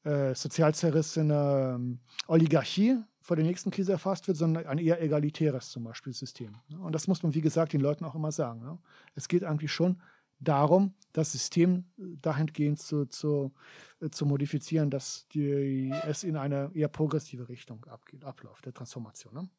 äh, 0.05 0.35
sozial 0.35 0.75
zerrissene 0.75 1.75
ähm, 1.77 2.01
Oligarchie 2.27 2.99
vor 3.21 3.37
der 3.37 3.45
nächsten 3.45 3.71
Krise 3.71 3.93
erfasst 3.93 4.27
wird, 4.27 4.37
sondern 4.37 4.67
ein 4.67 4.79
eher 4.79 5.01
egalitäres 5.01 5.71
zum 5.71 5.85
Beispiel 5.85 6.13
System. 6.13 6.57
Ne? 6.69 6.79
Und 6.81 6.93
das 6.93 7.07
muss 7.07 7.23
man, 7.23 7.35
wie 7.35 7.41
gesagt, 7.41 7.73
den 7.73 7.81
Leuten 7.81 8.05
auch 8.05 8.15
immer 8.15 8.33
sagen. 8.33 8.61
Ne? 8.61 8.79
Es 9.15 9.29
geht 9.29 9.45
eigentlich 9.45 9.73
schon 9.73 10.03
darum, 10.41 10.95
das 11.13 11.33
System 11.33 11.85
dahingehend 11.97 12.81
zu, 12.81 13.07
zu, 13.07 13.53
äh, 14.01 14.11
zu 14.11 14.27
modifizieren, 14.27 14.91
dass 14.91 15.29
die, 15.29 15.93
es 16.07 16.25
in 16.25 16.37
eine 16.37 16.71
eher 16.75 16.89
progressive 16.89 17.49
Richtung 17.49 17.85
abgeht, 17.87 18.25
abläuft, 18.25 18.67
der 18.67 18.75
Transformation. 18.75 19.51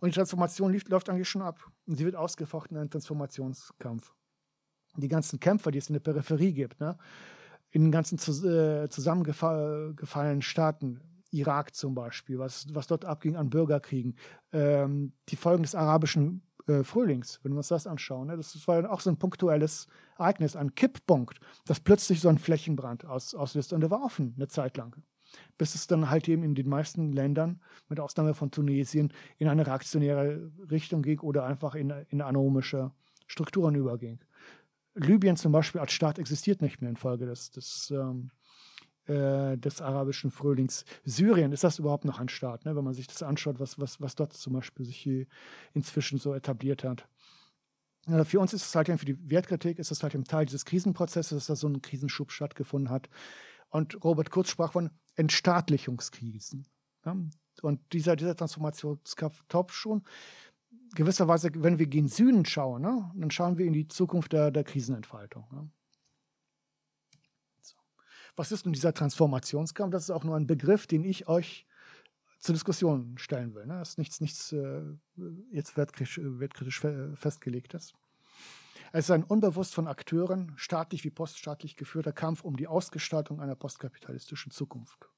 Und 0.00 0.08
die 0.08 0.14
Transformation 0.14 0.72
lief, 0.72 0.88
läuft 0.88 1.08
eigentlich 1.08 1.28
schon 1.28 1.42
ab. 1.42 1.70
Und 1.86 1.96
sie 1.96 2.04
wird 2.04 2.16
ausgefochten 2.16 2.76
in 2.76 2.80
einem 2.80 2.90
Transformationskampf. 2.90 4.14
Die 4.96 5.08
ganzen 5.08 5.40
Kämpfer, 5.40 5.70
die 5.70 5.78
es 5.78 5.88
in 5.88 5.94
der 5.94 6.00
Peripherie 6.00 6.52
gibt, 6.52 6.80
ne? 6.80 6.98
in 7.70 7.82
den 7.82 7.92
ganzen 7.92 8.16
äh, 8.16 8.88
zusammengefallenen 8.88 10.42
Staaten, 10.42 11.00
Irak 11.30 11.74
zum 11.74 11.94
Beispiel, 11.94 12.38
was, 12.38 12.66
was 12.74 12.86
dort 12.86 13.04
abging 13.04 13.36
an 13.36 13.50
Bürgerkriegen, 13.50 14.16
ähm, 14.52 15.12
die 15.28 15.36
Folgen 15.36 15.62
des 15.62 15.74
arabischen 15.74 16.42
äh, 16.66 16.84
Frühlings, 16.84 17.40
wenn 17.42 17.52
wir 17.52 17.58
uns 17.58 17.68
das 17.68 17.86
anschauen. 17.86 18.28
Ne? 18.28 18.36
Das 18.36 18.66
war 18.66 18.90
auch 18.90 19.00
so 19.00 19.10
ein 19.10 19.18
punktuelles 19.18 19.88
Ereignis, 20.18 20.56
ein 20.56 20.74
Kipppunkt, 20.74 21.40
das 21.66 21.80
plötzlich 21.80 22.20
so 22.20 22.28
einen 22.28 22.38
Flächenbrand 22.38 23.04
aus, 23.04 23.34
auslöst. 23.34 23.72
Und 23.72 23.80
der 23.80 23.90
war 23.90 24.02
offen 24.02 24.34
eine 24.36 24.48
Zeit 24.48 24.76
lang. 24.76 24.96
Bis 25.56 25.74
es 25.74 25.86
dann 25.86 26.10
halt 26.10 26.28
eben 26.28 26.42
in 26.42 26.54
den 26.54 26.68
meisten 26.68 27.12
Ländern, 27.12 27.60
mit 27.88 28.00
Ausnahme 28.00 28.34
von 28.34 28.50
Tunesien, 28.50 29.12
in 29.38 29.48
eine 29.48 29.66
reaktionäre 29.66 30.50
Richtung 30.70 31.02
ging 31.02 31.20
oder 31.20 31.44
einfach 31.44 31.74
in, 31.74 31.92
in 32.08 32.20
anomische 32.20 32.92
Strukturen 33.26 33.74
überging. 33.74 34.20
Libyen 34.94 35.36
zum 35.36 35.52
Beispiel 35.52 35.80
als 35.80 35.92
Staat 35.92 36.18
existiert 36.18 36.62
nicht 36.62 36.80
mehr 36.80 36.90
infolge 36.90 37.26
des, 37.26 37.50
des 37.50 37.92
ähm, 37.94 38.30
äh, 39.08 39.56
des 39.56 39.80
arabischen 39.80 40.30
Frühlings. 40.30 40.84
Syrien, 41.02 41.52
ist 41.52 41.64
das 41.64 41.78
überhaupt 41.78 42.04
noch 42.04 42.20
ein 42.20 42.28
Staat, 42.28 42.66
ne? 42.66 42.76
wenn 42.76 42.84
man 42.84 42.92
sich 42.92 43.06
das 43.06 43.22
anschaut, 43.22 43.58
was, 43.58 43.78
was, 43.78 44.02
was 44.02 44.14
dort 44.16 44.34
zum 44.34 44.52
Beispiel 44.52 44.84
sich 44.84 45.26
inzwischen 45.72 46.18
so 46.18 46.34
etabliert 46.34 46.84
hat. 46.84 47.08
Ja, 48.06 48.22
für 48.24 48.38
uns 48.38 48.52
ist 48.52 48.66
es 48.66 48.74
halt, 48.74 48.88
für 48.88 49.06
die 49.06 49.18
Wertkritik 49.30 49.78
ist 49.78 49.90
es 49.90 50.02
halt 50.02 50.14
ein 50.14 50.24
Teil 50.24 50.44
dieses 50.44 50.66
Krisenprozesses, 50.66 51.38
dass 51.38 51.46
da 51.46 51.56
so 51.56 51.68
ein 51.68 51.80
Krisenschub 51.80 52.30
stattgefunden 52.30 52.90
hat. 52.90 53.08
Und 53.70 54.02
Robert 54.04 54.30
Kurz 54.30 54.50
sprach 54.50 54.72
von 54.72 54.90
Entstaatlichungskrisen. 55.16 56.66
Und 57.62 57.92
dieser, 57.92 58.16
dieser 58.16 58.36
Transformationskampf 58.36 59.44
top 59.48 59.72
schon 59.72 60.04
gewisserweise, 60.94 61.50
wenn 61.54 61.78
wir 61.78 61.86
gen 61.86 62.08
Süden 62.08 62.44
schauen, 62.44 62.82
ne, 62.82 63.10
dann 63.14 63.30
schauen 63.30 63.58
wir 63.58 63.66
in 63.66 63.72
die 63.72 63.88
Zukunft 63.88 64.32
der, 64.32 64.50
der 64.50 64.64
Krisenentfaltung. 64.64 65.46
Ne? 65.50 65.70
Was 68.36 68.52
ist 68.52 68.64
nun 68.64 68.72
dieser 68.72 68.94
Transformationskampf? 68.94 69.92
Das 69.92 70.04
ist 70.04 70.10
auch 70.10 70.22
nur 70.22 70.36
ein 70.36 70.46
Begriff, 70.46 70.86
den 70.86 71.04
ich 71.04 71.28
euch 71.28 71.66
zur 72.38 72.52
Diskussion 72.52 73.18
stellen 73.18 73.54
will. 73.54 73.66
Ne? 73.66 73.78
Das 73.78 73.90
ist 73.90 73.98
nichts, 73.98 74.20
nichts 74.20 74.52
äh, 74.52 74.82
jetzt 75.50 75.76
wertkritisch, 75.76 76.20
wertkritisch 76.22 76.80
festgelegtes. 77.14 77.94
Es 78.92 79.06
ist 79.06 79.10
ein 79.10 79.24
unbewusst 79.24 79.74
von 79.74 79.86
Akteuren, 79.86 80.52
staatlich 80.56 81.04
wie 81.04 81.10
poststaatlich 81.10 81.76
geführter 81.76 82.12
Kampf 82.12 82.42
um 82.42 82.56
die 82.56 82.66
Ausgestaltung 82.66 83.40
einer 83.40 83.54
postkapitalistischen 83.54 84.50
Zukunft. 84.50 85.10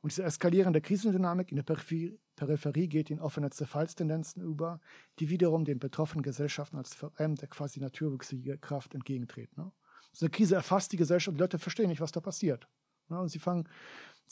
Und 0.00 0.12
diese 0.12 0.24
eskalierende 0.24 0.80
Krisendynamik 0.80 1.50
in 1.50 1.56
der 1.56 1.62
Peripherie, 1.62 2.88
geht 2.88 3.10
in 3.10 3.20
offene 3.20 3.50
Zerfallstendenzen 3.50 4.42
über, 4.42 4.80
die 5.18 5.28
wiederum 5.28 5.64
den 5.64 5.78
betroffenen 5.78 6.22
Gesellschaften 6.22 6.76
als 6.76 6.94
fremde, 6.94 7.46
quasi 7.46 7.80
naturwüchsige 7.80 8.58
Kraft 8.58 8.94
entgegentreten. 8.94 9.62
Ne? 9.62 9.72
So 10.12 10.26
eine 10.26 10.30
Krise 10.30 10.54
erfasst 10.54 10.92
die 10.92 10.96
Gesellschaft, 10.96 11.36
die 11.36 11.40
Leute 11.40 11.58
verstehen 11.58 11.88
nicht, 11.88 12.00
was 12.00 12.12
da 12.12 12.20
passiert. 12.20 12.68
Ja, 13.10 13.20
und 13.20 13.28
sie 13.28 13.38
fangen, 13.38 13.68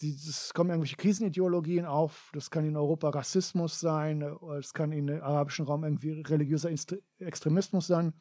es 0.02 0.52
kommen 0.54 0.70
irgendwelche 0.70 0.96
Krisenideologien 0.96 1.86
auf, 1.86 2.30
das 2.34 2.50
kann 2.50 2.64
in 2.64 2.76
Europa 2.76 3.08
Rassismus 3.10 3.80
sein, 3.80 4.22
es 4.58 4.74
kann 4.74 4.92
in 4.92 5.08
im 5.08 5.22
arabischen 5.22 5.66
Raum 5.66 5.84
irgendwie 5.84 6.20
religiöser 6.20 6.70
Extremismus 7.18 7.86
sein. 7.86 8.14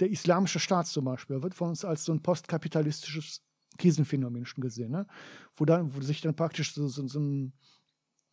Der 0.00 0.10
islamische 0.10 0.60
Staat 0.60 0.86
zum 0.86 1.04
Beispiel 1.04 1.42
wird 1.42 1.54
von 1.54 1.70
uns 1.70 1.84
als 1.84 2.04
so 2.04 2.12
ein 2.12 2.22
postkapitalistisches 2.22 3.42
Krisenphänomen 3.78 4.46
schon 4.46 4.62
gesehen, 4.62 4.92
ne? 4.92 5.06
wo, 5.54 5.64
dann, 5.64 5.94
wo 5.94 6.00
sich 6.00 6.20
dann 6.20 6.36
praktisch 6.36 6.74
so, 6.74 6.88
so, 6.88 7.06
so 7.06 7.20
ein 7.20 7.52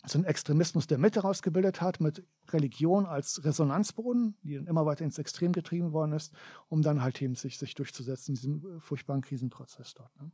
so 0.06 0.18
ein 0.18 0.24
Extremismus 0.24 0.88
der 0.88 0.98
Mitte 0.98 1.22
rausgebildet 1.22 1.82
hat, 1.82 2.00
mit 2.00 2.26
Religion 2.50 3.06
als 3.06 3.44
Resonanzboden, 3.44 4.38
die 4.44 4.56
dann 4.56 4.68
immer 4.68 4.86
weiter 4.86 5.04
ins 5.04 5.18
Extrem 5.18 5.52
getrieben 5.52 5.92
worden 5.92 6.14
ist, 6.14 6.34
um 6.70 6.82
dann 6.82 7.02
halt 7.02 7.22
eben 7.22 7.36
sich, 7.36 7.58
sich 7.58 7.76
durchzusetzen 7.76 8.32
in 8.32 8.36
diesem 8.36 8.78
äh, 8.78 8.80
furchtbaren 8.80 9.22
Krisenprozess 9.22 9.94
dort. 9.96 10.16
Ne? 10.22 10.32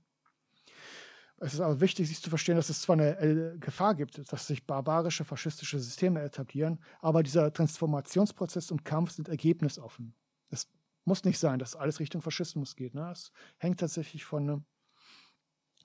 Es 1.37 1.53
ist 1.53 1.59
aber 1.59 1.81
wichtig, 1.81 2.07
sich 2.07 2.21
zu 2.21 2.29
verstehen, 2.29 2.55
dass 2.55 2.69
es 2.69 2.81
zwar 2.81 2.93
eine 2.93 3.19
äh, 3.19 3.57
Gefahr 3.57 3.93
gibt, 3.95 4.31
dass 4.31 4.47
sich 4.47 4.65
barbarische, 4.65 5.25
faschistische 5.25 5.79
Systeme 5.79 6.21
etablieren, 6.21 6.79
aber 7.01 7.23
dieser 7.23 7.51
Transformationsprozess 7.51 8.71
und 8.71 8.85
Kampf 8.85 9.11
sind 9.11 9.27
ergebnisoffen. 9.27 10.15
Es 10.49 10.69
muss 11.03 11.25
nicht 11.25 11.37
sein, 11.37 11.59
dass 11.59 11.75
alles 11.75 11.99
Richtung 11.99 12.21
Faschismus 12.21 12.75
geht. 12.75 12.95
Ne? 12.95 13.11
Es 13.11 13.31
hängt 13.57 13.81
tatsächlich 13.81 14.23
von, 14.23 14.65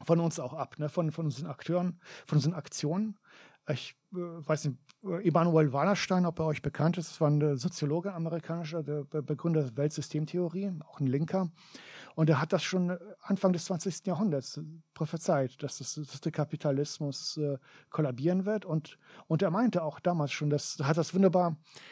von 0.03 0.21
uns 0.21 0.39
auch 0.39 0.55
ab, 0.55 0.79
ne? 0.79 0.89
von, 0.89 1.11
von 1.11 1.27
unseren 1.27 1.47
Akteuren, 1.47 2.01
von 2.27 2.39
unseren 2.39 2.55
Aktionen 2.55 3.19
ich 3.69 3.97
äh, 4.13 4.17
weiß 4.17 4.67
nicht, 4.67 4.79
Emanuel 5.03 5.73
Wallerstein, 5.73 6.27
ob 6.27 6.41
er 6.41 6.47
euch 6.47 6.61
bekannt 6.61 6.99
ist, 6.99 7.11
das 7.11 7.21
war 7.23 7.31
ein 7.31 7.57
Soziologe 7.57 8.13
amerikanischer, 8.13 8.83
der 8.83 9.05
Begründer 9.05 9.63
der 9.63 9.77
Weltsystemtheorie, 9.79 10.73
auch 10.87 11.01
ein 11.01 11.07
Linker. 11.07 11.51
Und 12.15 12.29
er 12.29 12.39
hat 12.39 12.53
das 12.53 12.63
schon 12.63 12.99
Anfang 13.23 13.55
des 13.55 13.65
20. 13.65 14.07
Jahrhunderts 14.07 14.61
prophezeit, 14.93 15.63
dass, 15.63 15.79
das, 15.79 15.95
dass 15.95 16.21
der 16.21 16.33
Kapitalismus 16.33 17.39
äh, 17.39 17.57
kollabieren 17.89 18.45
wird. 18.45 18.67
Und, 18.67 18.99
und 19.27 19.41
er 19.41 19.51
meinte 19.51 19.83
auch 19.83 20.01
damals 20.01 20.33
schon, 20.33 20.51
das 20.51 20.77
hat 20.83 20.99
das 20.99 21.15
wunderbar 21.15 21.53
äh, 21.53 21.91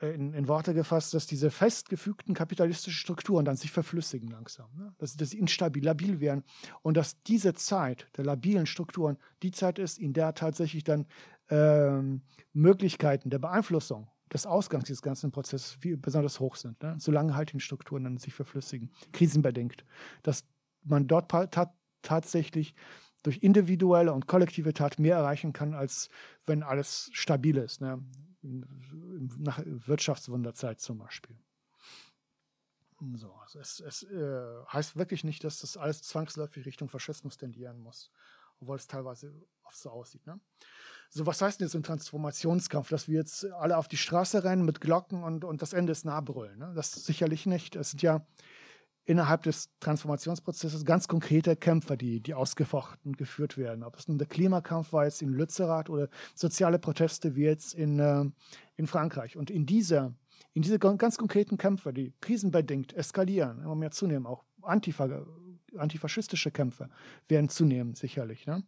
in, 0.00 0.32
in, 0.32 0.48
Worte 0.48 0.74
gefasst, 0.74 1.14
dass 1.14 1.26
diese 1.26 1.50
festgefügten 1.50 2.34
kapitalistischen 2.34 2.98
Strukturen 2.98 3.44
dann 3.44 3.56
sich 3.56 3.70
verflüssigen 3.70 4.28
langsam, 4.28 4.70
ne? 4.76 4.94
dass, 4.98 5.16
dass 5.16 5.30
sie 5.30 5.38
instabil, 5.38 5.84
labil 5.84 6.20
werden 6.20 6.44
und 6.82 6.96
dass 6.96 7.20
diese 7.22 7.54
Zeit 7.54 8.08
der 8.16 8.24
labilen 8.24 8.66
Strukturen 8.66 9.18
die 9.42 9.50
Zeit 9.50 9.78
ist, 9.78 9.98
in 9.98 10.12
der 10.12 10.34
tatsächlich 10.34 10.84
dann 10.84 11.06
ähm, 11.50 12.22
Möglichkeiten 12.52 13.30
der 13.30 13.38
Beeinflussung 13.38 14.08
des 14.32 14.46
Ausgangs 14.46 14.84
dieses 14.84 15.02
ganzen 15.02 15.32
Prozesses 15.32 15.72
viel, 15.72 15.96
besonders 15.96 16.40
hoch 16.40 16.56
sind, 16.56 16.82
ne? 16.82 16.96
solange 16.98 17.34
halt 17.34 17.52
die 17.52 17.60
Strukturen 17.60 18.04
dann 18.04 18.16
sich 18.16 18.32
verflüssigen, 18.32 18.90
krisenbedingt, 19.12 19.84
dass 20.22 20.44
man 20.82 21.06
dort 21.06 21.30
ta 21.30 21.74
tatsächlich 22.02 22.74
durch 23.22 23.38
individuelle 23.42 24.14
und 24.14 24.26
kollektive 24.26 24.72
Tat 24.72 24.98
mehr 24.98 25.16
erreichen 25.16 25.52
kann, 25.52 25.74
als 25.74 26.08
wenn 26.46 26.62
alles 26.62 27.10
stabil 27.12 27.58
ist. 27.58 27.82
Ne? 27.82 28.02
Nach 28.42 29.60
Wirtschaftswunderzeit 29.64 30.80
zum 30.80 30.98
Beispiel. 30.98 31.36
So, 33.14 33.32
also 33.34 33.58
es, 33.58 33.80
es 33.80 34.02
äh, 34.02 34.64
heißt 34.68 34.96
wirklich 34.96 35.24
nicht, 35.24 35.42
dass 35.44 35.60
das 35.60 35.76
alles 35.76 36.02
zwangsläufig 36.02 36.66
Richtung 36.66 36.88
Faschismus 36.88 37.38
tendieren 37.38 37.78
muss, 37.78 38.10
obwohl 38.60 38.76
es 38.76 38.86
teilweise 38.86 39.32
oft 39.64 39.76
so 39.76 39.90
aussieht. 39.90 40.26
Ne? 40.26 40.38
So, 41.08 41.24
was 41.24 41.40
heißt 41.40 41.60
denn 41.60 41.66
jetzt 41.66 41.74
ein 41.74 41.82
Transformationskampf, 41.82 42.90
dass 42.90 43.08
wir 43.08 43.18
jetzt 43.18 43.46
alle 43.52 43.78
auf 43.78 43.88
die 43.88 43.96
Straße 43.96 44.44
rennen 44.44 44.64
mit 44.64 44.82
Glocken 44.82 45.22
und, 45.22 45.44
und 45.44 45.62
das 45.62 45.72
Ende 45.72 45.92
ist 45.92 46.04
nah 46.04 46.20
brüllen? 46.20 46.58
Ne? 46.58 46.72
Das 46.74 46.92
sicherlich 46.92 47.46
nicht. 47.46 47.74
Es 47.74 47.90
sind 47.90 48.02
ja 48.02 48.26
innerhalb 49.10 49.42
des 49.42 49.70
Transformationsprozesses 49.80 50.84
ganz 50.84 51.08
konkrete 51.08 51.56
Kämpfe, 51.56 51.96
die, 51.96 52.20
die 52.20 52.34
ausgefochten 52.34 53.14
geführt 53.14 53.58
werden. 53.58 53.82
Ob 53.82 53.96
es 53.98 54.06
nun 54.06 54.18
der 54.18 54.28
Klimakampf 54.28 54.92
war 54.92 55.04
jetzt 55.04 55.20
in 55.20 55.30
Lützerath 55.30 55.90
oder 55.90 56.08
soziale 56.36 56.78
Proteste 56.78 57.34
wie 57.34 57.42
jetzt 57.42 57.74
in, 57.74 57.98
äh, 57.98 58.24
in 58.76 58.86
Frankreich. 58.86 59.36
Und 59.36 59.50
in 59.50 59.66
dieser 59.66 60.14
in 60.52 60.62
diese 60.62 60.78
ganz 60.78 61.16
konkreten 61.16 61.58
Kämpfe, 61.58 61.92
die 61.92 62.12
krisenbedingt 62.20 62.92
eskalieren, 62.94 63.60
immer 63.60 63.74
mehr 63.74 63.90
zunehmen, 63.90 64.26
auch 64.26 64.44
Antifa 64.62 65.24
antifaschistische 65.76 66.50
Kämpfe 66.50 66.88
werden 67.28 67.48
zunehmen, 67.48 67.94
sicherlich. 67.94 68.46
Ne? 68.46 68.64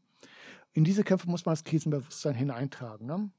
In 0.73 0.85
diese 0.85 1.03
Kämpfe 1.03 1.29
muss 1.29 1.45
man 1.45 1.55
das 1.55 1.65
Krisenbewusstsein 1.65 2.35
hineintragen. 2.35 3.07
Ne? 3.07 3.31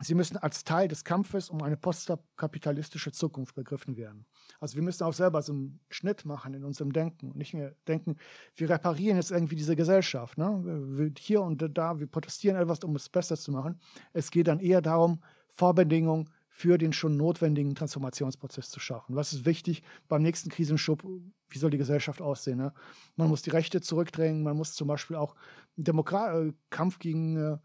Sie 0.00 0.14
müssen 0.14 0.36
als 0.36 0.64
Teil 0.64 0.88
des 0.88 1.04
Kampfes 1.04 1.48
um 1.48 1.62
eine 1.62 1.76
postkapitalistische 1.76 3.12
Zukunft 3.12 3.54
begriffen 3.54 3.96
werden. 3.96 4.26
Also 4.60 4.76
wir 4.76 4.82
müssen 4.82 5.04
auch 5.04 5.14
selber 5.14 5.40
so 5.42 5.52
einen 5.52 5.80
Schnitt 5.88 6.24
machen 6.24 6.54
in 6.54 6.64
unserem 6.64 6.92
Denken 6.92 7.30
und 7.30 7.36
nicht 7.36 7.54
mehr 7.54 7.74
denken, 7.88 8.16
wir 8.56 8.68
reparieren 8.68 9.16
jetzt 9.16 9.30
irgendwie 9.30 9.56
diese 9.56 9.76
Gesellschaft. 9.76 10.36
Ne? 10.36 11.12
Hier 11.18 11.40
und 11.42 11.66
da, 11.76 11.98
wir 11.98 12.06
protestieren 12.06 12.60
etwas, 12.60 12.80
um 12.80 12.94
es 12.96 13.08
besser 13.08 13.36
zu 13.36 13.52
machen. 13.52 13.80
Es 14.12 14.30
geht 14.30 14.48
dann 14.48 14.60
eher 14.60 14.82
darum, 14.82 15.22
Vorbedingungen 15.48 16.30
für 16.56 16.78
den 16.78 16.94
schon 16.94 17.18
notwendigen 17.18 17.74
Transformationsprozess 17.74 18.70
zu 18.70 18.80
schaffen. 18.80 19.14
Was 19.14 19.34
ist 19.34 19.44
wichtig 19.44 19.82
beim 20.08 20.22
nächsten 20.22 20.48
Krisenschub? 20.48 21.04
Wie 21.48 21.58
soll 21.58 21.70
die 21.70 21.76
Gesellschaft 21.76 22.22
aussehen? 22.22 22.56
Ne? 22.56 22.72
Man 23.16 23.28
muss 23.28 23.42
die 23.42 23.50
Rechte 23.50 23.82
zurückdrängen, 23.82 24.42
man 24.42 24.56
muss 24.56 24.72
zum 24.72 24.88
Beispiel 24.88 25.16
auch 25.16 25.34
Demokra 25.76 26.40
äh, 26.40 26.52
Kampf 26.70 26.98
gegen, 26.98 27.36
äh, 27.36 27.58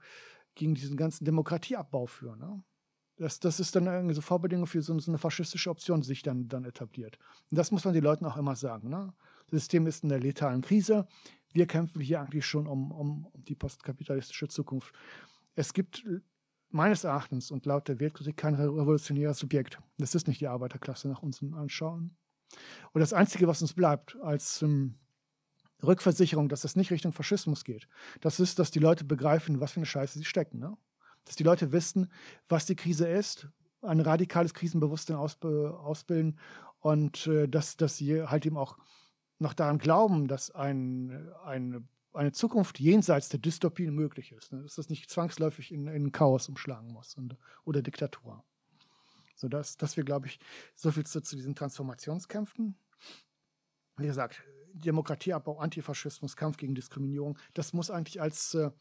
gegen 0.55 0.75
diesen 0.75 0.97
ganzen 0.97 1.25
Demokratieabbau 1.25 2.05
führen. 2.05 2.39
Ne? 2.39 2.63
Das, 3.17 3.39
das 3.39 3.59
ist 3.59 3.75
dann 3.75 3.85
irgendwie 3.85 4.15
so 4.15 4.21
Vorbedingung 4.21 4.67
für 4.67 4.81
so, 4.81 4.97
so, 4.99 5.11
eine 5.11 5.17
faschistische 5.17 5.69
Option, 5.69 6.01
die 6.01 6.07
sich 6.07 6.23
dann, 6.23 6.47
dann 6.47 6.65
etabliert. 6.65 7.17
Und 7.49 7.57
das 7.57 7.71
muss 7.71 7.85
man 7.85 7.93
den 7.93 8.03
Leuten 8.03 8.25
auch 8.25 8.37
immer 8.37 8.55
sagen. 8.55 8.89
Ne? 8.89 9.13
Das 9.47 9.61
System 9.61 9.87
ist 9.87 10.03
in 10.03 10.09
der 10.09 10.19
letalen 10.19 10.61
Krise. 10.61 11.07
Wir 11.53 11.67
kämpfen 11.67 12.01
hier 12.01 12.21
eigentlich 12.21 12.45
schon 12.45 12.67
um, 12.67 12.91
um, 12.91 13.25
um 13.25 13.43
die 13.45 13.55
postkapitalistische 13.55 14.47
Zukunft. 14.47 14.95
Es 15.55 15.73
gibt 15.73 16.05
meines 16.69 17.03
Erachtens 17.03 17.51
und 17.51 17.65
laut 17.65 17.87
der 17.87 17.99
Weltkritik 17.99 18.37
kein 18.37 18.55
revolutionäres 18.55 19.37
Subjekt. 19.37 19.77
Das 19.97 20.15
ist 20.15 20.27
nicht 20.27 20.41
die 20.41 20.47
Arbeiterklasse 20.47 21.09
nach 21.09 21.21
unserem 21.21 21.53
Anschauen. 21.53 22.15
Und 22.93 23.01
das 23.01 23.13
Einzige, 23.13 23.47
was 23.47 23.61
uns 23.61 23.73
bleibt 23.73 24.17
als 24.21 24.61
ähm, 24.61 24.95
Rückversicherung, 25.83 26.49
dass 26.49 26.61
das 26.61 26.75
nicht 26.75 26.91
Richtung 26.91 27.13
Faschismus 27.13 27.63
geht, 27.63 27.87
das 28.21 28.39
ist, 28.39 28.59
dass 28.59 28.71
die 28.71 28.79
Leute 28.79 29.03
begreifen, 29.03 29.59
was 29.59 29.71
für 29.71 29.77
eine 29.77 29.85
Scheiße 29.85 30.19
sie 30.19 30.25
stecken. 30.25 30.59
Ne? 30.59 30.77
Dass 31.25 31.35
die 31.35 31.43
Leute 31.43 31.71
wissen, 31.71 32.11
was 32.49 32.65
die 32.65 32.75
Krise 32.75 33.07
ist, 33.07 33.47
ein 33.81 33.99
radikales 33.99 34.53
Krisenbewusstsein 34.53 35.15
ausb 35.15 35.45
ausbilden 35.45 36.39
und 36.79 37.27
äh, 37.27 37.47
dass, 37.47 37.77
dass 37.77 37.97
sie 37.97 38.23
halt 38.23 38.45
eben 38.45 38.57
auch 38.57 38.77
noch 39.39 39.53
daran 39.53 39.79
glauben, 39.79 40.27
dass 40.27 40.51
ein, 40.51 41.29
ein 41.43 41.87
eine 42.13 42.31
Zukunft 42.31 42.79
jenseits 42.79 43.29
der 43.29 43.39
Dystopien 43.39 43.93
möglich 43.93 44.31
ist. 44.31 44.51
Ne? 44.51 44.61
Dass 44.63 44.75
das 44.75 44.89
nicht 44.89 45.09
zwangsläufig 45.09 45.71
in, 45.71 45.87
in 45.87 46.11
Chaos 46.11 46.49
umschlagen 46.49 46.91
muss 46.91 47.15
und, 47.15 47.37
oder 47.63 47.81
Diktatur. 47.81 48.43
So 49.35 49.47
dass, 49.47 49.77
dass 49.77 49.97
wir, 49.97 50.03
glaube 50.03 50.27
ich, 50.27 50.39
so 50.75 50.91
viel 50.91 51.05
zu, 51.05 51.21
zu 51.21 51.35
diesen 51.35 51.55
Transformationskämpfen. 51.55 52.75
Wie 53.97 54.05
gesagt, 54.05 54.43
Demokratieabbau, 54.73 55.59
Antifaschismus, 55.59 56.35
Kampf 56.35 56.57
gegen 56.57 56.75
Diskriminierung, 56.75 57.37
das 57.53 57.73
muss 57.73 57.91
eigentlich 57.91 58.21
als, 58.21 58.53
äh, 58.53 58.71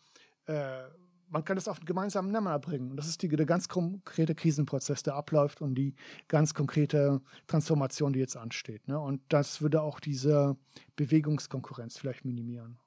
äh, 0.47 0.85
man 1.29 1.45
kann 1.45 1.57
das 1.57 1.69
auf 1.69 1.79
einen 1.79 1.87
gemeinsamen 1.87 2.33
Nenner 2.33 2.59
bringen. 2.59 2.91
Und 2.91 2.97
das 2.97 3.07
ist 3.07 3.23
die, 3.23 3.29
der 3.29 3.47
ganz 3.47 3.69
konkrete 3.69 4.35
Krisenprozess, 4.35 5.03
der 5.03 5.15
abläuft 5.15 5.61
und 5.61 5.77
die 5.77 5.95
ganz 6.27 6.55
konkrete 6.55 7.21
Transformation, 7.47 8.13
die 8.13 8.19
jetzt 8.19 8.37
ansteht. 8.37 8.89
Ne? 8.89 8.99
Und 8.99 9.23
das 9.29 9.63
würde 9.63 9.83
auch 9.83 10.01
diese 10.01 10.57
Bewegungskonkurrenz 10.97 11.99
vielleicht 11.99 12.25
minimieren. 12.25 12.79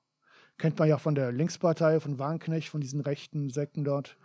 Kennt 0.58 0.78
man 0.78 0.90
ja 0.90 0.98
von 0.98 1.16
der 1.16 1.32
Linkspartei, 1.32 2.00
von 2.00 2.20
Wagenknecht, 2.20 2.70
von 2.70 2.82
diesen 2.82 3.00
rechten 3.00 3.50
Säcken 3.50 3.84
dort, 3.84 4.18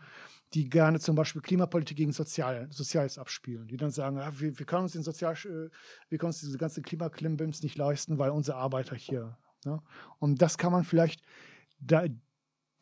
die 0.54 0.68
gerne 0.68 0.98
zum 0.98 1.14
Beispiel 1.14 1.42
Klimapolitik 1.42 1.96
gegen 1.96 2.12
Sozial, 2.12 2.68
Soziales 2.70 3.18
abspielen, 3.18 3.68
die 3.68 3.76
dann 3.76 3.90
sagen, 3.90 4.16
ja, 4.16 4.40
wir, 4.40 4.58
wir, 4.58 4.66
können 4.66 4.84
uns 4.84 4.92
den 4.92 5.02
Sozial, 5.02 5.34
äh, 5.34 5.68
wir 6.08 6.18
können 6.18 6.28
uns 6.28 6.40
diese 6.40 6.58
ganze 6.58 6.82
Klimaklimbims 6.82 7.62
nicht 7.62 7.76
leisten, 7.76 8.18
weil 8.18 8.30
unsere 8.30 8.56
Arbeiter 8.56 8.96
hier. 8.96 9.36
Ne? 9.64 9.82
Und 10.18 10.40
das 10.40 10.56
kann 10.56 10.72
man 10.72 10.84
vielleicht, 10.84 11.22
da, 11.80 12.04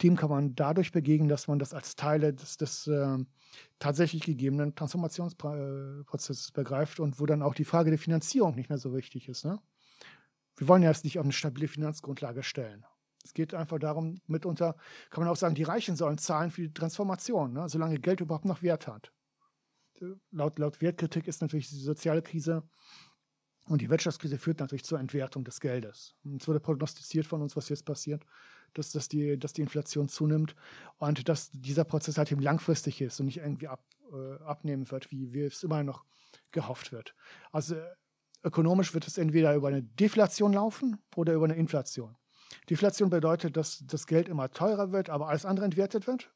dem 0.02 0.16
kann 0.16 0.30
man 0.30 0.54
dadurch 0.54 0.92
begegnen, 0.92 1.28
dass 1.28 1.48
man 1.48 1.58
das 1.58 1.74
als 1.74 1.96
Teile 1.96 2.34
des, 2.34 2.56
des 2.56 2.86
äh, 2.86 3.18
tatsächlich 3.78 4.22
gegebenen 4.22 4.74
Transformationsprozesses 4.74 6.52
begreift 6.52 7.00
und 7.00 7.18
wo 7.18 7.26
dann 7.26 7.42
auch 7.42 7.54
die 7.54 7.64
Frage 7.64 7.90
der 7.90 7.98
Finanzierung 7.98 8.54
nicht 8.54 8.68
mehr 8.68 8.78
so 8.78 8.94
wichtig 8.94 9.28
ist. 9.28 9.44
Ne? 9.44 9.58
Wir 10.56 10.68
wollen 10.68 10.82
ja 10.82 10.90
jetzt 10.90 11.04
nicht 11.04 11.18
auf 11.18 11.24
eine 11.24 11.32
stabile 11.32 11.68
Finanzgrundlage 11.68 12.42
stellen. 12.42 12.84
Es 13.26 13.34
geht 13.34 13.54
einfach 13.54 13.80
darum, 13.80 14.20
mitunter 14.28 14.76
kann 15.10 15.24
man 15.24 15.32
auch 15.32 15.36
sagen, 15.36 15.56
die 15.56 15.64
Reichen 15.64 15.96
sollen 15.96 16.16
zahlen 16.16 16.50
für 16.50 16.62
die 16.62 16.72
Transformation, 16.72 17.52
ne? 17.52 17.68
solange 17.68 17.98
Geld 17.98 18.20
überhaupt 18.20 18.44
noch 18.44 18.62
Wert 18.62 18.86
hat. 18.86 19.12
Laut, 20.30 20.58
laut 20.58 20.80
Wertkritik 20.80 21.26
ist 21.26 21.42
natürlich 21.42 21.68
die 21.68 21.76
soziale 21.76 22.22
Krise 22.22 22.62
und 23.68 23.82
die 23.82 23.90
Wirtschaftskrise 23.90 24.38
führt 24.38 24.60
natürlich 24.60 24.84
zur 24.84 25.00
Entwertung 25.00 25.42
des 25.42 25.58
Geldes. 25.58 26.14
Und 26.22 26.40
es 26.40 26.46
wurde 26.46 26.60
prognostiziert 26.60 27.26
von 27.26 27.42
uns, 27.42 27.56
was 27.56 27.68
jetzt 27.68 27.84
passiert, 27.84 28.24
dass, 28.74 28.92
dass, 28.92 29.08
die, 29.08 29.36
dass 29.38 29.54
die 29.54 29.62
Inflation 29.62 30.08
zunimmt 30.08 30.54
und 30.98 31.28
dass 31.28 31.50
dieser 31.50 31.84
Prozess 31.84 32.16
halt 32.16 32.30
eben 32.30 32.42
langfristig 32.42 33.00
ist 33.00 33.18
und 33.18 33.26
nicht 33.26 33.38
irgendwie 33.38 33.66
ab, 33.66 33.82
äh, 34.12 34.42
abnehmen 34.44 34.88
wird, 34.92 35.10
wie, 35.10 35.32
wie 35.32 35.40
es 35.40 35.64
immer 35.64 35.82
noch 35.82 36.04
gehofft 36.52 36.92
wird. 36.92 37.16
Also 37.50 37.74
ökonomisch 38.44 38.94
wird 38.94 39.08
es 39.08 39.18
entweder 39.18 39.56
über 39.56 39.68
eine 39.68 39.82
Deflation 39.82 40.52
laufen 40.52 40.98
oder 41.16 41.32
über 41.32 41.46
eine 41.46 41.56
Inflation. 41.56 42.16
Deflation 42.68 43.10
bedeutet, 43.10 43.56
dass 43.56 43.84
das 43.86 44.06
Geld 44.06 44.28
immer 44.28 44.50
teurer 44.50 44.92
wird, 44.92 45.10
aber 45.10 45.28
alles 45.28 45.44
andere 45.44 45.64
entwertet 45.64 46.06
wird. 46.06 46.30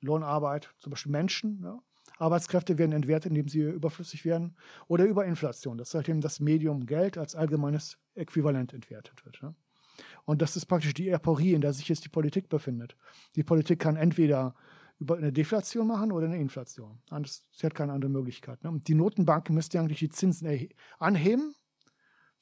Lohnarbeit, 0.00 0.74
zum 0.78 0.90
Beispiel 0.90 1.12
Menschen. 1.12 1.60
Ja. 1.62 1.78
Arbeitskräfte 2.18 2.78
werden 2.78 2.92
entwertet, 2.92 3.30
indem 3.30 3.48
sie 3.48 3.60
überflüssig 3.60 4.24
werden. 4.24 4.56
Oder 4.86 5.04
über 5.04 5.24
Inflation, 5.24 5.78
dass 5.78 5.94
halt 5.94 6.08
eben 6.08 6.20
das 6.20 6.40
Medium 6.40 6.86
Geld 6.86 7.18
als 7.18 7.34
allgemeines 7.34 7.98
Äquivalent 8.14 8.72
entwertet 8.72 9.24
wird. 9.24 9.40
Ja. 9.42 9.54
Und 10.24 10.42
das 10.42 10.56
ist 10.56 10.66
praktisch 10.66 10.94
die 10.94 11.12
Aporie, 11.12 11.54
in 11.54 11.60
der 11.60 11.72
sich 11.72 11.88
jetzt 11.88 12.04
die 12.04 12.08
Politik 12.08 12.48
befindet. 12.48 12.96
Die 13.36 13.42
Politik 13.42 13.80
kann 13.80 13.96
entweder 13.96 14.54
über 14.98 15.16
eine 15.16 15.32
Deflation 15.32 15.88
machen 15.88 16.12
oder 16.12 16.26
eine 16.26 16.38
Inflation. 16.38 17.00
sie 17.50 17.66
hat 17.66 17.74
keine 17.74 17.92
andere 17.92 18.10
Möglichkeit. 18.10 18.62
Ne? 18.62 18.70
Und 18.70 18.86
die 18.88 18.94
Notenbanken 18.94 19.54
müssten 19.54 19.78
eigentlich 19.78 19.98
die 19.98 20.08
Zinsen 20.08 20.68
anheben 20.98 21.54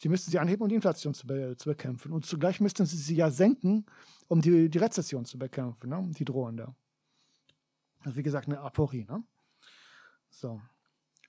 Sie 0.02 0.08
müssten 0.08 0.32
sie 0.32 0.38
anheben, 0.40 0.64
um 0.64 0.68
die 0.68 0.74
Inflation 0.74 1.14
zu, 1.14 1.28
be 1.28 1.56
zu, 1.56 1.68
bekämpfen. 1.68 2.12
Und 2.12 2.26
zugleich 2.26 2.60
müssten 2.60 2.84
sie 2.86 2.96
sie 2.96 3.14
ja 3.14 3.30
senken, 3.30 3.86
um 4.26 4.40
die, 4.40 4.68
die 4.68 4.78
Rezession 4.78 5.24
zu 5.24 5.38
bekämpfen, 5.38 5.90
ne? 5.90 6.10
die 6.18 6.24
drohende. 6.24 6.74
Also 8.00 8.16
wie 8.16 8.24
gesagt, 8.24 8.48
eine 8.48 8.58
Aporie. 8.58 9.04
Ne? 9.04 9.22
So. 10.28 10.60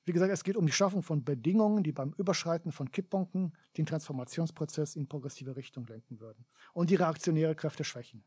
Wie 0.05 0.11
gesagt, 0.11 0.33
es 0.33 0.43
geht 0.43 0.57
um 0.57 0.65
die 0.65 0.71
Schaffung 0.71 1.03
von 1.03 1.23
Bedingungen, 1.23 1.83
die 1.83 1.91
beim 1.91 2.13
Überschreiten 2.17 2.71
von 2.71 2.91
Kipppunkten 2.91 3.55
den 3.77 3.85
Transformationsprozess 3.85 4.95
in 4.95 5.07
progressive 5.07 5.55
Richtung 5.55 5.85
lenken 5.85 6.19
würden 6.19 6.43
und 6.73 6.89
die 6.89 6.95
reaktionäre 6.95 7.53
Kräfte 7.53 7.83
schwächen. 7.83 8.23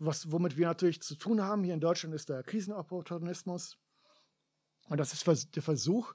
Was, 0.00 0.32
womit 0.32 0.56
wir 0.56 0.66
natürlich 0.66 1.00
zu 1.00 1.14
tun 1.14 1.40
haben 1.40 1.62
hier 1.62 1.74
in 1.74 1.80
Deutschland, 1.80 2.12
ist 2.12 2.28
der 2.28 2.42
Krisenopportunismus. 2.42 3.78
Und 4.88 4.98
das 4.98 5.12
ist 5.12 5.54
der 5.54 5.62
Versuch, 5.62 6.12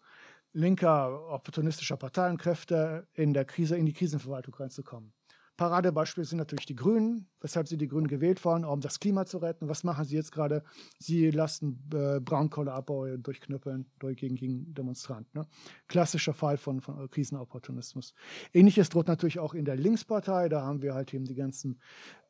linker 0.54 1.30
opportunistischer 1.30 1.98
Parteienkräfte 1.98 3.08
in 3.14 3.34
der 3.34 3.46
Krise, 3.46 3.78
in 3.78 3.86
die 3.86 3.94
Krisenverwaltung 3.94 4.54
reinzukommen. 4.56 5.14
Paradebeispiel 5.60 6.24
sind 6.24 6.38
natürlich 6.38 6.68
die 6.68 6.76
Grünen, 6.76 7.28
weshalb 7.42 7.68
sie 7.68 7.76
die 7.76 7.90
Grünen 7.90 8.08
gewählt 8.08 8.46
wurden, 8.46 8.64
um 8.64 8.80
das 8.80 9.02
Klima 9.02 9.26
zu 9.26 9.40
retten. 9.40 9.68
Was 9.68 9.84
machen 9.84 10.06
sie 10.06 10.16
jetzt 10.16 10.32
gerade? 10.32 10.64
Sie 11.00 11.32
lassen 11.32 11.84
äh, 11.94 12.22
Braunkohleabbau 12.22 13.18
durchknüppeln 13.18 13.86
durch, 14.00 14.16
gegen, 14.16 14.38
gegen 14.38 14.74
Demonstranten. 14.74 15.38
Ne? 15.38 15.48
Klassischer 15.90 16.34
Fall 16.34 16.56
von, 16.56 16.80
von 16.80 17.10
Krisenopportunismus. 17.12 18.14
Ähnliches 18.54 18.88
droht 18.88 19.10
natürlich 19.10 19.40
auch 19.40 19.54
in 19.54 19.66
der 19.66 19.76
Linkspartei. 19.76 20.48
Da 20.48 20.62
haben 20.62 20.82
wir 20.82 20.94
halt 20.94 21.14
eben 21.14 21.26
die 21.26 21.36
ganzen 21.36 21.82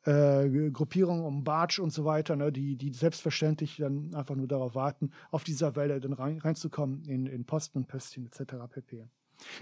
äh, 0.06 0.70
Gruppierungen 0.72 1.24
um 1.24 1.44
Bartsch 1.44 1.78
und 1.78 1.92
so 1.92 2.04
weiter, 2.04 2.34
ne? 2.34 2.50
die, 2.50 2.74
die 2.74 2.92
selbstverständlich 2.92 3.76
dann 3.76 4.12
einfach 4.12 4.34
nur 4.34 4.48
darauf 4.48 4.74
warten, 4.74 5.12
auf 5.30 5.44
dieser 5.44 5.76
Welle 5.76 6.00
dann 6.00 6.14
rein, 6.14 6.38
reinzukommen 6.38 7.04
in, 7.04 7.26
in 7.26 7.44
Posten 7.44 7.78
und 7.78 7.86
Pöstchen 7.86 8.26
etc. 8.26 8.54
pp. 8.68 9.08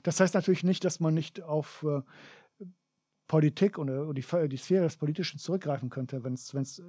Das 0.03 0.21
heißt 0.21 0.35
natürlich 0.35 0.65
nicht, 0.65 0.85
dass 0.85 1.01
man 1.01 1.15
nicht 1.15 1.43
auf 1.43 1.85
äh, 1.87 2.03
Politik 3.29 3.79
oder 3.79 4.13
die, 4.13 4.25
die 4.49 4.57
Sphäre 4.57 4.85
des 4.85 4.97
Politischen 4.97 5.39
zurückgreifen 5.39 5.91
könnte, 5.91 6.25
wenn's, 6.25 6.55
wenn's, 6.55 6.83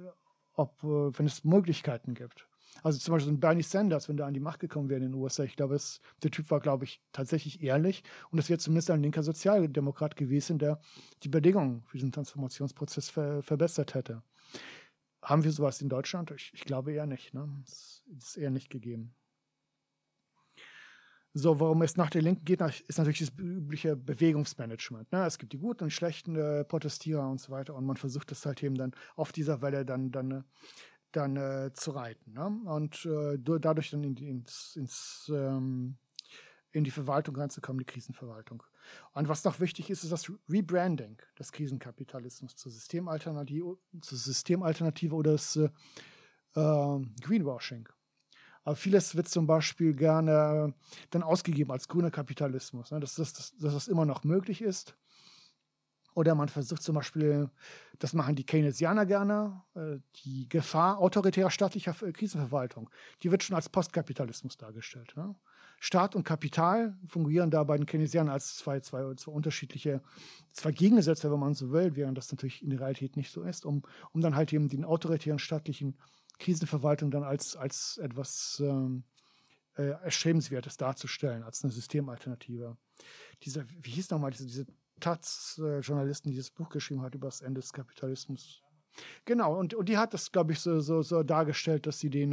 ob, 0.54 0.82
äh, 0.82 1.16
wenn 1.16 1.26
es 1.26 1.44
Möglichkeiten 1.44 2.14
gibt. 2.14 2.48
Also 2.82 2.98
zum 2.98 3.12
Beispiel 3.12 3.26
so 3.26 3.36
ein 3.36 3.40
Bernie 3.40 3.62
Sanders, 3.62 4.08
wenn 4.08 4.16
der 4.16 4.26
an 4.26 4.34
die 4.34 4.40
Macht 4.40 4.60
gekommen 4.60 4.88
wäre 4.88 5.00
in 5.00 5.10
den 5.10 5.14
USA, 5.14 5.44
ich 5.44 5.56
glaube, 5.56 5.74
es, 5.74 6.00
der 6.22 6.30
Typ 6.30 6.50
war, 6.50 6.60
glaube 6.60 6.84
ich, 6.84 7.02
tatsächlich 7.12 7.62
ehrlich 7.62 8.02
und 8.30 8.38
es 8.38 8.48
wäre 8.48 8.58
zumindest 8.58 8.90
ein 8.90 9.02
linker 9.02 9.22
Sozialdemokrat 9.22 10.16
gewesen, 10.16 10.58
der 10.58 10.80
die 11.22 11.28
Bedingungen 11.28 11.82
für 11.86 11.98
diesen 11.98 12.12
Transformationsprozess 12.12 13.10
ver, 13.10 13.42
verbessert 13.42 13.94
hätte. 13.94 14.22
Haben 15.22 15.44
wir 15.44 15.52
sowas 15.52 15.82
in 15.82 15.90
Deutschland? 15.90 16.30
Ich, 16.30 16.52
ich 16.54 16.64
glaube 16.64 16.92
eher 16.92 17.06
nicht. 17.06 17.34
Ne? 17.34 17.48
Das 17.64 18.02
ist 18.16 18.36
eher 18.38 18.50
nicht 18.50 18.70
gegeben. 18.70 19.14
So, 21.32 21.60
warum 21.60 21.82
es 21.82 21.96
nach 21.96 22.10
der 22.10 22.22
Linken 22.22 22.44
geht, 22.44 22.60
ist 22.60 22.98
natürlich 22.98 23.20
das 23.20 23.32
übliche 23.38 23.94
Bewegungsmanagement. 23.94 25.12
Ne? 25.12 25.24
Es 25.26 25.38
gibt 25.38 25.52
die 25.52 25.58
guten 25.58 25.84
und 25.84 25.90
schlechten 25.92 26.34
äh, 26.34 26.64
Protestierer 26.64 27.28
und 27.28 27.40
so 27.40 27.52
weiter 27.52 27.76
und 27.76 27.86
man 27.86 27.96
versucht 27.96 28.32
das 28.32 28.44
halt 28.44 28.62
eben 28.64 28.74
dann 28.74 28.92
auf 29.14 29.30
dieser 29.30 29.62
Welle 29.62 29.84
dann, 29.84 30.10
dann, 30.10 30.44
dann 31.12 31.36
äh, 31.36 31.70
zu 31.72 31.92
reiten. 31.92 32.32
Ne? 32.32 32.46
Und 32.64 33.06
äh, 33.06 33.38
dadurch 33.38 33.90
dann 33.90 34.02
in 34.02 34.16
die, 34.16 34.28
ins, 34.28 34.74
ins, 34.74 35.30
ähm, 35.32 35.98
in 36.72 36.82
die 36.82 36.90
Verwaltung 36.90 37.36
reinzukommen, 37.36 37.78
die 37.78 37.92
Krisenverwaltung. 37.92 38.64
Und 39.12 39.28
was 39.28 39.44
noch 39.44 39.60
wichtig 39.60 39.88
ist, 39.88 40.02
ist 40.02 40.10
das 40.10 40.32
Rebranding 40.48 41.16
des 41.38 41.52
Krisenkapitalismus 41.52 42.56
zur 42.56 42.72
Systemalternative, 42.72 43.78
zur 44.00 44.18
Systemalternative 44.18 45.14
oder 45.14 45.32
das 45.32 45.54
äh, 45.54 45.68
ähm, 46.56 47.14
Greenwashing. 47.20 47.88
Aber 48.64 48.76
vieles 48.76 49.16
wird 49.16 49.28
zum 49.28 49.46
Beispiel 49.46 49.94
gerne 49.94 50.74
dann 51.10 51.22
ausgegeben 51.22 51.72
als 51.72 51.88
grüner 51.88 52.10
Kapitalismus, 52.10 52.90
ne? 52.90 53.00
dass, 53.00 53.14
das, 53.14 53.32
dass, 53.32 53.56
dass 53.56 53.74
das 53.74 53.88
immer 53.88 54.04
noch 54.04 54.24
möglich 54.24 54.60
ist. 54.62 54.96
Oder 56.14 56.34
man 56.34 56.48
versucht 56.48 56.82
zum 56.82 56.96
Beispiel, 56.96 57.48
das 57.98 58.14
machen 58.14 58.34
die 58.34 58.44
Keynesianer 58.44 59.06
gerne, 59.06 59.62
äh, 59.74 59.98
die 60.24 60.48
Gefahr 60.48 60.98
autoritärer 60.98 61.50
staatlicher 61.50 61.92
Krisenverwaltung, 61.92 62.90
die 63.22 63.30
wird 63.30 63.42
schon 63.42 63.56
als 63.56 63.68
Postkapitalismus 63.68 64.56
dargestellt. 64.56 65.16
Ne? 65.16 65.34
Staat 65.78 66.14
und 66.14 66.24
Kapital 66.24 66.98
fungieren 67.06 67.50
da 67.50 67.64
bei 67.64 67.76
den 67.76 67.86
Keynesianern 67.86 68.34
als 68.34 68.56
zwei, 68.56 68.80
zwei, 68.80 69.14
zwei 69.14 69.32
unterschiedliche, 69.32 70.02
zwei 70.52 70.72
Gegensätze, 70.72 71.30
wenn 71.32 71.38
man 71.38 71.54
so 71.54 71.70
will, 71.70 71.96
während 71.96 72.18
das 72.18 72.30
natürlich 72.30 72.62
in 72.62 72.70
der 72.70 72.80
Realität 72.80 73.16
nicht 73.16 73.30
so 73.30 73.42
ist, 73.42 73.64
um, 73.64 73.82
um 74.12 74.20
dann 74.20 74.36
halt 74.36 74.52
eben 74.52 74.68
den 74.68 74.84
autoritären 74.84 75.38
staatlichen 75.38 75.96
Krisenverwaltung 76.40 77.10
dann 77.10 77.22
als, 77.22 77.54
als 77.54 77.98
etwas 77.98 78.60
ähm, 78.64 79.04
äh, 79.76 79.90
Erstrebenswertes 79.90 80.76
darzustellen, 80.76 81.44
als 81.44 81.62
eine 81.62 81.72
Systemalternative. 81.72 82.76
Diese, 83.42 83.64
wie 83.68 83.90
hieß 83.90 84.10
nochmal 84.10 84.32
diese, 84.32 84.46
diese 84.46 84.66
Taz-Journalisten, 84.98 86.28
die 86.28 86.34
dieses 86.34 86.50
Buch 86.50 86.68
geschrieben 86.68 87.02
hat 87.02 87.14
über 87.14 87.28
das 87.28 87.40
Ende 87.40 87.60
des 87.60 87.72
Kapitalismus. 87.72 88.62
Genau, 89.24 89.56
und, 89.58 89.74
und 89.74 89.88
die 89.88 89.98
hat 89.98 90.12
das, 90.14 90.32
glaube 90.32 90.52
ich, 90.52 90.60
so, 90.60 90.80
so, 90.80 91.02
so 91.02 91.22
dargestellt, 91.22 91.86
dass 91.86 92.00
sie 92.00 92.10
den 92.10 92.32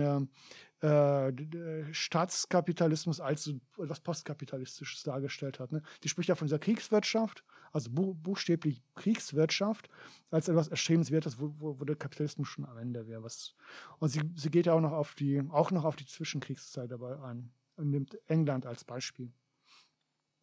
äh, 0.82 1.30
äh, 1.30 1.94
Staatskapitalismus 1.94 3.20
als 3.20 3.54
etwas 3.78 4.00
Postkapitalistisches 4.00 5.04
dargestellt 5.04 5.60
hat. 5.60 5.72
Ne? 5.72 5.82
Die 6.04 6.10
spricht 6.10 6.30
ja 6.30 6.36
von 6.36 6.48
dieser 6.48 6.60
Kriegswirtschaft, 6.60 7.44
also 7.78 7.92
bu 7.92 8.16
buchstäblich 8.16 8.82
Kriegswirtschaft, 8.96 9.90
als 10.32 10.50
etwas 10.50 10.68
Erstrebenswertes, 10.68 11.40
wo, 11.40 11.54
wo, 11.60 11.80
wo 11.80 11.86
der 11.86 11.96
Kapitalismus 11.96 12.48
schon 12.48 12.66
am 12.66 12.78
Ende 12.78 13.08
wäre. 13.08 13.24
Was. 13.24 13.56
Und 14.00 14.10
sie, 14.10 14.22
sie 14.36 14.50
geht 14.50 14.66
ja 14.66 14.74
auch 14.74 14.82
noch 14.82 14.94
auf 14.94 15.14
die, 15.14 15.42
auch 15.50 15.70
noch 15.70 15.86
auf 15.86 15.96
die 15.96 16.06
Zwischenkriegszeit 16.06 16.92
dabei 16.92 17.20
ein 17.22 17.52
und 17.76 17.92
nimmt 17.92 18.18
England 18.28 18.66
als 18.66 18.84
Beispiel. 18.84 19.32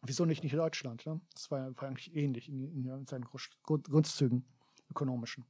Wieso 0.01 0.23
nicht, 0.23 0.43
nicht 0.43 0.55
Deutschland? 0.55 1.05
Ne? 1.05 1.19
Das 1.33 1.51
war, 1.51 1.75
war 1.75 1.87
eigentlich 1.89 2.15
ähnlich 2.15 2.47
in, 2.47 2.87
in 2.87 3.05
seinen 3.05 3.25
Grundzügen 3.63 4.45
ökonomischen. 4.89 5.45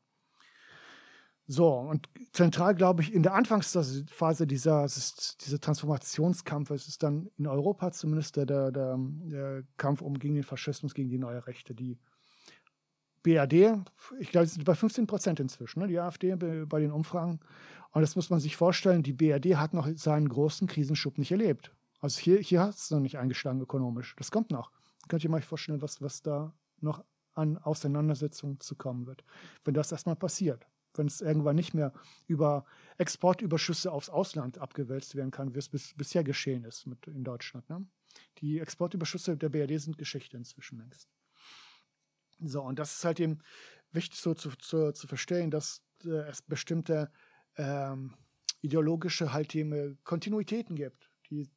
So, 1.48 1.72
und 1.74 2.10
zentral, 2.32 2.74
glaube 2.74 3.04
ich, 3.04 3.14
in 3.14 3.22
der 3.22 3.36
Anfangsphase 3.36 4.48
dieser, 4.48 4.88
dieser 4.88 5.60
Transformationskampfes 5.60 6.88
ist 6.88 7.04
dann 7.04 7.30
in 7.38 7.46
Europa 7.46 7.92
zumindest 7.92 8.36
der, 8.36 8.48
der, 8.48 8.72
der, 8.72 9.64
Kampf 9.78 10.02
um 10.02 10.18
gegen 10.18 10.34
den 10.34 10.44
Faschismus, 10.44 10.96
gegen 10.96 11.10
die 11.10 11.20
neue 11.20 11.46
Rechte. 11.46 11.76
Die 11.76 12.00
BRD, 13.22 13.78
ich 14.20 14.32
glaube, 14.32 14.48
sind 14.48 14.66
bei 14.66 14.74
15 14.74 15.06
Prozent 15.06 15.40
inzwischen, 15.40 15.82
ne, 15.82 15.88
die 15.88 16.00
AfD 16.00 16.36
bei 16.36 16.80
den 16.80 16.92
Umfragen. 16.92 17.40
Und 17.92 18.02
das 18.02 18.16
muss 18.16 18.32
man 18.32 18.40
sich 18.40 18.58
vorstellen, 18.58 19.04
die 19.04 19.14
BRD 19.14 19.56
hat 19.56 19.74
noch 19.74 19.88
seinen 19.96 20.28
großen 20.28 20.68
Krisenschub 20.68 21.20
nicht 21.20 21.32
erlebt. 21.32 21.72
Also 22.02 22.20
hier, 22.20 22.40
hier 22.40 22.62
hat 22.62 22.76
es 22.76 22.90
noch 22.90 23.00
nicht 23.00 23.20
eingeschlagen 23.20 23.62
ökonomisch. 23.62 24.16
Das 24.18 24.32
kommt 24.32 24.50
noch. 24.50 24.72
Könnt 25.08 25.24
ihr 25.24 25.30
mal 25.30 25.42
vorstellen, 25.42 25.82
was, 25.82 26.02
was 26.02 26.24
da 26.24 26.54
noch 26.82 27.04
an 27.34 27.58
Auseinandersetzungen 27.58 28.60
zu 28.60 28.76
kommen 28.76 29.06
wird, 29.06 29.24
wenn 29.64 29.74
das 29.76 29.92
erstmal 29.92 30.16
passiert. 30.16 30.66
Wenn 30.98 31.08
es 31.08 31.22
irgendwann 31.22 31.56
nicht 31.56 31.74
mehr 31.74 31.94
über 32.28 32.66
Exportüberschüsse 32.98 33.92
aufs 33.92 34.10
Ausland 34.10 34.58
abgewälzt 34.58 35.16
werden 35.16 35.32
kann, 35.32 35.54
wie 35.54 35.60
es 35.60 35.70
bis, 35.70 35.94
bisher 35.96 36.24
geschehen 36.24 36.64
ist 36.64 36.86
mit, 36.88 37.08
in 37.08 37.24
Deutschland. 37.24 37.70
Ne? 37.70 37.86
Die 38.40 38.60
Exportüberschüsse 38.60 39.38
der 39.38 39.50
BRD 39.50 39.80
sind 39.80 39.98
Geschichte 39.98 40.38
inzwischen 40.38 40.80
längst. 40.80 41.10
So, 42.40 42.62
und 42.62 42.80
das 42.80 42.98
ist 42.98 43.06
halt 43.06 43.20
eben 43.20 43.40
wichtig 43.92 44.20
so 44.20 44.34
zu, 44.34 44.52
zu, 44.58 44.92
zu 44.92 45.08
verstehen, 45.08 45.52
dass 45.52 45.82
äh, 46.04 46.10
es 46.10 46.42
bestimmte 46.42 47.12
ähm, 47.58 48.14
ideologische 48.62 49.32
halt 49.32 49.56
eben 49.56 49.72
äh, 49.72 49.96
Kontinuitäten 50.04 50.76
gibt, 50.76 51.10
die 51.30 51.50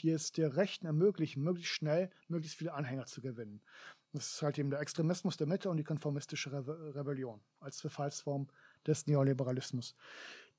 die 0.00 0.10
es 0.10 0.32
der 0.32 0.56
Rechten 0.56 0.86
ermöglichen, 0.86 1.42
möglichst 1.42 1.72
schnell 1.72 2.10
möglichst 2.28 2.58
viele 2.58 2.72
Anhänger 2.72 3.06
zu 3.06 3.20
gewinnen. 3.20 3.62
Das 4.12 4.34
ist 4.34 4.42
halt 4.42 4.58
eben 4.58 4.70
der 4.70 4.80
Extremismus 4.80 5.36
der 5.36 5.46
Mitte 5.46 5.68
und 5.70 5.76
die 5.76 5.84
konformistische 5.84 6.52
Re 6.52 6.94
Rebellion 6.94 7.40
als 7.60 7.80
Verfallsform 7.80 8.48
des 8.86 9.06
Neoliberalismus. 9.06 9.94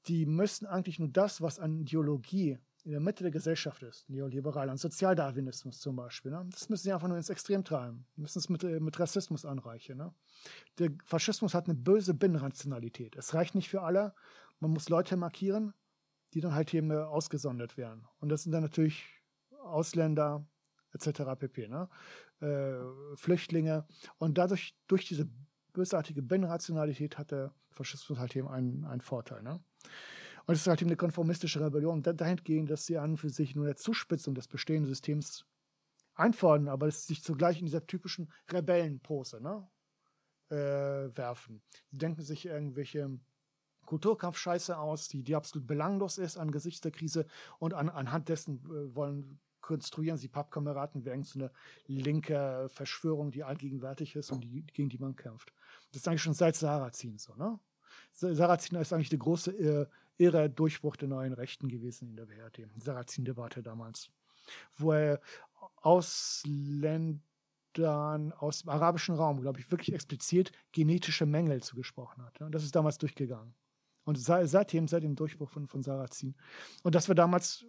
Die 0.07 0.25
müssen 0.25 0.65
eigentlich 0.65 0.99
nur 0.99 1.09
das, 1.09 1.41
was 1.41 1.59
an 1.59 1.77
Ideologie 1.79 2.57
in 2.85 2.91
der 2.91 2.99
Mitte 2.99 3.23
der 3.23 3.31
Gesellschaft 3.31 3.81
ist, 3.81 4.07
neoliberal, 4.09 4.69
an 4.69 4.77
Sozialdarwinismus 4.77 5.79
zum 5.79 5.95
Beispiel, 5.95 6.31
ne? 6.31 6.45
das 6.51 6.69
müssen 6.69 6.83
sie 6.83 6.93
einfach 6.93 7.07
nur 7.07 7.17
ins 7.17 7.29
Extrem 7.31 7.63
treiben, 7.63 8.05
müssen 8.15 8.37
es 8.37 8.47
mit, 8.47 8.63
äh, 8.63 8.79
mit 8.79 8.99
Rassismus 8.99 9.43
anreichen. 9.43 9.97
Ne? 9.97 10.13
Der 10.77 10.91
Faschismus 11.03 11.55
hat 11.55 11.65
eine 11.65 11.73
böse 11.73 12.13
Binnenrationalität. 12.13 13.15
Es 13.15 13.33
reicht 13.33 13.55
nicht 13.55 13.69
für 13.69 13.81
alle, 13.81 14.13
man 14.59 14.69
muss 14.69 14.87
Leute 14.87 15.17
markieren, 15.17 15.73
die 16.35 16.41
dann 16.41 16.53
halt 16.53 16.73
eben 16.75 16.91
ausgesondert 16.91 17.75
werden. 17.75 18.07
Und 18.19 18.29
das 18.29 18.43
sind 18.43 18.51
dann 18.51 18.61
natürlich 18.61 19.03
Ausländer 19.63 20.45
etc. 20.91 21.21
pp. 21.39 21.67
Ne? 21.67 21.89
Äh, 22.39 23.15
Flüchtlinge. 23.15 23.87
Und 24.17 24.37
dadurch, 24.37 24.77
durch 24.87 25.07
diese 25.07 25.27
bösartige 25.73 26.21
Binnenrationalität 26.21 27.17
hat 27.17 27.31
der 27.31 27.53
Faschismus 27.75 28.17
halt 28.17 28.35
eben 28.35 28.47
einen, 28.47 28.85
einen 28.85 29.01
Vorteil. 29.01 29.43
Ne? 29.43 29.63
Und 30.45 30.53
es 30.53 30.61
ist 30.61 30.67
halt 30.67 30.81
eben 30.81 30.89
eine 30.89 30.97
konformistische 30.97 31.59
Rebellion 31.59 32.01
dahingehend, 32.01 32.69
dass 32.69 32.85
sie 32.85 32.97
an 32.97 33.17
für 33.17 33.29
sich 33.29 33.55
nur 33.55 33.65
eine 33.65 33.75
Zuspitzung 33.75 34.35
des 34.35 34.47
bestehenden 34.47 34.87
Systems 34.87 35.45
einfordern, 36.13 36.69
aber 36.69 36.87
es 36.87 37.07
sich 37.07 37.23
zugleich 37.23 37.59
in 37.59 37.65
dieser 37.65 37.85
typischen 37.85 38.31
Rebellenpose 38.51 39.41
ne, 39.41 39.67
äh, 40.49 41.15
werfen. 41.17 41.61
Sie 41.91 41.97
denken 41.97 42.21
sich 42.21 42.45
irgendwelche 42.45 43.19
Kulturkampfscheiße 43.85 44.77
aus, 44.77 45.07
die, 45.07 45.23
die 45.23 45.35
absolut 45.35 45.67
belanglos 45.67 46.17
ist 46.17 46.37
angesichts 46.37 46.81
der 46.81 46.91
Krise 46.91 47.25
und 47.59 47.73
an, 47.73 47.89
anhand 47.89 48.29
dessen 48.29 48.63
äh, 48.65 48.95
wollen 48.95 49.39
konstruieren 49.65 50.17
sie 50.17 50.27
Pappkameraden 50.27 51.05
wie 51.05 51.23
so 51.23 51.39
eine 51.39 51.51
linke 51.87 52.67
Verschwörung, 52.69 53.31
die 53.31 53.43
allgegenwärtig 53.43 54.15
ist 54.15 54.31
und 54.31 54.41
die, 54.41 54.63
gegen 54.63 54.89
die 54.89 54.99
man 54.99 55.15
kämpft. 55.15 55.51
Das 55.91 56.01
ist 56.01 56.07
eigentlich 56.07 56.21
schon 56.21 56.35
seit 56.35 56.55
Sarrazin 56.55 57.17
so, 57.17 57.33
ne? 57.35 57.59
Sarrazin 58.11 58.77
ist 58.79 58.93
eigentlich 58.93 59.09
der 59.09 59.19
große 59.19 59.51
äh, 59.51 59.87
irre 60.17 60.49
Durchbruch 60.49 60.95
der 60.95 61.07
neuen 61.07 61.33
Rechten 61.33 61.67
gewesen 61.67 62.09
in 62.09 62.15
der 62.15 62.25
BRD. 62.25 62.67
Sarrazin-Debatte 62.77 63.63
damals. 63.63 64.11
Wo 64.77 64.91
er 64.91 65.19
Ausländern 65.77 67.21
aus 68.37 68.61
dem 68.61 68.69
arabischen 68.69 69.15
Raum, 69.15 69.41
glaube 69.41 69.59
ich, 69.59 69.71
wirklich 69.71 69.93
explizit 69.93 70.51
genetische 70.71 71.25
Mängel 71.25 71.63
zugesprochen 71.63 72.23
hat. 72.23 72.39
Und 72.41 72.53
das 72.53 72.63
ist 72.63 72.75
damals 72.75 72.97
durchgegangen. 72.97 73.53
Und 74.03 74.17
seitdem, 74.17 74.87
seit 74.87 75.03
dem 75.03 75.15
Durchbruch 75.15 75.49
von, 75.49 75.67
von 75.67 75.81
Sarrazin. 75.81 76.35
Und 76.83 76.95
das 76.95 77.07
war 77.07 77.15
damals 77.15 77.65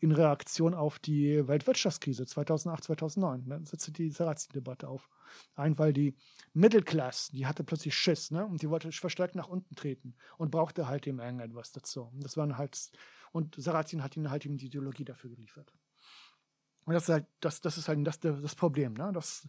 in 0.00 0.12
Reaktion 0.12 0.74
auf 0.74 0.98
die 0.98 1.46
Weltwirtschaftskrise 1.46 2.26
2008, 2.26 2.84
2009. 2.84 3.40
Ne? 3.42 3.48
Dann 3.48 3.66
setzte 3.66 3.92
die 3.92 4.10
Sarrazin-Debatte 4.10 4.88
auf. 4.88 5.08
Ein, 5.54 5.78
weil 5.78 5.92
die 5.92 6.14
Mittelklasse, 6.52 7.32
die 7.32 7.46
hatte 7.46 7.64
plötzlich 7.64 7.94
Schiss, 7.94 8.30
ne? 8.30 8.46
Und 8.46 8.62
die 8.62 8.70
wollte 8.70 8.92
verstärkt 8.92 9.34
nach 9.34 9.48
unten 9.48 9.74
treten 9.74 10.14
und 10.38 10.50
brauchte 10.50 10.88
halt 10.88 11.06
eben 11.06 11.18
irgendetwas 11.18 11.72
dazu. 11.72 12.04
Und 12.12 12.24
das 12.24 12.36
waren 12.36 12.56
halt, 12.56 12.90
und 13.32 13.54
Sarrazin 13.56 14.02
hat 14.02 14.16
ihnen 14.16 14.30
halt 14.30 14.46
eben 14.46 14.56
die 14.56 14.66
Ideologie 14.66 15.04
dafür 15.04 15.30
geliefert. 15.30 15.72
Und 16.84 16.94
das 16.94 17.04
ist 17.04 17.08
halt, 17.08 17.26
das, 17.40 17.60
das 17.60 17.76
ist 17.76 17.88
halt 17.88 18.06
das, 18.06 18.20
das 18.20 18.54
Problem, 18.54 18.94
ne? 18.94 19.12
Dass 19.12 19.48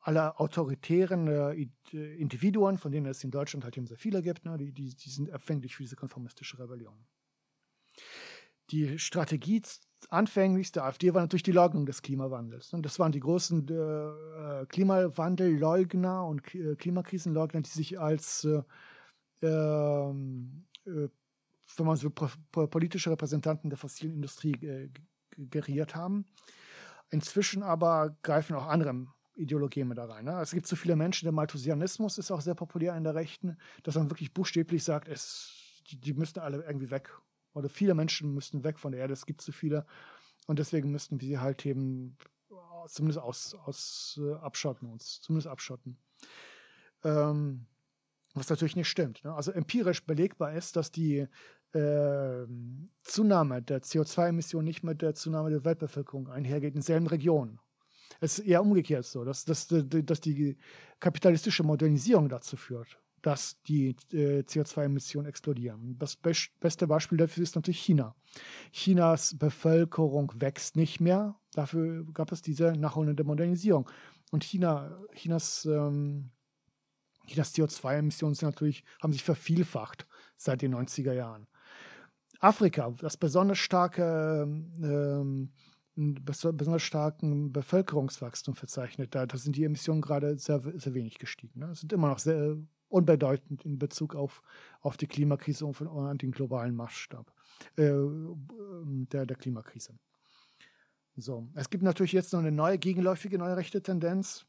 alle 0.00 0.38
autoritären 0.40 1.28
äh, 1.28 1.68
Individuen, 1.92 2.76
von 2.76 2.90
denen 2.90 3.06
es 3.06 3.22
in 3.22 3.30
Deutschland 3.30 3.64
halt 3.64 3.76
eben 3.76 3.86
sehr 3.86 3.98
viele 3.98 4.20
gibt, 4.20 4.44
ne? 4.44 4.58
die, 4.58 4.72
die, 4.72 4.96
die 4.96 5.10
sind 5.10 5.28
empfänglich 5.28 5.76
für 5.76 5.84
diese 5.84 5.94
konformistische 5.94 6.58
Rebellion 6.58 7.06
die 8.70 8.98
Strategie 8.98 9.62
anfänglich 10.08 10.72
der 10.72 10.84
AfD 10.84 11.14
war 11.14 11.22
natürlich 11.22 11.42
die 11.42 11.52
Leugnung 11.52 11.86
des 11.86 12.02
Klimawandels. 12.02 12.72
Und 12.72 12.84
das 12.84 12.98
waren 12.98 13.12
die 13.12 13.20
großen 13.20 13.68
äh, 13.68 14.66
Klimawandelleugner 14.66 16.26
und 16.26 16.54
äh, 16.54 16.76
Klimakrisenleugner, 16.76 17.62
die 17.62 17.70
sich 17.70 17.98
als, 18.00 18.44
äh, 18.44 18.62
ähm, 19.42 20.64
äh, 20.86 21.08
wenn 21.76 21.86
man 21.86 21.96
so 21.96 22.10
politische 22.10 23.10
Repräsentanten 23.10 23.70
der 23.70 23.78
fossilen 23.78 24.14
Industrie 24.14 24.52
äh, 24.52 24.90
geriert 25.36 25.94
haben. 25.94 26.26
Inzwischen 27.10 27.62
aber 27.62 28.16
greifen 28.22 28.56
auch 28.56 28.66
andere 28.66 29.06
Ideologien 29.34 29.88
mit 29.88 29.98
da 29.98 30.04
rein. 30.04 30.26
Ne? 30.26 30.38
Es 30.40 30.52
gibt 30.52 30.66
so 30.66 30.76
viele 30.76 30.96
Menschen, 30.96 31.24
der 31.24 31.32
Malthusianismus 31.32 32.18
ist 32.18 32.30
auch 32.30 32.40
sehr 32.40 32.54
populär 32.54 32.96
in 32.96 33.04
der 33.04 33.14
Rechten, 33.14 33.56
dass 33.82 33.94
man 33.94 34.10
wirklich 34.10 34.34
buchstäblich 34.34 34.84
sagt, 34.84 35.08
es, 35.08 35.80
die, 35.88 35.96
die 35.96 36.12
müssten 36.12 36.40
alle 36.40 36.62
irgendwie 36.62 36.90
weg 36.90 37.10
oder 37.54 37.68
viele 37.68 37.94
Menschen 37.94 38.34
müssten 38.34 38.64
weg 38.64 38.78
von 38.78 38.92
der 38.92 39.00
Erde, 39.00 39.12
es 39.12 39.26
gibt 39.26 39.40
zu 39.40 39.52
viele. 39.52 39.86
Und 40.46 40.58
deswegen 40.58 40.90
müssten 40.90 41.20
wir 41.20 41.28
sie 41.28 41.38
halt 41.38 41.64
eben 41.66 42.16
zumindest 42.88 43.20
aus, 43.20 43.54
aus 43.54 44.20
äh, 44.22 44.34
abschotten, 44.34 44.88
uns 44.88 45.20
zumindest 45.20 45.46
abschotten. 45.46 45.98
Ähm, 47.04 47.66
was 48.34 48.48
natürlich 48.48 48.76
nicht 48.76 48.88
stimmt. 48.88 49.22
Ne? 49.24 49.34
Also 49.34 49.52
empirisch 49.52 50.04
belegbar 50.04 50.54
ist, 50.54 50.76
dass 50.76 50.90
die 50.90 51.26
äh, 51.72 52.46
Zunahme 53.02 53.62
der 53.62 53.82
CO2-Emissionen 53.82 54.64
nicht 54.64 54.82
mit 54.82 55.02
der 55.02 55.14
Zunahme 55.14 55.50
der 55.50 55.64
Weltbevölkerung 55.64 56.28
einhergeht 56.28 56.74
in 56.74 56.82
selben 56.82 57.06
Regionen. 57.06 57.60
Es 58.20 58.38
ist 58.38 58.46
eher 58.46 58.62
umgekehrt 58.62 59.04
so, 59.04 59.24
dass, 59.24 59.44
dass, 59.44 59.68
dass 59.68 60.20
die 60.20 60.56
kapitalistische 61.00 61.62
Modernisierung 61.62 62.28
dazu 62.28 62.56
führt, 62.56 62.98
dass 63.22 63.60
die 63.62 63.96
äh, 64.12 64.40
CO2-Emissionen 64.40 65.28
explodieren. 65.28 65.96
Das 65.98 66.16
be 66.16 66.32
beste 66.60 66.86
Beispiel 66.86 67.18
dafür 67.18 67.42
ist 67.42 67.54
natürlich 67.54 67.80
China. 67.80 68.14
Chinas 68.72 69.38
Bevölkerung 69.38 70.32
wächst 70.36 70.76
nicht 70.76 71.00
mehr. 71.00 71.36
Dafür 71.54 72.04
gab 72.12 72.32
es 72.32 72.42
diese 72.42 72.72
nachholende 72.72 73.24
Modernisierung. 73.24 73.88
Und 74.30 74.44
China, 74.44 74.98
Chinas, 75.14 75.64
ähm, 75.66 76.30
Chinas 77.26 77.54
CO2-Emissionen 77.54 78.34
sind 78.34 78.48
natürlich, 78.48 78.84
haben 79.00 79.12
sich 79.12 79.22
vervielfacht 79.22 80.06
seit 80.36 80.62
den 80.62 80.74
90er 80.74 81.12
Jahren. 81.12 81.46
Afrika, 82.40 82.92
das 82.98 83.16
besonders 83.16 83.58
starke 83.58 84.42
ähm, 84.82 85.52
besonders 85.94 86.82
starken 86.82 87.52
Bevölkerungswachstum 87.52 88.54
verzeichnet. 88.54 89.14
Da, 89.14 89.26
da 89.26 89.36
sind 89.36 89.56
die 89.56 89.64
Emissionen 89.64 90.00
gerade 90.00 90.38
sehr, 90.38 90.60
sehr 90.60 90.94
wenig 90.94 91.18
gestiegen. 91.18 91.60
Ne? 91.60 91.74
Sind 91.74 91.92
immer 91.92 92.08
noch 92.08 92.18
sehr 92.18 92.56
unbedeutend 92.92 93.64
in 93.64 93.78
Bezug 93.78 94.14
auf, 94.14 94.42
auf 94.80 94.96
die 94.96 95.06
Klimakrise 95.06 95.66
und 95.66 96.22
den 96.22 96.32
globalen 96.32 96.74
Maßstab 96.76 97.32
äh, 97.76 97.90
der, 99.12 99.26
der 99.26 99.36
Klimakrise. 99.36 99.98
So, 101.16 101.48
es 101.54 101.68
gibt 101.68 101.82
natürlich 101.82 102.12
jetzt 102.12 102.32
noch 102.32 102.40
eine 102.40 102.52
neue 102.52 102.78
gegenläufige 102.78 103.38
neue 103.38 103.56
rechte 103.56 103.82
Tendenz. 103.82 104.46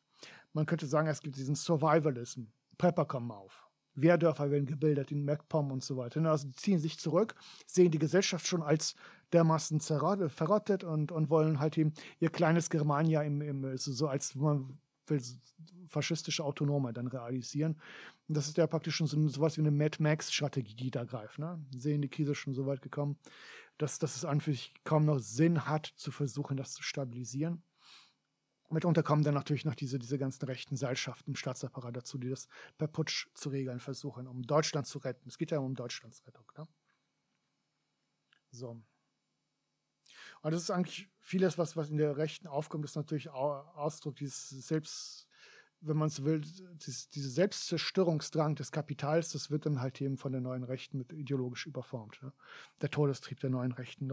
Man 0.53 0.65
könnte 0.65 0.85
sagen, 0.85 1.07
es 1.07 1.21
gibt 1.21 1.35
diesen 1.35 1.55
Survivalism. 1.55 2.43
Prepper 2.77 3.05
kommen 3.05 3.31
auf. 3.31 3.67
Wehrdörfer 3.95 4.49
werden 4.49 4.65
gebildet 4.65 5.11
in 5.11 5.23
MacPom 5.23 5.71
und 5.71 5.83
so 5.83 5.97
weiter. 5.97 6.23
Also 6.25 6.47
die 6.47 6.55
ziehen 6.55 6.79
sich 6.79 6.97
zurück, 6.97 7.35
sehen 7.67 7.91
die 7.91 7.99
Gesellschaft 7.99 8.47
schon 8.47 8.63
als 8.63 8.95
dermaßen 9.33 9.79
verrottet 9.79 10.83
und, 10.83 11.11
und 11.11 11.29
wollen 11.29 11.59
halt 11.59 11.77
eben 11.77 11.93
ihr 12.19 12.29
kleines 12.29 12.69
Germania 12.69 13.21
im, 13.23 13.41
im 13.41 13.77
so, 13.77 14.07
als 14.07 14.35
will 15.07 15.21
faschistische 15.87 16.43
Autonome 16.43 16.93
dann 16.93 17.07
realisieren. 17.07 17.79
Das 18.27 18.47
ist 18.47 18.57
ja 18.57 18.67
praktisch 18.67 18.95
schon 18.95 19.07
so 19.07 19.27
sowas 19.27 19.57
wie 19.57 19.61
eine 19.61 19.71
Mad 19.71 20.01
Max-Strategie, 20.01 20.75
die 20.75 20.91
da 20.91 21.03
greift. 21.03 21.39
Ne? 21.39 21.63
Sehen 21.75 22.01
die 22.01 22.09
Krise 22.09 22.35
schon 22.35 22.53
so 22.53 22.65
weit 22.65 22.81
gekommen, 22.81 23.17
dass, 23.77 23.99
dass 23.99 24.15
es 24.15 24.25
an 24.25 24.41
für 24.41 24.51
sich 24.51 24.73
kaum 24.83 25.05
noch 25.05 25.19
Sinn 25.19 25.65
hat, 25.67 25.87
zu 25.95 26.11
versuchen, 26.11 26.57
das 26.57 26.73
zu 26.73 26.83
stabilisieren. 26.83 27.63
Mitunter 28.69 29.03
kommen 29.03 29.23
dann 29.23 29.35
natürlich 29.35 29.65
noch 29.65 29.75
diese, 29.75 29.99
diese 29.99 30.17
ganzen 30.17 30.45
rechten 30.45 30.75
Seilschaften 30.75 31.31
im 31.31 31.35
Staatsapparat 31.35 31.95
dazu, 31.95 32.17
die 32.17 32.29
das 32.29 32.47
per 32.77 32.87
Putsch 32.87 33.27
zu 33.35 33.49
regeln 33.49 33.79
versuchen, 33.79 34.27
um 34.27 34.41
Deutschland 34.41 34.87
zu 34.87 34.97
retten. 34.97 35.29
Es 35.29 35.37
geht 35.37 35.51
ja 35.51 35.59
um 35.59 35.75
Deutschlands 35.75 36.25
Rettung. 36.25 36.45
Ne? 36.57 36.67
So. 38.51 38.81
Und 40.43 40.51
das 40.53 40.61
ist 40.61 40.71
eigentlich 40.71 41.09
vieles, 41.19 41.57
was, 41.57 41.77
was 41.77 41.89
in 41.89 41.97
der 41.97 42.17
Rechten 42.17 42.47
aufkommt, 42.47 42.83
ist 42.83 42.97
natürlich 42.97 43.29
Ausdruck 43.29 44.17
dieses 44.17 44.49
Selbst, 44.49 45.25
wenn 45.79 45.95
man 45.95 46.09
es 46.09 46.25
will, 46.25 46.41
dieses, 46.73 47.09
diese 47.09 47.29
Selbstzerstörungsdrang 47.29 48.55
des 48.55 48.73
Kapitals, 48.73 49.31
das 49.31 49.49
wird 49.49 49.65
dann 49.65 49.79
halt 49.79 50.01
eben 50.01 50.17
von 50.17 50.33
der 50.33 50.41
neuen 50.41 50.63
Rechten 50.63 50.97
mit 50.97 51.13
ideologisch 51.13 51.65
überformt. 51.65 52.21
Ne? 52.21 52.33
Der 52.81 52.91
Todestrieb 52.91 53.39
der 53.39 53.51
neuen 53.51 53.71
Rechten 53.71 54.11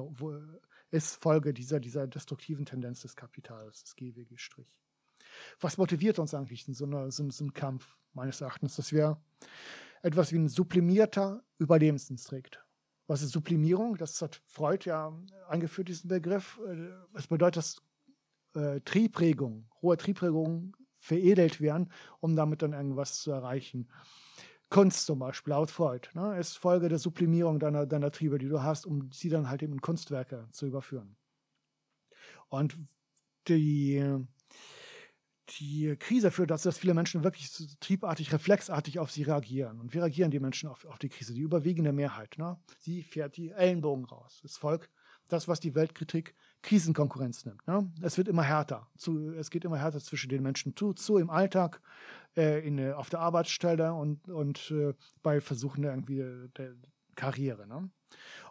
ist 0.92 1.16
Folge 1.16 1.52
dieser, 1.52 1.80
dieser 1.80 2.06
destruktiven 2.06 2.64
Tendenz 2.64 3.00
des 3.00 3.16
Kapitals, 3.16 3.82
des 3.82 3.96
gw 3.96 4.24
Strich. 4.36 4.72
Was 5.58 5.78
motiviert 5.78 6.20
uns 6.20 6.32
eigentlich 6.32 6.66
in 6.68 6.74
so, 6.74 6.84
einer, 6.84 7.10
so, 7.10 7.28
so 7.30 7.42
einem 7.42 7.54
Kampf, 7.54 7.96
meines 8.12 8.40
Erachtens, 8.40 8.76
dass 8.76 8.92
wir 8.92 9.20
etwas 10.02 10.32
wie 10.32 10.38
ein 10.38 10.48
sublimierter 10.48 11.42
Überlebensinstinkt 11.58 12.64
was 13.10 13.22
ist 13.22 13.32
Sublimierung? 13.32 13.96
Das 13.96 14.22
hat 14.22 14.40
Freud 14.46 14.88
ja 14.88 15.12
eingeführt, 15.48 15.88
diesen 15.88 16.06
Begriff. 16.06 16.60
Es 17.12 17.26
bedeutet, 17.26 17.56
dass 17.56 17.82
äh, 18.54 18.80
Triebregungen, 18.82 19.68
hohe 19.82 19.96
Triebregungen 19.96 20.76
veredelt 21.00 21.60
werden, 21.60 21.90
um 22.20 22.36
damit 22.36 22.62
dann 22.62 22.72
irgendwas 22.72 23.20
zu 23.20 23.32
erreichen. 23.32 23.90
Kunst 24.68 25.06
zum 25.06 25.18
Beispiel, 25.18 25.50
laut 25.50 25.72
Freud, 25.72 26.08
ne, 26.14 26.38
ist 26.38 26.56
Folge 26.56 26.88
der 26.88 27.00
Sublimierung 27.00 27.58
deiner, 27.58 27.84
deiner 27.84 28.12
Triebe, 28.12 28.38
die 28.38 28.48
du 28.48 28.62
hast, 28.62 28.86
um 28.86 29.10
sie 29.10 29.28
dann 29.28 29.50
halt 29.50 29.64
eben 29.64 29.72
in 29.72 29.80
Kunstwerke 29.80 30.46
zu 30.52 30.66
überführen. 30.66 31.16
Und 32.48 32.76
die, 33.48 34.24
die 35.58 35.96
Krise 35.98 36.30
führt 36.30 36.50
dazu, 36.50 36.68
dass 36.68 36.78
viele 36.78 36.94
Menschen 36.94 37.24
wirklich 37.24 37.50
triebartig, 37.80 38.32
reflexartig 38.32 38.98
auf 38.98 39.10
sie 39.10 39.22
reagieren. 39.22 39.80
Und 39.80 39.94
wie 39.94 39.98
reagieren 39.98 40.30
die 40.30 40.40
Menschen 40.40 40.68
auf, 40.68 40.84
auf 40.84 40.98
die 40.98 41.08
Krise? 41.08 41.34
Die 41.34 41.40
überwiegende 41.40 41.92
Mehrheit. 41.92 42.36
Ne? 42.38 42.58
Sie 42.78 43.02
fährt 43.02 43.36
die 43.36 43.50
Ellenbogen 43.50 44.04
raus. 44.04 44.40
Das 44.42 44.56
Volk, 44.56 44.90
das, 45.28 45.48
was 45.48 45.60
die 45.60 45.74
Weltkritik 45.74 46.34
Krisenkonkurrenz 46.62 47.44
nimmt. 47.44 47.66
Ne? 47.66 47.90
Es 48.02 48.18
wird 48.18 48.28
immer 48.28 48.42
härter. 48.42 48.88
Zu, 48.96 49.32
es 49.32 49.50
geht 49.50 49.64
immer 49.64 49.78
härter 49.78 50.00
zwischen 50.00 50.28
den 50.28 50.42
Menschen 50.42 50.76
zu, 50.76 50.92
zu 50.92 51.18
im 51.18 51.30
Alltag, 51.30 51.80
äh, 52.36 52.66
in, 52.66 52.92
auf 52.92 53.10
der 53.10 53.20
Arbeitsstelle 53.20 53.94
und, 53.94 54.28
und 54.28 54.70
äh, 54.70 54.94
bei 55.22 55.40
Versuchen 55.40 55.82
der, 55.82 55.92
irgendwie 55.92 56.48
der 56.56 56.74
Karriere. 57.16 57.66
Ne? 57.66 57.90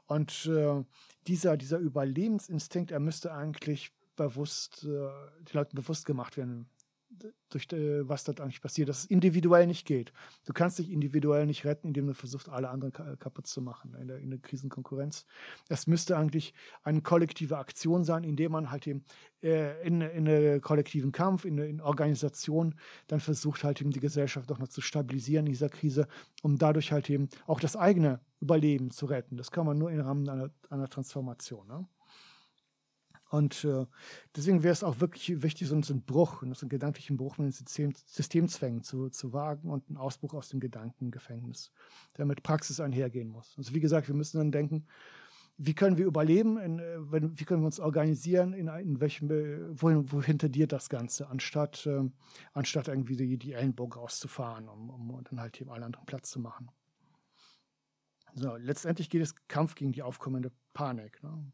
Und 0.07 0.47
äh, 0.47 0.83
dieser, 1.27 1.55
dieser 1.55 1.77
Überlebensinstinkt, 1.77 2.91
er 2.91 2.99
müsste 2.99 3.33
eigentlich 3.33 3.91
bewusst, 4.15 4.83
äh, 4.83 4.87
den 4.87 5.53
Leuten 5.53 5.75
bewusst 5.75 6.05
gemacht 6.05 6.35
werden 6.35 6.69
durch 7.49 7.71
äh, 7.71 8.07
was 8.07 8.23
dort 8.23 8.41
eigentlich 8.41 8.61
passiert, 8.61 8.89
dass 8.89 8.99
es 8.99 9.05
individuell 9.05 9.67
nicht 9.67 9.85
geht. 9.85 10.11
Du 10.45 10.53
kannst 10.53 10.79
dich 10.79 10.91
individuell 10.91 11.45
nicht 11.45 11.65
retten, 11.65 11.87
indem 11.87 12.07
du 12.07 12.13
versuchst, 12.13 12.49
alle 12.49 12.69
anderen 12.69 12.93
kaputt 13.19 13.47
zu 13.47 13.61
machen 13.61 13.95
in 13.99 14.07
der, 14.07 14.19
in 14.19 14.29
der 14.29 14.39
Krisenkonkurrenz. 14.39 15.25
Es 15.67 15.87
müsste 15.87 16.17
eigentlich 16.17 16.53
eine 16.83 17.01
kollektive 17.01 17.57
Aktion 17.57 18.03
sein, 18.03 18.23
indem 18.23 18.51
man 18.51 18.71
halt 18.71 18.87
eben 18.87 19.03
äh, 19.41 19.85
in, 19.85 20.01
in 20.01 20.27
einem 20.27 20.61
kollektiven 20.61 21.11
Kampf, 21.11 21.45
in, 21.45 21.57
in 21.57 21.81
Organisation 21.81 22.75
dann 23.07 23.19
versucht 23.19 23.63
halt 23.63 23.81
eben 23.81 23.91
die 23.91 23.99
Gesellschaft 23.99 24.49
doch 24.49 24.59
noch 24.59 24.67
zu 24.67 24.81
stabilisieren 24.81 25.45
in 25.45 25.53
dieser 25.53 25.69
Krise, 25.69 26.07
um 26.41 26.57
dadurch 26.57 26.91
halt 26.91 27.09
eben 27.09 27.29
auch 27.47 27.59
das 27.59 27.75
eigene 27.75 28.19
Überleben 28.41 28.91
zu 28.91 29.05
retten. 29.05 29.37
Das 29.37 29.51
kann 29.51 29.65
man 29.65 29.77
nur 29.77 29.91
im 29.91 30.01
Rahmen 30.01 30.27
einer, 30.27 30.49
einer 30.69 30.89
Transformation. 30.89 31.67
Ne? 31.67 31.87
Und 33.29 33.63
äh, 33.63 33.85
deswegen 34.35 34.63
wäre 34.63 34.73
es 34.73 34.83
auch 34.83 34.99
wirklich 34.99 35.41
wichtig, 35.43 35.67
so, 35.67 35.75
einen 35.75 36.01
Bruch, 36.01 36.41
so 36.41 36.61
einen 36.61 36.69
gedanklichen 36.69 37.15
Bruch 37.15 37.37
mit 37.37 37.45
den 37.45 37.51
System, 37.51 37.93
Systemzwängen 38.07 38.83
zu, 38.83 39.09
zu 39.09 39.33
wagen 39.33 39.69
und 39.69 39.87
einen 39.87 39.97
Ausbruch 39.97 40.33
aus 40.33 40.49
dem 40.49 40.59
Gedankengefängnis, 40.59 41.71
der 42.17 42.25
mit 42.25 42.41
Praxis 42.41 42.79
einhergehen 42.79 43.29
muss. 43.29 43.53
Also 43.57 43.73
wie 43.75 43.79
gesagt, 43.79 44.07
wir 44.07 44.15
müssen 44.15 44.39
dann 44.39 44.51
denken, 44.51 44.87
wie 45.61 45.75
können 45.75 45.97
wir 45.97 46.05
überleben, 46.05 46.57
in, 46.57 46.79
äh, 46.79 47.11
wenn, 47.11 47.39
wie 47.39 47.43
können 47.43 47.61
wir 47.61 47.67
uns 47.67 47.79
organisieren, 47.79 48.53
in, 48.53 48.67
in 48.67 48.99
welchem, 48.99 49.29
wohin, 49.79 50.11
wohin 50.11 50.39
tendiert 50.39 50.71
das 50.71 50.89
Ganze, 50.89 51.29
anstatt, 51.29 51.85
äh, 51.85 52.09
anstatt 52.53 52.87
irgendwie 52.87 53.15
die, 53.15 53.37
die 53.37 53.53
Ellenbogen 53.53 53.99
rauszufahren, 53.99 54.69
um, 54.69 54.89
um 54.89 55.23
dann 55.25 55.39
halt 55.39 55.59
eben 55.61 55.69
allen 55.69 55.83
anderen 55.83 56.05
Platz 56.05 56.31
zu 56.31 56.39
machen. 56.39 56.71
So, 58.33 58.55
letztendlich 58.55 59.09
geht 59.09 59.21
es 59.21 59.35
Kampf 59.47 59.75
gegen 59.75 59.91
die 59.91 60.01
aufkommende 60.01 60.51
Panik. 60.73 61.21
Ne? 61.23 61.51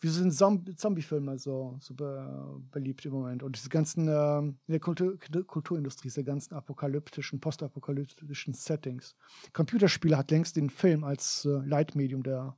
Wieso 0.00 0.28
sind 0.28 0.78
Zombie-Filme 0.78 1.38
so, 1.38 1.78
be 1.94 2.60
beliebt 2.70 3.04
im 3.06 3.12
Moment? 3.12 3.42
Und 3.42 3.56
diese 3.56 3.70
ganzen, 3.70 4.08
äh, 4.08 4.38
in 4.38 4.56
der 4.68 4.80
Kultur 4.80 5.18
Kulturindustrie, 5.46 6.08
diese 6.08 6.22
ganzen 6.22 6.54
apokalyptischen, 6.54 7.40
postapokalyptischen 7.40 8.52
Settings. 8.52 9.16
Computerspiele 9.52 10.18
hat 10.18 10.30
längst 10.30 10.56
den 10.56 10.68
Film 10.68 11.02
als 11.02 11.46
äh, 11.46 11.66
Leitmedium 11.66 12.22
der 12.22 12.56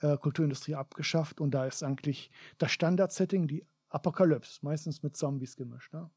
äh, 0.00 0.16
Kulturindustrie 0.16 0.74
abgeschafft 0.74 1.40
und 1.40 1.50
da 1.52 1.66
ist 1.66 1.82
eigentlich 1.82 2.30
das 2.58 2.72
Standard-Setting 2.72 3.48
die 3.48 3.64
Apokalypse, 3.88 4.58
meistens 4.62 5.02
mit 5.02 5.16
Zombies 5.16 5.56
gemischt. 5.56 5.92
Ne? 5.92 6.10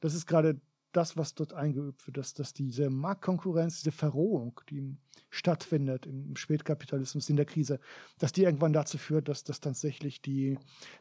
Das 0.00 0.14
ist 0.14 0.26
gerade 0.26 0.60
das, 0.92 1.16
was 1.16 1.34
dort 1.34 1.52
eingeübt 1.52 2.06
wird, 2.06 2.16
dass, 2.16 2.34
dass 2.34 2.52
diese 2.52 2.90
Marktkonkurrenz, 2.90 3.78
diese 3.78 3.92
Verrohung, 3.92 4.60
die 4.68 4.96
stattfindet 5.30 6.06
im 6.06 6.36
Spätkapitalismus, 6.36 7.28
in 7.28 7.36
der 7.36 7.46
Krise, 7.46 7.80
dass 8.18 8.32
die 8.32 8.44
irgendwann 8.44 8.72
dazu 8.72 8.98
führt, 8.98 9.28
dass, 9.28 9.44
dass 9.44 9.60
tatsächlich 9.60 10.20
die 10.20 10.58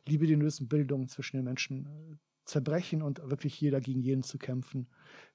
libidinösen 0.07 0.67
Bildungen 0.67 1.09
zwischen 1.09 1.37
den 1.37 1.45
Menschen 1.45 1.85
äh, 1.85 2.15
zerbrechen 2.45 3.01
und 3.01 3.21
wirklich 3.29 3.59
jeder 3.59 3.81
gegen 3.81 4.01
jeden 4.01 4.23
zu 4.23 4.37
kämpfen 4.37 4.87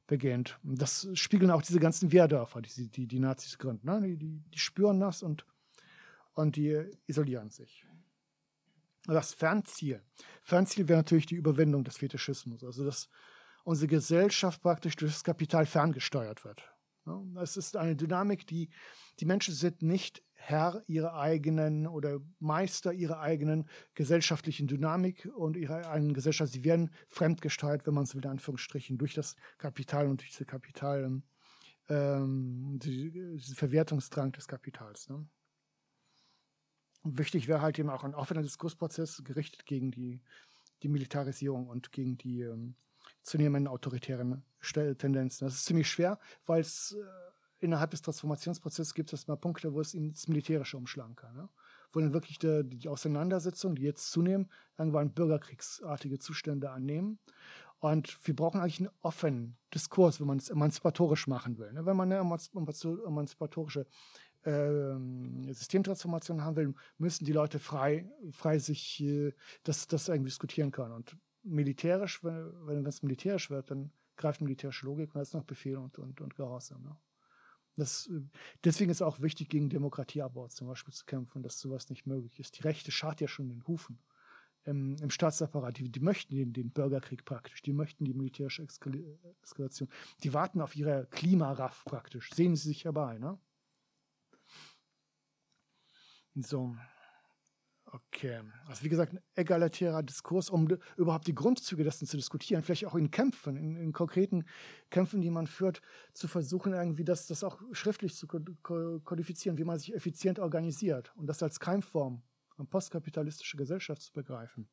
beginnt. 0.06 0.58
Das 0.62 1.08
spiegeln 1.14 1.50
auch 1.50 1.62
diese 1.62 1.80
ganzen 1.80 2.12
Wehrdörfer, 2.12 2.62
die 2.62 2.88
die, 2.88 3.06
die 3.06 3.18
Nazis 3.18 3.58
gründen. 3.58 3.86
Ne? 3.86 4.00
Die, 4.02 4.16
die, 4.16 4.42
die 4.52 4.58
spüren 4.58 5.00
das 5.00 5.22
und, 5.22 5.46
und 6.34 6.56
die 6.56 6.84
isolieren 7.06 7.50
sich. 7.50 7.86
Das 9.06 9.34
Fernziel. 9.34 10.02
Fernziel 10.42 10.88
wäre 10.88 10.98
natürlich 10.98 11.26
die 11.26 11.36
Überwindung 11.36 11.84
des 11.84 11.96
Fetischismus. 11.96 12.64
Also 12.64 12.84
das 12.84 13.08
unsere 13.66 13.88
Gesellschaft 13.88 14.62
praktisch 14.62 14.94
durch 14.94 15.12
das 15.12 15.24
Kapital 15.24 15.66
ferngesteuert 15.66 16.44
wird. 16.44 16.72
Es 17.42 17.56
ist 17.56 17.76
eine 17.76 17.96
Dynamik, 17.96 18.46
die 18.46 18.70
die 19.18 19.26
Menschen 19.26 19.54
sind 19.54 19.82
nicht 19.82 20.22
Herr 20.34 20.84
ihrer 20.86 21.14
eigenen 21.14 21.88
oder 21.88 22.20
Meister 22.38 22.92
ihrer 22.92 23.18
eigenen 23.20 23.68
gesellschaftlichen 23.94 24.68
Dynamik 24.68 25.28
und 25.34 25.56
ihrer 25.56 25.88
eigenen 25.88 26.14
Gesellschaft. 26.14 26.52
Sie 26.52 26.62
werden 26.62 26.90
fremdgesteuert, 27.08 27.86
wenn 27.86 27.94
man 27.94 28.04
es 28.04 28.14
will, 28.14 28.24
in 28.24 28.30
Anführungsstrichen, 28.30 28.98
durch 28.98 29.14
das 29.14 29.34
Kapital 29.58 30.06
und 30.06 30.20
durch 30.20 30.30
diese 30.30 30.44
Kapital, 30.44 31.22
ähm, 31.88 32.78
diesen 32.80 33.56
Verwertungsdrang 33.56 34.30
des 34.32 34.46
Kapitals. 34.46 35.08
Ne? 35.08 35.26
wichtig 37.02 37.46
wäre 37.46 37.62
halt 37.62 37.78
eben 37.78 37.90
auch 37.90 38.02
ein 38.04 38.14
offener 38.14 38.42
Diskursprozess 38.42 39.22
gerichtet 39.24 39.64
gegen 39.66 39.90
die 39.90 40.20
die 40.82 40.88
Militarisierung 40.88 41.68
und 41.68 41.90
gegen 41.90 42.18
die 42.18 42.42
ähm, 42.42 42.74
zunehmenden 43.26 43.68
autoritären 43.68 44.44
Tendenzen. 44.62 45.46
Das 45.46 45.54
ist 45.54 45.64
ziemlich 45.64 45.90
schwer, 45.90 46.18
weil 46.46 46.60
es 46.60 46.92
äh, 46.92 47.04
innerhalb 47.58 47.90
des 47.90 48.02
Transformationsprozesses 48.02 48.94
gibt 48.94 49.12
es 49.12 49.26
mal 49.26 49.36
Punkte, 49.36 49.74
wo 49.74 49.80
es 49.80 49.94
ins 49.94 50.28
Militärische 50.28 50.76
umschlagen 50.76 51.16
kann. 51.16 51.34
Ne? 51.34 51.48
Wo 51.92 52.00
dann 52.00 52.12
wirklich 52.12 52.38
die, 52.38 52.62
die 52.64 52.88
Auseinandersetzungen, 52.88 53.76
die 53.76 53.82
jetzt 53.82 54.10
zunehmen, 54.10 54.50
irgendwann 54.78 55.12
bürgerkriegsartige 55.12 56.18
Zustände 56.18 56.70
annehmen. 56.70 57.18
Und 57.78 58.18
wir 58.26 58.34
brauchen 58.34 58.60
eigentlich 58.60 58.80
einen 58.80 58.90
offenen 59.02 59.56
Diskurs, 59.74 60.20
wenn 60.20 60.26
man 60.26 60.38
es 60.38 60.48
emanzipatorisch 60.48 61.26
machen 61.26 61.58
will. 61.58 61.72
Ne? 61.72 61.84
Wenn 61.84 61.96
man 61.96 62.10
eine 62.10 62.20
emanzipatorische 62.20 63.86
äh, 64.44 65.52
Systemtransformation 65.52 66.42
haben 66.42 66.56
will, 66.56 66.74
müssen 66.98 67.24
die 67.24 67.32
Leute 67.32 67.58
frei, 67.58 68.10
frei 68.30 68.58
sich 68.58 69.02
äh, 69.02 69.32
das, 69.64 69.88
das 69.88 70.08
irgendwie 70.08 70.30
diskutieren 70.30 70.70
können. 70.70 70.92
Und 70.92 71.16
militärisch, 71.46 72.22
wenn, 72.24 72.52
wenn 72.66 72.86
es 72.86 73.02
militärisch 73.02 73.50
wird, 73.50 73.70
dann 73.70 73.90
greift 74.16 74.40
militärische 74.40 74.86
Logik 74.86 75.14
und 75.14 75.20
das 75.20 75.28
ist 75.28 75.34
noch 75.34 75.44
Befehl 75.44 75.76
und, 75.76 75.98
und, 75.98 76.20
und 76.20 76.34
Gehorsam. 76.36 76.82
Ne? 76.82 76.96
Das, 77.76 78.10
deswegen 78.64 78.90
ist 78.90 79.02
auch 79.02 79.20
wichtig, 79.20 79.50
gegen 79.50 79.68
Demokratieabbau 79.68 80.48
zum 80.48 80.66
Beispiel 80.68 80.94
zu 80.94 81.04
kämpfen, 81.04 81.42
dass 81.42 81.60
sowas 81.60 81.90
nicht 81.90 82.06
möglich 82.06 82.40
ist. 82.40 82.58
Die 82.58 82.62
Rechte 82.62 82.90
schart 82.90 83.20
ja 83.20 83.28
schon 83.28 83.48
den 83.48 83.66
Hufen 83.66 83.98
im, 84.64 84.96
im 84.96 85.10
Staatsapparat. 85.10 85.78
Die, 85.78 85.90
die 85.90 86.00
möchten 86.00 86.34
den, 86.34 86.52
den, 86.54 86.70
Bürgerkrieg 86.70 87.24
praktisch, 87.24 87.62
die 87.62 87.74
möchten 87.74 88.04
die 88.04 88.14
militärische 88.14 88.62
Eskalation. 89.42 89.88
Die 90.22 90.32
warten 90.32 90.60
auf 90.62 90.74
ihre 90.74 91.06
Klimaraff 91.10 91.84
praktisch. 91.84 92.30
Sehen 92.32 92.56
sie 92.56 92.68
sich 92.68 92.84
herbei, 92.84 93.18
ne? 93.18 93.38
So. 96.34 96.76
Okay. 97.96 98.40
Also 98.66 98.84
wie 98.84 98.88
gesagt, 98.88 99.12
ein 99.12 99.20
egalitärer 99.34 100.02
Diskurs, 100.02 100.50
um 100.50 100.68
überhaupt 100.96 101.26
die 101.26 101.34
Grundzüge 101.34 101.84
dessen 101.84 102.06
zu 102.06 102.16
diskutieren, 102.16 102.62
vielleicht 102.62 102.84
auch 102.86 102.94
in 102.94 103.10
Kämpfen, 103.10 103.56
in, 103.56 103.76
in 103.76 103.92
konkreten 103.92 104.44
Kämpfen, 104.90 105.20
die 105.20 105.30
man 105.30 105.46
führt, 105.46 105.80
zu 106.12 106.28
versuchen, 106.28 106.72
irgendwie 106.72 107.04
das, 107.04 107.26
das 107.26 107.42
auch 107.42 107.60
schriftlich 107.72 108.14
zu 108.14 108.26
kodifizieren, 108.26 109.56
wie 109.56 109.64
man 109.64 109.78
sich 109.78 109.94
effizient 109.94 110.38
organisiert 110.38 111.12
und 111.16 111.26
das 111.26 111.42
als 111.42 111.58
Keimform 111.60 112.22
und 112.56 112.68
postkapitalistische 112.68 113.56
Gesellschaft 113.56 114.02
zu 114.02 114.12
begreifen. 114.12 114.68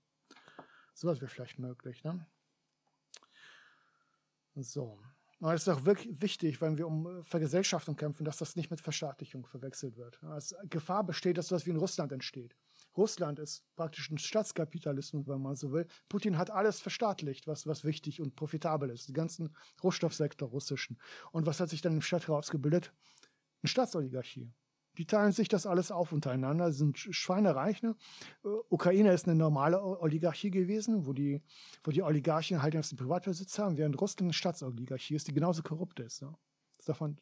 Sowas 0.94 1.22
wäre 1.22 1.30
vielleicht 1.30 1.60
möglich, 1.60 2.04
ne? 2.04 2.26
So. 4.56 5.00
Aber 5.40 5.54
es 5.54 5.64
ist 5.64 5.70
auch 5.70 5.86
wirklich 5.86 6.22
wichtig, 6.22 6.62
wenn 6.62 6.78
wir 6.78 6.88
um 6.88 7.24
Vergesellschaftung 7.24 7.96
kämpfen, 7.96 8.24
dass 8.24 8.38
das 8.38 8.56
nicht 8.56 8.72
mit 8.72 8.80
Verstaatlichung 8.80 9.46
verwechselt 9.46 9.98
wird. 9.98 10.24
Als 10.24 10.56
Gefahr 10.70 11.04
besteht, 11.04 11.38
dass 11.38 11.48
sowas 11.48 11.66
wie 11.66 11.72
in 11.72 11.78
Russland 11.78 12.12
entsteht. 12.12 12.56
Russland 12.96 13.40
ist 13.40 13.64
praktisch 13.76 14.10
ein 14.12 14.18
Staatskapitalismus, 14.18 15.28
wenn 15.28 15.42
man 15.42 15.56
so 15.56 15.72
will. 15.72 15.88
Putin 16.10 16.38
hat 16.38 16.52
alles 16.52 16.80
verstaatlicht, 16.80 17.48
was, 17.48 17.66
was 17.66 17.84
wichtig 17.84 18.22
und 18.22 18.36
profitabel 18.36 18.90
ist. 18.90 19.08
Den 19.08 19.16
ganzen 19.16 19.56
Rohstoffsektor 19.84 20.50
russischen. 20.50 20.98
Und 21.32 21.46
was 21.46 21.60
hat 21.60 21.70
sich 21.70 21.82
dann 21.82 21.94
im 21.94 22.02
Stadt 22.02 22.28
herausgebildet? 22.28 22.94
Eine 23.62 23.70
Staatsoligarchie. 23.70 24.52
Die 24.98 25.06
teilen 25.06 25.32
sich 25.32 25.48
das 25.48 25.66
alles 25.66 25.92
auf 25.92 26.12
untereinander, 26.12 26.72
sind 26.72 27.00
schweinereich. 27.00 27.82
Ne? 27.82 27.96
Äh, 28.44 28.50
Ukraine 28.70 29.12
ist 29.12 29.28
eine 29.28 29.36
normale 29.36 29.82
Oligarchie 29.82 30.52
gewesen, 30.52 31.08
wo 31.08 31.14
die, 31.14 31.42
wo 31.84 31.90
die 31.90 32.04
Oligarchen 32.04 32.62
halt 32.62 32.76
den 32.76 32.98
Privatbesitz 32.98 33.58
haben, 33.58 33.78
während 33.78 34.00
Russland 34.00 34.28
eine 34.28 34.34
Staatsoligarchie 34.34 35.16
ist, 35.16 35.28
die 35.28 35.34
genauso 35.34 35.64
korrupt 35.64 36.00
ist. 36.00 36.22
Ne? 36.22 36.36
Das 36.78 36.86
darf 36.86 37.00
man 37.00 37.18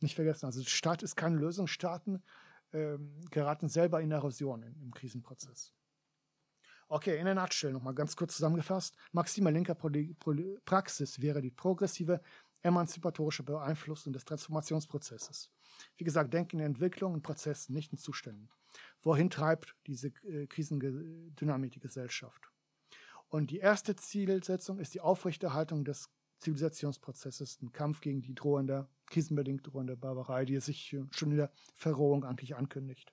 nicht 0.00 0.16
vergessen. 0.16 0.46
Also 0.46 0.62
Staat 0.64 1.02
ist 1.04 1.14
keine 1.14 1.36
Lösung. 1.36 1.68
Staaten 1.68 2.22
ähm, 2.74 3.20
geraten 3.30 3.68
selber 3.68 4.00
in 4.00 4.10
Erosion 4.10 4.62
im, 4.62 4.92
Krisenprozess. 4.92 5.72
Okay, 6.88 7.18
in 7.18 7.24
der 7.24 7.34
Nutshell 7.34 7.72
nochmal 7.72 7.94
ganz 7.94 8.14
kurz 8.16 8.34
zusammengefasst. 8.34 8.96
Maxima 9.12 9.50
linker 9.50 9.74
Praxis 9.74 11.20
wäre 11.20 11.40
die 11.40 11.50
progressive 11.50 12.20
emanzipatorische 12.62 13.42
Beeinflussung 13.42 14.12
des 14.12 14.24
Transformationsprozesses. 14.24 15.50
Wie 15.96 16.04
gesagt, 16.04 16.34
denken 16.34 16.58
in 16.58 16.66
Entwicklung 16.66 17.14
und 17.14 17.22
Prozessen, 17.22 17.74
nicht 17.74 17.92
in 17.92 17.98
Zuständen. 17.98 18.50
Wohin 19.02 19.30
treibt 19.30 19.76
diese 19.86 20.08
äh, 20.24 20.46
Krisendynamik 20.46 21.72
die 21.72 21.80
Gesellschaft? 21.80 22.50
Und 23.28 23.50
die 23.50 23.58
erste 23.58 23.96
Zielsetzung 23.96 24.78
ist 24.78 24.94
die 24.94 25.00
Aufrechterhaltung 25.00 25.84
des 25.84 26.10
Zivilisationsprozesses, 26.44 27.62
ein 27.62 27.72
Kampf 27.72 28.00
gegen 28.00 28.22
die 28.22 28.34
drohende, 28.34 28.86
krisenbedingt 29.06 29.66
drohende 29.66 29.96
Barbarei, 29.96 30.44
die 30.44 30.60
sich 30.60 30.96
schon 31.10 31.30
in 31.30 31.38
der 31.38 31.50
Verrohung 31.74 32.24
eigentlich 32.24 32.54
ankündigt. 32.54 33.12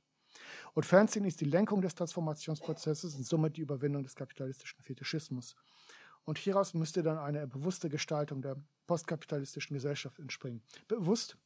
Und 0.74 0.86
Fernsehen 0.86 1.26
ist 1.26 1.42
die 1.42 1.46
Lenkung 1.46 1.82
des 1.82 1.96
Transformationsprozesses 1.96 3.16
und 3.16 3.26
somit 3.26 3.58
die 3.58 3.62
Überwindung 3.62 4.04
des 4.04 4.16
kapitalistischen 4.16 4.82
Fetischismus. 4.82 5.56
Und 6.24 6.38
hieraus 6.38 6.74
müsste 6.74 7.04
dann 7.04 7.18
eine 7.18 7.48
bewusste 7.48 7.90
Gestaltung 7.90 8.42
der 8.42 8.58
postkapitalistischen 8.88 9.74
Gesellschaft 9.74 10.20
entspringen. 10.20 10.62
Bewusst 10.88 11.38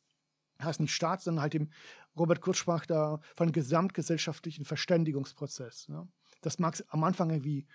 heißt 0.62 0.80
nicht 0.80 0.94
Staat, 0.94 1.22
sondern 1.22 1.44
halt 1.44 1.54
dem, 1.54 1.70
Robert 2.18 2.42
Kurz 2.42 2.58
sprach 2.58 2.86
da 2.86 3.20
von 3.36 3.52
gesamtgesellschaftlichen 3.52 4.66
Verständigungsprozess. 4.66 5.90
Ne? 5.90 6.08
Das 6.42 6.60
mag 6.60 6.82
am 6.90 7.04
Anfang 7.04 7.30
irgendwie 7.30 7.68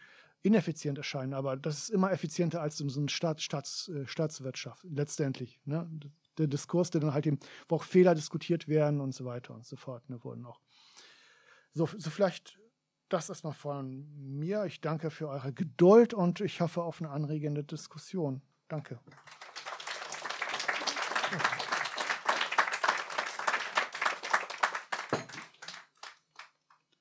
ineffizient 0.42 0.98
erscheinen, 0.98 1.34
aber 1.34 1.56
das 1.56 1.78
ist 1.78 1.90
immer 1.90 2.12
effizienter 2.12 2.60
als 2.62 2.78
so 2.78 2.98
eine 2.98 3.08
Staat, 3.08 3.42
Staats, 3.42 3.88
äh, 3.88 4.06
Staatswirtschaft, 4.06 4.84
letztendlich. 4.88 5.60
Ne? 5.64 5.88
Der 6.38 6.46
Diskurs, 6.46 6.90
der 6.90 7.00
dann 7.00 7.12
halt 7.12 7.26
eben, 7.26 7.38
wo 7.68 7.76
auch 7.76 7.84
Fehler 7.84 8.14
diskutiert 8.14 8.68
werden 8.68 9.00
und 9.00 9.12
so 9.14 9.24
weiter 9.24 9.54
und 9.54 9.66
so 9.66 9.76
fort, 9.76 10.08
ne, 10.08 10.22
wurden 10.24 10.46
auch. 10.46 10.60
So, 11.74 11.88
so 11.96 12.10
vielleicht 12.10 12.58
das 13.10 13.28
erstmal 13.28 13.52
von 13.52 14.06
mir. 14.16 14.64
Ich 14.64 14.80
danke 14.80 15.10
für 15.10 15.28
eure 15.28 15.52
Geduld 15.52 16.14
und 16.14 16.40
ich 16.40 16.60
hoffe 16.60 16.82
auf 16.82 17.00
eine 17.00 17.10
anregende 17.10 17.64
Diskussion. 17.64 18.40
Danke. 18.68 19.00